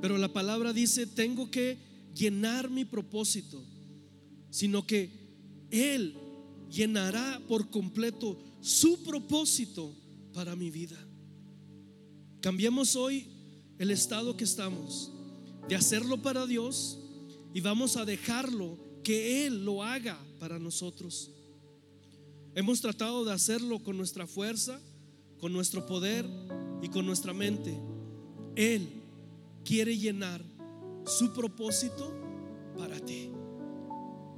Pero 0.00 0.18
la 0.18 0.32
palabra 0.32 0.72
dice, 0.72 1.06
tengo 1.06 1.50
que 1.50 1.78
llenar 2.14 2.68
mi 2.68 2.84
propósito, 2.84 3.64
sino 4.50 4.86
que 4.86 5.10
Él 5.70 6.14
llenará 6.68 7.40
por 7.46 7.70
completo 7.70 8.36
su 8.60 9.02
propósito 9.04 9.94
para 10.32 10.56
mi 10.56 10.70
vida. 10.70 10.98
Cambiemos 12.40 12.96
hoy 12.96 13.28
el 13.78 13.92
estado 13.92 14.36
que 14.36 14.44
estamos 14.44 15.12
de 15.68 15.76
hacerlo 15.76 16.20
para 16.20 16.46
Dios 16.46 16.98
y 17.54 17.60
vamos 17.60 17.96
a 17.96 18.04
dejarlo 18.04 18.78
que 19.04 19.46
Él 19.46 19.64
lo 19.64 19.84
haga 19.84 20.18
para 20.40 20.58
nosotros. 20.58 21.30
Hemos 22.54 22.82
tratado 22.82 23.24
de 23.24 23.32
hacerlo 23.32 23.82
con 23.82 23.96
nuestra 23.96 24.26
fuerza, 24.26 24.78
con 25.40 25.54
nuestro 25.54 25.86
poder 25.86 26.26
y 26.82 26.88
con 26.88 27.06
nuestra 27.06 27.32
mente. 27.32 27.74
Él 28.56 28.88
quiere 29.64 29.96
llenar 29.96 30.42
su 31.06 31.32
propósito 31.32 32.12
para 32.76 33.00
ti. 33.00 33.30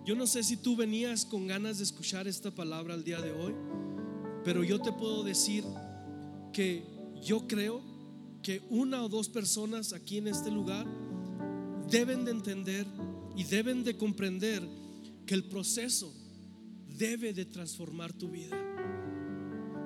Yo 0.05 0.15
no 0.15 0.29
sé 0.29 0.45
si 0.45 0.57
tú 0.57 0.77
venías 0.77 1.25
con 1.25 1.49
ganas 1.49 1.79
de 1.79 1.85
escuchar 1.85 2.29
esta 2.29 2.53
palabra 2.53 2.95
el 2.95 3.03
día 3.03 3.21
de 3.21 3.33
hoy, 3.33 3.55
pero 4.45 4.63
yo 4.63 4.81
te 4.81 4.93
puedo 4.93 5.25
decir 5.25 5.65
que 6.53 6.85
yo 7.21 7.49
creo 7.49 7.83
que 8.43 8.63
una 8.71 9.03
o 9.03 9.09
dos 9.09 9.29
personas 9.29 9.93
aquí 9.93 10.19
en 10.19 10.29
este 10.29 10.53
lugar 10.53 10.87
deben 11.91 12.25
de 12.25 12.31
entender 12.31 12.87
y 13.35 13.43
deben 13.43 13.83
de 13.83 13.97
comprender 13.97 14.63
que 15.27 15.35
el 15.35 15.45
proceso 15.45 16.15
debe 16.97 17.33
de 17.33 17.45
transformar 17.45 18.13
tu 18.13 18.29
vida. 18.31 18.57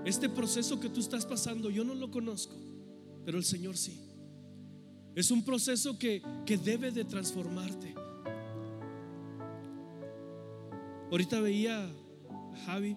Este 0.05 0.29
proceso 0.29 0.81
que 0.81 0.89
tú 0.89 1.01
estás 1.01 1.27
pasando, 1.27 1.71
yo 1.71 1.85
no 1.85 1.95
lo 1.95 2.11
conozco, 2.11 2.55
pero 3.25 3.39
el 3.39 3.45
Señor 3.45 3.77
sí. 3.77 4.01
Es 5.15 5.31
un 5.31 5.45
proceso 5.45 5.99
que, 5.99 6.23
que 6.47 6.57
debe 6.57 6.91
de 6.91 7.05
transformarte. 7.05 7.95
Ahorita 11.11 11.41
veía 11.41 11.85
a 11.85 12.57
Javi, 12.67 12.97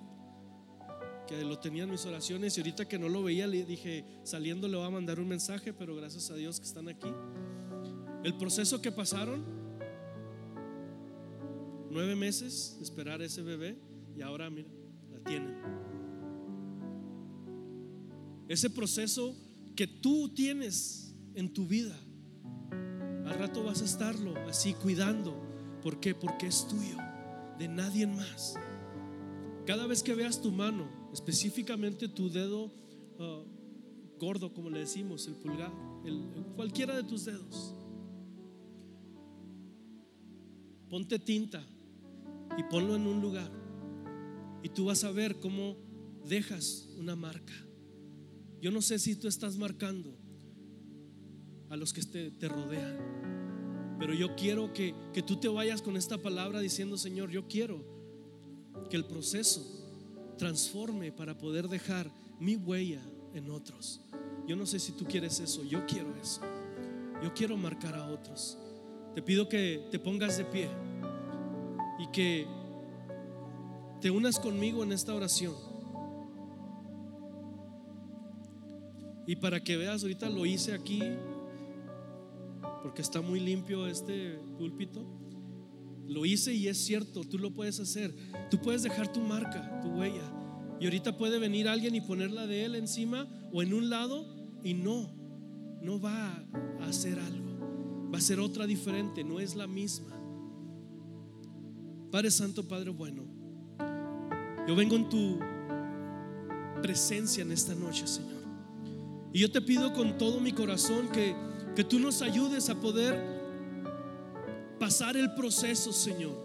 que 1.28 1.42
lo 1.44 1.60
tenía 1.60 1.84
en 1.84 1.92
mis 1.92 2.06
oraciones, 2.06 2.58
y 2.58 2.62
ahorita 2.62 2.88
que 2.88 3.00
no 3.00 3.10
lo 3.10 3.24
veía, 3.24 3.48
le 3.48 3.64
dije, 3.66 4.06
saliendo 4.24 4.68
le 4.68 4.78
voy 4.78 4.86
a 4.86 4.90
mandar 4.90 5.20
un 5.20 5.28
mensaje, 5.28 5.74
pero 5.74 5.96
gracias 5.96 6.30
a 6.30 6.36
Dios 6.36 6.60
que 6.60 6.66
están 6.66 6.90
aquí. 6.90 7.12
El 8.24 8.38
proceso 8.38 8.82
que 8.82 8.92
pasaron, 8.92 9.44
nueve 11.90 12.16
meses 12.16 12.78
esperar 12.82 13.22
a 13.22 13.26
ese 13.26 13.42
bebé, 13.42 13.78
y 14.16 14.22
ahora, 14.22 14.50
mira, 14.50 14.70
la 15.12 15.20
tienen. 15.24 15.56
Ese 18.48 18.70
proceso 18.70 19.36
que 19.76 19.88
tú 19.88 20.30
tienes 20.30 21.16
en 21.36 21.54
tu 21.54 21.66
vida, 21.68 21.98
al 23.26 23.40
rato 23.40 23.64
vas 23.64 23.82
a 23.82 23.86
estarlo 23.86 24.36
así 24.48 24.74
cuidando. 24.74 25.42
¿Por 25.82 26.00
qué? 26.00 26.14
Porque 26.14 26.48
es 26.48 26.68
tuyo, 26.68 26.98
de 27.58 27.68
nadie 27.68 28.06
más. 28.06 28.56
Cada 29.66 29.88
vez 29.88 30.04
que 30.04 30.14
veas 30.14 30.42
tu 30.42 30.52
mano, 30.52 30.90
específicamente 31.14 32.08
tu 32.08 32.30
dedo 32.30 32.66
uh, 32.66 33.46
gordo, 34.20 34.54
como 34.54 34.70
le 34.70 34.80
decimos, 34.80 35.28
el 35.28 35.36
pulgar, 35.36 35.72
cualquiera 36.56 36.96
de 36.96 37.04
tus 37.04 37.26
dedos, 37.26 37.76
ponte 40.90 41.18
tinta 41.20 41.64
y 42.58 42.64
ponlo 42.64 42.96
en 42.96 43.08
un 43.08 43.22
lugar. 43.22 43.61
Y 44.64 44.70
tú 44.70 44.86
vas 44.86 45.04
a 45.04 45.12
ver 45.12 45.40
cómo 45.40 45.78
dejas 46.26 46.90
una 46.98 47.16
marca. 47.16 47.54
Yo 48.62 48.72
no 48.72 48.82
sé 48.82 49.00
si 49.00 49.16
tú 49.16 49.28
estás 49.28 49.58
marcando 49.58 50.16
a 51.70 51.76
los 51.76 51.94
que 51.94 52.04
te, 52.04 52.48
rodean, 52.48 53.96
pero 53.98 54.14
yo 54.14 54.36
quiero 54.36 54.74
que, 54.74 54.94
que 55.14 55.24
tú 55.24 55.38
te 55.38 55.48
vayas 55.48 55.82
con 55.82 55.98
esta 55.98 56.18
palabra 56.18 56.60
diciendo, 56.60 56.98
Señor, 56.98 57.32
yo 57.32 57.48
quiero 57.48 57.84
que 58.90 58.98
el 58.98 59.06
proceso 59.06 59.66
transforme 60.38 61.12
para 61.12 61.38
poder 61.38 61.68
dejar 61.70 62.12
mi 62.40 62.56
huella 62.56 63.02
en 63.34 63.50
otros. 63.50 64.02
Yo 64.48 64.56
no 64.56 64.66
sé 64.66 64.80
si 64.80 64.92
tú 64.92 65.06
quieres 65.06 65.40
eso, 65.40 65.64
yo 65.64 65.86
quiero 65.86 66.16
eso. 66.18 66.42
Yo 67.24 67.34
quiero 67.34 67.56
marcar 67.56 67.96
a 67.96 68.08
otros. 68.08 68.58
te 69.14 69.22
pido 69.22 69.48
que 69.48 69.88
te 69.92 70.00
pongas 70.00 70.38
de 70.38 70.46
pie 70.46 70.70
y 72.00 72.08
que 72.12 72.48
te 74.02 74.10
unas 74.10 74.40
conmigo 74.40 74.84
en 74.84 74.92
esta 74.92 75.14
oración. 75.14 75.54
Y 79.28 79.36
para 79.36 79.64
que 79.64 79.78
veas, 79.78 80.02
ahorita 80.02 80.30
lo 80.30 80.46
hice 80.46 80.74
aquí, 80.74 81.02
porque 82.82 83.02
está 83.02 83.22
muy 83.22 83.40
limpio 83.40 83.88
este 83.88 84.40
púlpito. 84.58 85.06
Lo 86.08 86.26
hice 86.26 86.54
y 86.54 86.68
es 86.68 86.78
cierto, 86.78 87.22
tú 87.24 87.38
lo 87.38 87.54
puedes 87.54 87.80
hacer. 87.80 88.14
Tú 88.50 88.60
puedes 88.60 88.84
dejar 88.84 89.14
tu 89.14 89.22
marca, 89.22 89.80
tu 89.82 89.90
huella. 89.90 90.30
Y 90.80 90.86
ahorita 90.86 91.18
puede 91.18 91.38
venir 91.38 91.68
alguien 91.68 91.94
y 91.96 92.02
ponerla 92.02 92.48
de 92.48 92.66
él 92.66 92.76
encima 92.76 93.28
o 93.54 93.62
en 93.62 93.74
un 93.74 93.90
lado 93.90 94.26
y 94.64 94.74
no, 94.74 95.14
no 95.82 96.02
va 96.02 96.44
a 96.82 96.88
hacer 96.88 97.20
algo. 97.20 98.10
Va 98.14 98.18
a 98.18 98.22
ser 98.22 98.40
otra 98.40 98.66
diferente, 98.66 99.24
no 99.24 99.40
es 99.40 99.56
la 99.56 99.68
misma. 99.68 100.18
Padre 102.12 102.32
Santo, 102.32 102.68
Padre 102.68 102.90
bueno, 102.90 103.41
yo 104.68 104.76
vengo 104.76 104.96
en 104.96 105.10
tu 105.10 105.40
presencia 106.82 107.44
en 107.44 107.52
esta 107.52 107.76
noche, 107.76 108.08
Señor. 108.08 108.42
Y 109.34 109.40
yo 109.40 109.52
te 109.52 109.62
pido 109.62 109.94
con 109.94 110.18
todo 110.18 110.40
mi 110.40 110.52
corazón 110.52 111.10
que, 111.10 111.36
que 111.76 111.84
tú 111.84 112.00
nos 112.00 112.22
ayudes 112.22 112.70
a 112.70 112.76
poder 112.76 113.18
pasar 114.80 115.16
el 115.16 115.34
proceso, 115.34 115.94
Señor, 115.94 116.36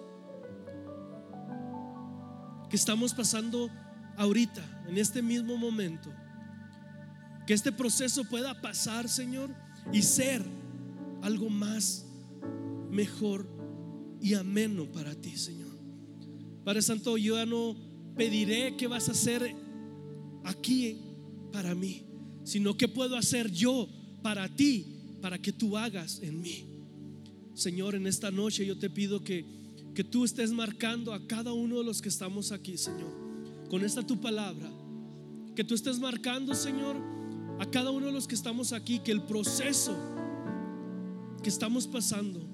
que 2.68 2.76
estamos 2.76 3.14
pasando 3.14 3.70
ahorita, 4.16 4.84
en 4.88 4.98
este 4.98 5.22
mismo 5.22 5.56
momento. 5.56 6.12
Que 7.46 7.54
este 7.54 7.72
proceso 7.72 8.24
pueda 8.24 8.60
pasar, 8.60 9.08
Señor, 9.08 9.50
y 9.92 10.02
ser 10.02 10.44
algo 11.22 11.48
más 11.48 12.04
mejor 12.90 13.46
y 14.20 14.34
ameno 14.34 14.90
para 14.90 15.14
ti, 15.14 15.36
Señor. 15.36 15.76
Padre 16.64 16.82
Santo, 16.82 17.16
yo 17.16 17.36
ya 17.36 17.46
no 17.46 17.85
pediré 18.16 18.76
qué 18.76 18.86
vas 18.86 19.08
a 19.08 19.12
hacer 19.12 19.54
aquí 20.44 20.98
para 21.52 21.74
mí, 21.74 22.02
sino 22.44 22.76
qué 22.76 22.88
puedo 22.88 23.16
hacer 23.16 23.50
yo 23.50 23.88
para 24.22 24.48
ti, 24.48 24.86
para 25.20 25.38
que 25.40 25.52
tú 25.52 25.76
hagas 25.76 26.20
en 26.22 26.40
mí. 26.40 26.64
Señor, 27.54 27.94
en 27.94 28.06
esta 28.06 28.30
noche 28.30 28.66
yo 28.66 28.78
te 28.78 28.90
pido 28.90 29.24
que, 29.24 29.44
que 29.94 30.04
tú 30.04 30.24
estés 30.24 30.52
marcando 30.52 31.12
a 31.12 31.26
cada 31.26 31.52
uno 31.52 31.78
de 31.78 31.84
los 31.84 32.02
que 32.02 32.08
estamos 32.08 32.52
aquí, 32.52 32.76
Señor, 32.76 33.12
con 33.70 33.84
esta 33.84 34.02
tu 34.02 34.20
palabra. 34.20 34.70
Que 35.54 35.64
tú 35.64 35.74
estés 35.74 35.98
marcando, 35.98 36.54
Señor, 36.54 36.96
a 37.58 37.70
cada 37.70 37.90
uno 37.90 38.06
de 38.06 38.12
los 38.12 38.28
que 38.28 38.34
estamos 38.34 38.72
aquí, 38.72 38.98
que 38.98 39.12
el 39.12 39.22
proceso 39.22 39.96
que 41.42 41.48
estamos 41.48 41.86
pasando 41.86 42.46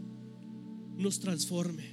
nos 0.96 1.18
transforme. 1.18 1.92